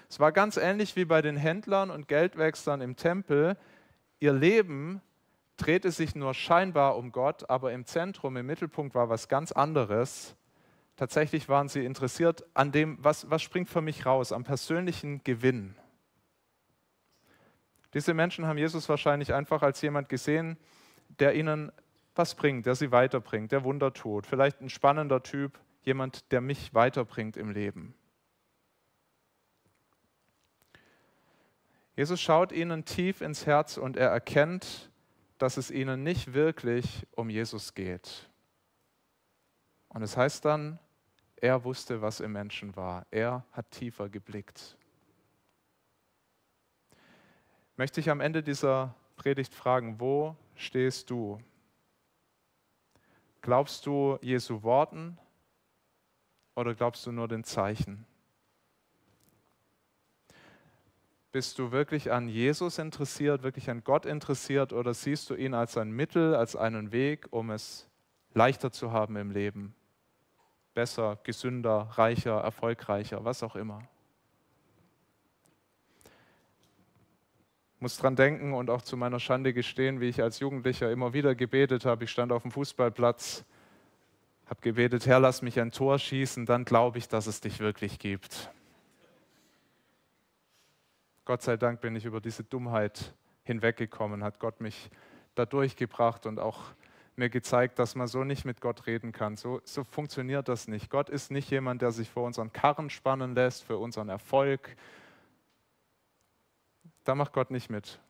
Es 0.09 0.20
war 0.20 0.34
ganz 0.34 0.57
ähnlich 0.57 0.95
wie 0.97 1.05
bei 1.05 1.22
den 1.22 1.38
Händlern 1.38 1.89
und 1.89 2.09
Geldwechslern 2.09 2.82
im 2.82 2.97
Tempel. 2.97 3.57
Ihr 4.22 4.34
Leben 4.34 5.01
drehte 5.57 5.89
sich 5.91 6.13
nur 6.13 6.36
scheinbar 6.36 6.95
um 6.95 7.11
Gott, 7.11 7.49
aber 7.49 7.74
im 7.74 7.86
Zentrum, 7.86 8.38
im 8.38 8.45
Mittelpunkt 8.45 8.93
war 8.93 9.09
was 9.09 9.28
ganz 9.28 9.51
anderes. 9.51 10.36
Tatsächlich 10.95 11.49
waren 11.49 11.69
sie 11.69 11.84
interessiert 11.84 12.43
an 12.53 12.72
dem, 12.72 13.03
was, 13.03 13.32
was 13.32 13.41
springt 13.41 13.67
für 13.67 13.82
mich 13.82 14.05
raus, 14.05 14.32
am 14.32 14.43
persönlichen 14.43 15.24
Gewinn. 15.24 15.76
Diese 17.95 18.13
Menschen 18.13 18.45
haben 18.45 18.59
Jesus 18.59 18.88
wahrscheinlich 18.89 19.34
einfach 19.34 19.63
als 19.63 19.82
jemand 19.82 20.07
gesehen, 20.07 20.55
der 21.17 21.34
ihnen 21.34 21.72
was 22.13 22.36
bringt, 22.36 22.67
der 22.67 22.76
sie 22.76 22.91
weiterbringt, 22.91 23.51
der 23.51 23.63
Wunder 23.63 23.91
tut. 23.91 24.28
Vielleicht 24.28 24.61
ein 24.61 24.69
spannender 24.69 25.24
Typ, 25.24 25.59
jemand, 25.82 26.32
der 26.32 26.41
mich 26.41 26.76
weiterbringt 26.76 27.38
im 27.38 27.49
Leben. 27.49 27.95
Jesus 32.02 32.20
schaut 32.20 32.52
ihnen 32.52 32.84
tief 32.84 33.22
ins 33.22 33.45
Herz 33.45 33.78
und 33.78 33.95
er 33.95 34.10
erkennt, 34.10 34.89
dass 35.38 35.58
es 35.58 35.70
ihnen 35.70 36.02
nicht 36.02 36.34
wirklich 36.34 37.06
um 37.12 37.30
Jesus 37.30 37.76
geht. 37.76 38.28
Und 39.88 40.02
es 40.02 40.18
heißt 40.18 40.43
dann, 40.43 40.80
er 41.36 41.64
wusste, 41.64 42.02
was 42.02 42.20
im 42.20 42.32
Menschen 42.32 42.76
war. 42.76 43.06
Er 43.12 43.45
hat 43.52 43.70
tiefer 43.70 44.10
geblickt. 44.10 44.76
Möchte 47.78 47.99
ich 47.99 48.10
am 48.10 48.20
Ende 48.20 48.41
dieser 48.41 48.95
Predigt 49.16 49.54
fragen, 49.54 49.99
wo 49.99 50.36
stehst 50.56 51.12
du? 51.12 51.39
Glaubst 53.43 53.86
du 53.86 54.18
Jesu 54.24 54.64
Worten 54.64 55.20
oder 56.56 56.74
glaubst 56.74 57.06
du 57.06 57.12
nur 57.12 57.28
den 57.28 57.43
Zeichen? 57.43 58.08
Bist 61.32 61.59
du 61.59 61.71
wirklich 61.71 62.11
an 62.11 62.27
Jesus 62.27 62.77
interessiert, 62.77 63.41
wirklich 63.41 63.69
an 63.69 63.86
Gott 63.86 64.05
interessiert 64.05 64.73
oder 64.73 64.93
siehst 64.93 65.29
du 65.29 65.36
ihn 65.36 65.53
als 65.53 65.77
ein 65.77 65.91
Mittel, 65.91 66.36
als 66.36 66.57
einen 66.57 66.91
Weg, 66.91 67.27
um 67.32 67.51
es 67.51 67.88
leichter 68.34 68.71
zu 68.71 68.91
haben 68.91 69.15
im 69.15 69.32
Leben? 69.32 69.73
Besser, 70.73 71.17
gesünder, 71.23 71.89
reicher, 71.93 72.41
erfolgreicher, 72.41 73.23
was 73.23 73.43
auch 73.43 73.55
immer. 73.55 73.82
Ich 77.75 77.82
muss 77.82 77.97
dran 77.97 78.17
denken 78.17 78.53
und 78.53 78.69
auch 78.69 78.82
zu 78.82 78.97
meiner 78.97 79.19
Schande 79.19 79.53
gestehen, 79.53 80.01
wie 80.01 80.09
ich 80.09 80.21
als 80.21 80.39
Jugendlicher 80.39 80.91
immer 80.91 81.13
wieder 81.13 81.34
gebetet 81.34 81.86
habe. 81.86 82.03
Ich 82.03 82.11
stand 82.11 82.34
auf 82.34 82.41
dem 82.41 82.51
Fußballplatz, 82.51 83.45
habe 84.47 84.61
gebetet, 84.61 85.05
Herr, 85.05 85.21
lass 85.21 85.41
mich 85.41 85.59
ein 85.61 85.71
Tor 85.71 85.97
schießen, 85.97 86.45
dann 86.45 86.65
glaube 86.65 86.97
ich, 86.97 87.07
dass 87.07 87.25
es 87.25 87.39
dich 87.39 87.59
wirklich 87.59 87.99
gibt. 87.99 88.51
Gott 91.32 91.43
sei 91.43 91.55
Dank 91.55 91.79
bin 91.79 91.95
ich 91.95 92.03
über 92.03 92.19
diese 92.19 92.43
Dummheit 92.43 93.13
hinweggekommen, 93.43 94.21
hat 94.21 94.38
Gott 94.38 94.59
mich 94.59 94.89
da 95.34 95.45
durchgebracht 95.45 96.25
und 96.25 96.41
auch 96.41 96.59
mir 97.15 97.29
gezeigt, 97.29 97.79
dass 97.79 97.95
man 97.95 98.07
so 98.07 98.25
nicht 98.25 98.43
mit 98.43 98.59
Gott 98.59 98.86
reden 98.86 99.13
kann. 99.13 99.38
So, 99.38 99.61
so 99.63 99.86
funktioniert 99.86 100.49
das 100.49 100.67
nicht. 100.67 100.89
Gott 100.89 101.07
ist 101.07 101.32
nicht 101.32 101.49
jemand, 101.49 101.82
der 101.82 101.93
sich 101.93 102.09
vor 102.09 102.25
unseren 102.25 102.51
Karren 102.51 102.89
spannen 102.89 103.34
lässt, 103.34 103.63
für 103.63 103.77
unseren 103.77 104.09
Erfolg. 104.09 104.75
Da 107.05 107.15
macht 107.15 107.32
Gott 107.32 107.49
nicht 107.49 107.69
mit. 107.69 108.01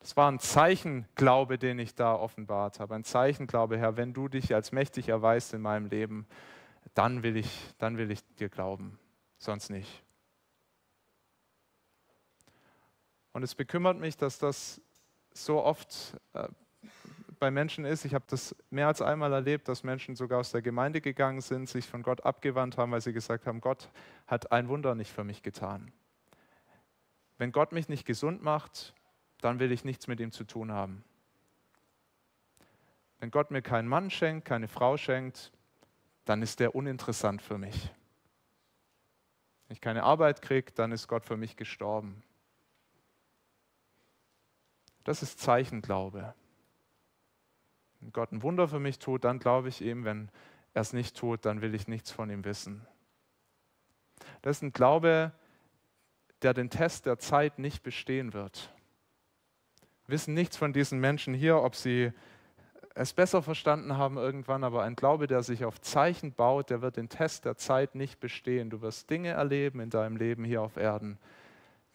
Das 0.00 0.16
war 0.16 0.28
ein 0.28 0.40
Zeichenglaube, 0.40 1.56
den 1.56 1.78
ich 1.78 1.94
da 1.94 2.16
offenbart 2.16 2.80
habe. 2.80 2.96
Ein 2.96 3.04
Zeichenglaube, 3.04 3.78
Herr, 3.78 3.96
wenn 3.96 4.12
du 4.12 4.26
dich 4.26 4.52
als 4.56 4.72
mächtig 4.72 5.08
erweist 5.08 5.54
in 5.54 5.60
meinem 5.62 5.86
Leben, 5.86 6.26
dann 6.94 7.22
will 7.22 7.36
ich, 7.36 7.72
dann 7.78 7.96
will 7.96 8.10
ich 8.10 8.24
dir 8.40 8.48
glauben, 8.48 8.98
sonst 9.38 9.70
nicht. 9.70 10.02
Und 13.32 13.42
es 13.42 13.54
bekümmert 13.54 13.98
mich, 13.98 14.16
dass 14.16 14.38
das 14.38 14.80
so 15.32 15.62
oft 15.62 16.16
äh, 16.32 16.48
bei 17.38 17.50
Menschen 17.50 17.84
ist. 17.84 18.04
Ich 18.04 18.14
habe 18.14 18.24
das 18.28 18.54
mehr 18.70 18.86
als 18.86 19.00
einmal 19.02 19.32
erlebt, 19.32 19.66
dass 19.68 19.82
Menschen 19.82 20.14
sogar 20.14 20.40
aus 20.40 20.52
der 20.52 20.62
Gemeinde 20.62 21.00
gegangen 21.00 21.40
sind, 21.40 21.68
sich 21.68 21.86
von 21.86 22.02
Gott 22.02 22.24
abgewandt 22.24 22.76
haben, 22.76 22.92
weil 22.92 23.00
sie 23.00 23.12
gesagt 23.12 23.46
haben, 23.46 23.60
Gott 23.60 23.90
hat 24.26 24.52
ein 24.52 24.68
Wunder 24.68 24.94
nicht 24.94 25.10
für 25.12 25.24
mich 25.24 25.42
getan. 25.42 25.92
Wenn 27.38 27.52
Gott 27.52 27.72
mich 27.72 27.88
nicht 27.88 28.04
gesund 28.04 28.42
macht, 28.42 28.94
dann 29.40 29.58
will 29.58 29.72
ich 29.72 29.84
nichts 29.84 30.06
mit 30.06 30.20
ihm 30.20 30.30
zu 30.30 30.44
tun 30.44 30.70
haben. 30.72 31.02
Wenn 33.18 33.30
Gott 33.30 33.50
mir 33.50 33.62
keinen 33.62 33.88
Mann 33.88 34.10
schenkt, 34.10 34.46
keine 34.46 34.68
Frau 34.68 34.96
schenkt, 34.96 35.50
dann 36.26 36.42
ist 36.42 36.60
der 36.60 36.74
uninteressant 36.74 37.40
für 37.40 37.58
mich. 37.58 37.90
Wenn 39.66 39.74
ich 39.74 39.80
keine 39.80 40.02
Arbeit 40.02 40.42
kriege, 40.42 40.72
dann 40.72 40.92
ist 40.92 41.08
Gott 41.08 41.24
für 41.24 41.36
mich 41.36 41.56
gestorben. 41.56 42.22
Das 45.10 45.24
ist 45.24 45.40
Zeichenglaube. 45.40 46.34
Wenn 47.98 48.12
Gott 48.12 48.30
ein 48.30 48.44
Wunder 48.44 48.68
für 48.68 48.78
mich 48.78 49.00
tut, 49.00 49.24
dann 49.24 49.40
glaube 49.40 49.68
ich 49.68 49.82
ihm. 49.82 50.04
Wenn 50.04 50.30
er 50.72 50.82
es 50.82 50.92
nicht 50.92 51.16
tut, 51.16 51.44
dann 51.44 51.62
will 51.62 51.74
ich 51.74 51.88
nichts 51.88 52.12
von 52.12 52.30
ihm 52.30 52.44
wissen. 52.44 52.86
Das 54.42 54.58
ist 54.58 54.62
ein 54.62 54.72
Glaube, 54.72 55.32
der 56.42 56.54
den 56.54 56.70
Test 56.70 57.06
der 57.06 57.18
Zeit 57.18 57.58
nicht 57.58 57.82
bestehen 57.82 58.34
wird. 58.34 58.72
Wir 60.06 60.12
wissen 60.12 60.32
nichts 60.32 60.56
von 60.56 60.72
diesen 60.72 61.00
Menschen 61.00 61.34
hier, 61.34 61.60
ob 61.60 61.74
sie 61.74 62.12
es 62.94 63.12
besser 63.12 63.42
verstanden 63.42 63.96
haben 63.96 64.16
irgendwann, 64.16 64.62
aber 64.62 64.84
ein 64.84 64.94
Glaube, 64.94 65.26
der 65.26 65.42
sich 65.42 65.64
auf 65.64 65.80
Zeichen 65.80 66.34
baut, 66.34 66.70
der 66.70 66.82
wird 66.82 66.96
den 66.96 67.08
Test 67.08 67.46
der 67.46 67.56
Zeit 67.56 67.96
nicht 67.96 68.20
bestehen. 68.20 68.70
Du 68.70 68.80
wirst 68.80 69.10
Dinge 69.10 69.30
erleben 69.30 69.80
in 69.80 69.90
deinem 69.90 70.16
Leben 70.16 70.44
hier 70.44 70.62
auf 70.62 70.76
Erden, 70.76 71.18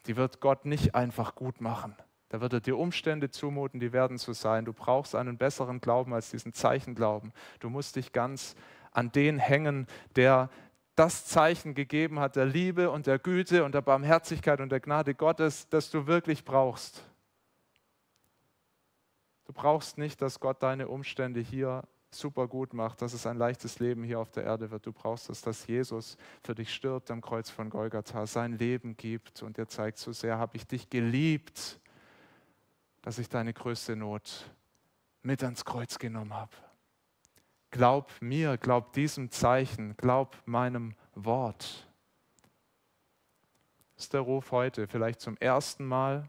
die 0.05 0.17
wird 0.17 0.41
Gott 0.41 0.65
nicht 0.65 0.95
einfach 0.95 1.35
gut 1.35 1.61
machen. 1.61 1.95
Da 2.29 2.41
wird 2.41 2.53
er 2.53 2.59
dir 2.59 2.77
Umstände 2.77 3.29
zumuten, 3.29 3.79
die 3.79 3.93
werden 3.93 4.17
so 4.17 4.33
sein. 4.33 4.65
Du 4.65 4.73
brauchst 4.73 5.15
einen 5.15 5.37
besseren 5.37 5.79
Glauben 5.79 6.13
als 6.13 6.31
diesen 6.31 6.53
Zeichenglauben. 6.53 7.33
Du 7.59 7.69
musst 7.69 7.95
dich 7.95 8.11
ganz 8.11 8.55
an 8.91 9.11
den 9.11 9.37
hängen, 9.37 9.87
der 10.15 10.49
das 10.95 11.25
Zeichen 11.25 11.75
gegeben 11.75 12.19
hat, 12.19 12.35
der 12.35 12.45
Liebe 12.45 12.89
und 12.89 13.05
der 13.05 13.19
Güte 13.19 13.63
und 13.63 13.75
der 13.75 13.81
Barmherzigkeit 13.81 14.61
und 14.61 14.71
der 14.71 14.79
Gnade 14.79 15.13
Gottes, 15.13 15.67
das 15.69 15.91
du 15.91 16.07
wirklich 16.07 16.45
brauchst. 16.45 17.03
Du 19.45 19.53
brauchst 19.53 19.97
nicht, 19.97 20.21
dass 20.21 20.39
Gott 20.39 20.63
deine 20.63 20.87
Umstände 20.87 21.41
hier 21.41 21.83
super 22.09 22.47
gut 22.47 22.73
macht, 22.73 23.01
dass 23.01 23.13
es 23.13 23.27
ein 23.27 23.37
leichtes 23.37 23.79
Leben 23.79 24.03
hier 24.03 24.19
auf 24.19 24.31
der 24.31 24.45
Erde 24.45 24.71
wird. 24.71 24.85
Du 24.85 24.93
brauchst 24.93 25.29
es, 25.29 25.41
dass 25.41 25.67
Jesus 25.67 26.17
für 26.43 26.55
dich 26.55 26.73
stirbt 26.73 27.11
am 27.11 27.21
Kreuz 27.21 27.49
von 27.49 27.69
Golgatha, 27.69 28.25
sein 28.25 28.53
Leben 28.53 28.95
gibt 28.95 29.43
und 29.43 29.57
dir 29.57 29.67
zeigt, 29.67 29.97
so 29.97 30.13
sehr 30.13 30.37
habe 30.37 30.55
ich 30.55 30.65
dich 30.65 30.89
geliebt 30.89 31.79
dass 33.05 33.19
ich 33.19 33.29
deine 33.29 33.53
größte 33.53 33.95
Not 33.95 34.49
mit 35.21 35.43
ans 35.43 35.63
Kreuz 35.63 35.99
genommen 35.99 36.33
habe. 36.33 36.51
Glaub 37.69 38.11
mir, 38.19 38.57
glaub 38.57 38.93
diesem 38.93 39.29
Zeichen, 39.29 39.95
glaub 39.95 40.35
meinem 40.45 40.95
Wort. 41.13 41.87
Das 43.93 44.05
ist 44.05 44.13
der 44.13 44.21
Ruf 44.21 44.51
heute, 44.51 44.87
vielleicht 44.87 45.21
zum 45.21 45.37
ersten 45.37 45.85
Mal, 45.85 46.27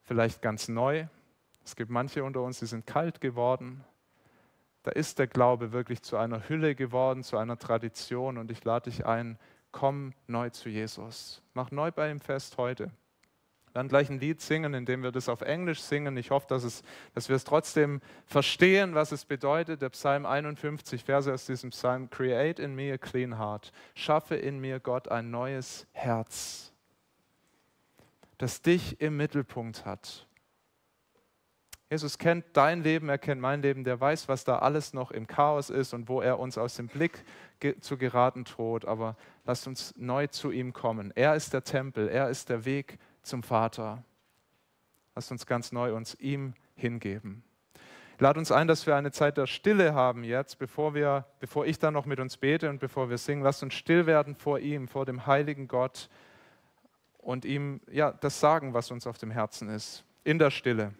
vielleicht 0.00 0.40
ganz 0.40 0.66
neu. 0.66 1.06
Es 1.62 1.76
gibt 1.76 1.90
manche 1.90 2.24
unter 2.24 2.40
uns, 2.40 2.60
die 2.60 2.66
sind 2.66 2.86
kalt 2.86 3.20
geworden. 3.20 3.84
Da 4.82 4.92
ist 4.92 5.18
der 5.18 5.26
Glaube 5.26 5.72
wirklich 5.72 6.00
zu 6.00 6.16
einer 6.16 6.48
Hülle 6.48 6.74
geworden, 6.74 7.22
zu 7.22 7.36
einer 7.36 7.58
Tradition. 7.58 8.38
Und 8.38 8.50
ich 8.50 8.64
lade 8.64 8.88
dich 8.88 9.04
ein, 9.04 9.38
komm 9.72 10.14
neu 10.26 10.48
zu 10.48 10.70
Jesus. 10.70 11.42
Mach 11.52 11.70
neu 11.70 11.90
bei 11.92 12.10
ihm 12.10 12.20
fest 12.20 12.56
heute. 12.56 12.90
Werden 13.78 13.88
gleich 13.88 14.10
ein 14.10 14.18
Lied 14.18 14.40
singen, 14.40 14.74
in 14.74 14.86
dem 14.86 15.04
wir 15.04 15.12
das 15.12 15.28
auf 15.28 15.40
Englisch 15.40 15.80
singen. 15.80 16.16
Ich 16.16 16.32
hoffe, 16.32 16.48
dass, 16.48 16.64
es, 16.64 16.82
dass 17.14 17.28
wir 17.28 17.36
es 17.36 17.44
trotzdem 17.44 18.00
verstehen, 18.26 18.96
was 18.96 19.12
es 19.12 19.24
bedeutet. 19.24 19.82
Der 19.82 19.90
Psalm 19.90 20.26
51, 20.26 21.04
Verse 21.04 21.32
aus 21.32 21.46
diesem 21.46 21.70
Psalm. 21.70 22.10
Create 22.10 22.58
in 22.58 22.74
me 22.74 22.92
a 22.92 22.98
clean 22.98 23.38
heart. 23.38 23.70
Schaffe 23.94 24.34
in 24.34 24.58
mir, 24.58 24.80
Gott, 24.80 25.06
ein 25.06 25.30
neues 25.30 25.86
Herz, 25.92 26.72
das 28.38 28.62
dich 28.62 29.00
im 29.00 29.16
Mittelpunkt 29.16 29.84
hat. 29.84 30.26
Jesus 31.88 32.18
kennt 32.18 32.44
dein 32.54 32.82
Leben, 32.82 33.08
er 33.08 33.18
kennt 33.18 33.40
mein 33.40 33.62
Leben, 33.62 33.84
der 33.84 34.00
weiß, 34.00 34.26
was 34.28 34.42
da 34.42 34.58
alles 34.58 34.92
noch 34.92 35.12
im 35.12 35.28
Chaos 35.28 35.70
ist 35.70 35.94
und 35.94 36.08
wo 36.08 36.20
er 36.20 36.40
uns 36.40 36.58
aus 36.58 36.74
dem 36.74 36.88
Blick 36.88 37.24
ge 37.60 37.78
zu 37.78 37.96
geraten 37.96 38.42
droht. 38.42 38.86
Aber 38.86 39.16
lasst 39.44 39.68
uns 39.68 39.94
neu 39.96 40.26
zu 40.26 40.50
ihm 40.50 40.72
kommen. 40.72 41.12
Er 41.14 41.36
ist 41.36 41.54
der 41.54 41.62
Tempel, 41.62 42.08
er 42.08 42.28
ist 42.28 42.48
der 42.48 42.64
Weg 42.64 42.98
zum 43.28 43.42
Vater. 43.42 44.02
Lasst 45.14 45.30
uns 45.30 45.46
ganz 45.46 45.72
neu 45.72 45.94
uns 45.94 46.14
ihm 46.14 46.54
hingeben. 46.74 47.42
Lad 48.20 48.36
uns 48.36 48.50
ein, 48.50 48.66
dass 48.66 48.86
wir 48.86 48.96
eine 48.96 49.12
Zeit 49.12 49.36
der 49.36 49.46
Stille 49.46 49.94
haben 49.94 50.24
jetzt, 50.24 50.58
bevor, 50.58 50.94
wir, 50.94 51.24
bevor 51.38 51.66
ich 51.66 51.78
dann 51.78 51.94
noch 51.94 52.04
mit 52.04 52.18
uns 52.18 52.36
bete 52.36 52.68
und 52.68 52.80
bevor 52.80 53.10
wir 53.10 53.18
singen. 53.18 53.42
Lasst 53.42 53.62
uns 53.62 53.74
still 53.74 54.06
werden 54.06 54.34
vor 54.34 54.58
ihm, 54.58 54.88
vor 54.88 55.06
dem 55.06 55.26
heiligen 55.26 55.68
Gott 55.68 56.08
und 57.18 57.44
ihm 57.44 57.80
ja, 57.90 58.10
das 58.10 58.40
sagen, 58.40 58.74
was 58.74 58.90
uns 58.90 59.06
auf 59.06 59.18
dem 59.18 59.30
Herzen 59.30 59.68
ist. 59.68 60.04
In 60.24 60.38
der 60.40 60.50
Stille. 60.50 60.94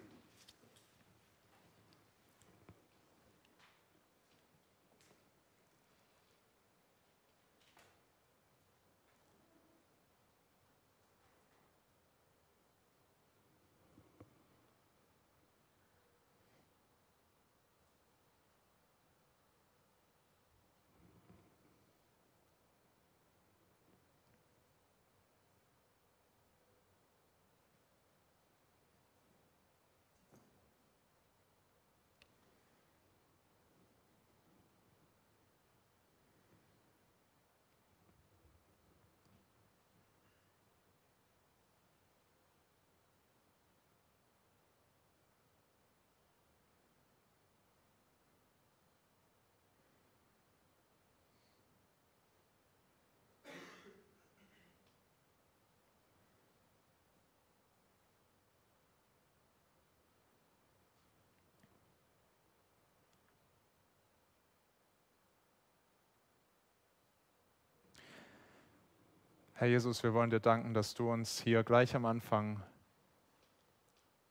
Herr 69.60 69.66
Jesus, 69.66 70.04
wir 70.04 70.14
wollen 70.14 70.30
dir 70.30 70.38
danken, 70.38 70.72
dass 70.72 70.94
du 70.94 71.10
uns 71.10 71.40
hier 71.40 71.64
gleich 71.64 71.96
am 71.96 72.04
Anfang 72.04 72.62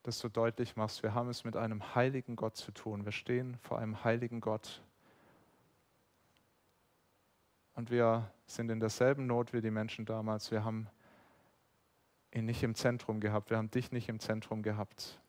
das 0.04 0.20
so 0.20 0.30
deutlich 0.30 0.78
machst. 0.78 1.04
Wir 1.04 1.14
haben 1.14 1.28
es 1.28 1.44
mit 1.44 1.58
einem 1.58 1.96
heiligen 1.96 2.38
Gott 2.38 2.56
zu 2.56 2.72
tun. 2.72 3.04
Wir 3.04 3.12
stehen 3.12 3.58
vor 3.58 3.78
einem 3.78 4.06
heiligen 4.06 4.40
Gott. 4.40 4.82
Und 7.76 7.92
wir 7.92 8.32
sind 8.46 8.72
in 8.72 8.80
derselben 8.80 9.28
Not 9.28 9.52
wie 9.52 9.60
die 9.60 9.70
Menschen 9.70 10.06
damals. 10.06 10.50
Wir 10.50 10.64
haben 10.64 10.88
ihn 12.34 12.46
nicht 12.46 12.64
im 12.64 12.74
Zentrum 12.74 13.20
gehabt. 13.20 13.50
Wir 13.50 13.58
haben 13.58 13.70
dich 13.70 13.92
nicht 13.92 14.08
im 14.08 14.22
Zentrum 14.22 14.64
gehabt. 14.64 15.20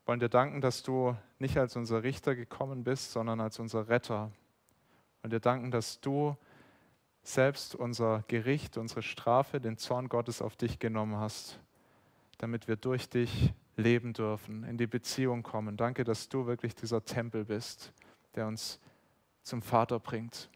Wir 0.00 0.06
wollen 0.06 0.20
dir 0.20 0.30
danken, 0.30 0.62
dass 0.62 0.82
du 0.82 1.14
nicht 1.38 1.58
als 1.58 1.76
unser 1.76 2.02
Richter 2.02 2.34
gekommen 2.34 2.82
bist, 2.82 3.12
sondern 3.12 3.42
als 3.42 3.58
unser 3.58 3.88
Retter. 3.88 4.32
Und 5.22 5.34
dir 5.34 5.40
danken, 5.40 5.70
dass 5.70 6.00
du 6.00 6.34
selbst 7.22 7.74
unser 7.74 8.24
Gericht, 8.28 8.76
unsere 8.76 9.02
Strafe, 9.02 9.60
den 9.60 9.76
Zorn 9.78 10.08
Gottes 10.08 10.42
auf 10.42 10.56
dich 10.56 10.78
genommen 10.78 11.16
hast, 11.16 11.60
damit 12.38 12.68
wir 12.68 12.76
durch 12.76 13.08
dich 13.08 13.54
leben 13.76 14.12
dürfen, 14.12 14.64
in 14.64 14.76
die 14.76 14.86
Beziehung 14.86 15.42
kommen. 15.42 15.76
Danke, 15.76 16.04
dass 16.04 16.28
du 16.28 16.46
wirklich 16.46 16.74
dieser 16.74 17.04
Tempel 17.04 17.44
bist, 17.44 17.92
der 18.34 18.46
uns 18.46 18.80
zum 19.42 19.62
Vater 19.62 19.98
bringt. 19.98 20.48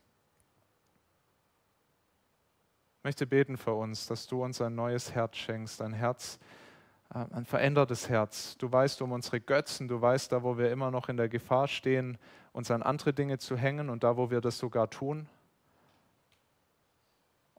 Ich 2.99 3.05
möchte 3.05 3.27
beten 3.27 3.57
für 3.57 3.75
uns, 3.75 4.07
dass 4.07 4.27
du 4.27 4.43
uns 4.43 4.61
ein 4.61 4.75
neues 4.75 5.15
Herz 5.15 5.37
schenkst, 5.37 5.81
ein 5.81 5.93
Herz, 5.93 6.41
äh, 7.15 7.25
ein 7.33 7.45
verändertes 7.45 8.09
Herz. 8.09 8.57
Du 8.59 8.71
weißt 8.71 9.01
um 9.03 9.13
unsere 9.13 9.41
Götzen, 9.41 9.87
du 9.87 10.01
weißt 10.01 10.33
da, 10.33 10.43
wo 10.43 10.59
wir 10.59 10.73
immer 10.73 10.91
noch 10.91 11.09
in 11.09 11.17
der 11.17 11.29
Gefahr 11.29 11.69
stehen, 11.69 12.19
uns 12.53 12.71
an 12.71 12.83
andere 12.83 13.13
Dinge 13.13 13.39
zu 13.39 13.57
hängen 13.57 13.91
und 13.91 14.03
da, 14.03 14.17
wo 14.17 14.31
wir 14.31 14.41
das 14.41 14.59
sogar 14.59 14.91
tun. 14.91 15.29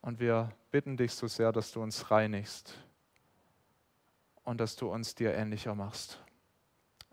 Und 0.01 0.19
wir 0.19 0.49
bitten 0.71 0.97
dich 0.97 1.13
so 1.13 1.27
sehr, 1.27 1.51
dass 1.51 1.71
du 1.71 1.81
uns 1.81 2.11
reinigst 2.11 2.73
und 4.43 4.61
dass 4.61 4.75
du 4.75 4.89
uns 4.89 5.15
dir 5.15 5.33
ähnlicher 5.33 5.75
machst. 5.75 6.19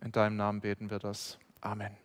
In 0.02 0.12
deinem 0.12 0.36
Namen 0.36 0.60
beten 0.60 0.90
wir 0.90 0.98
das. 0.98 1.38
Amen. 1.60 2.03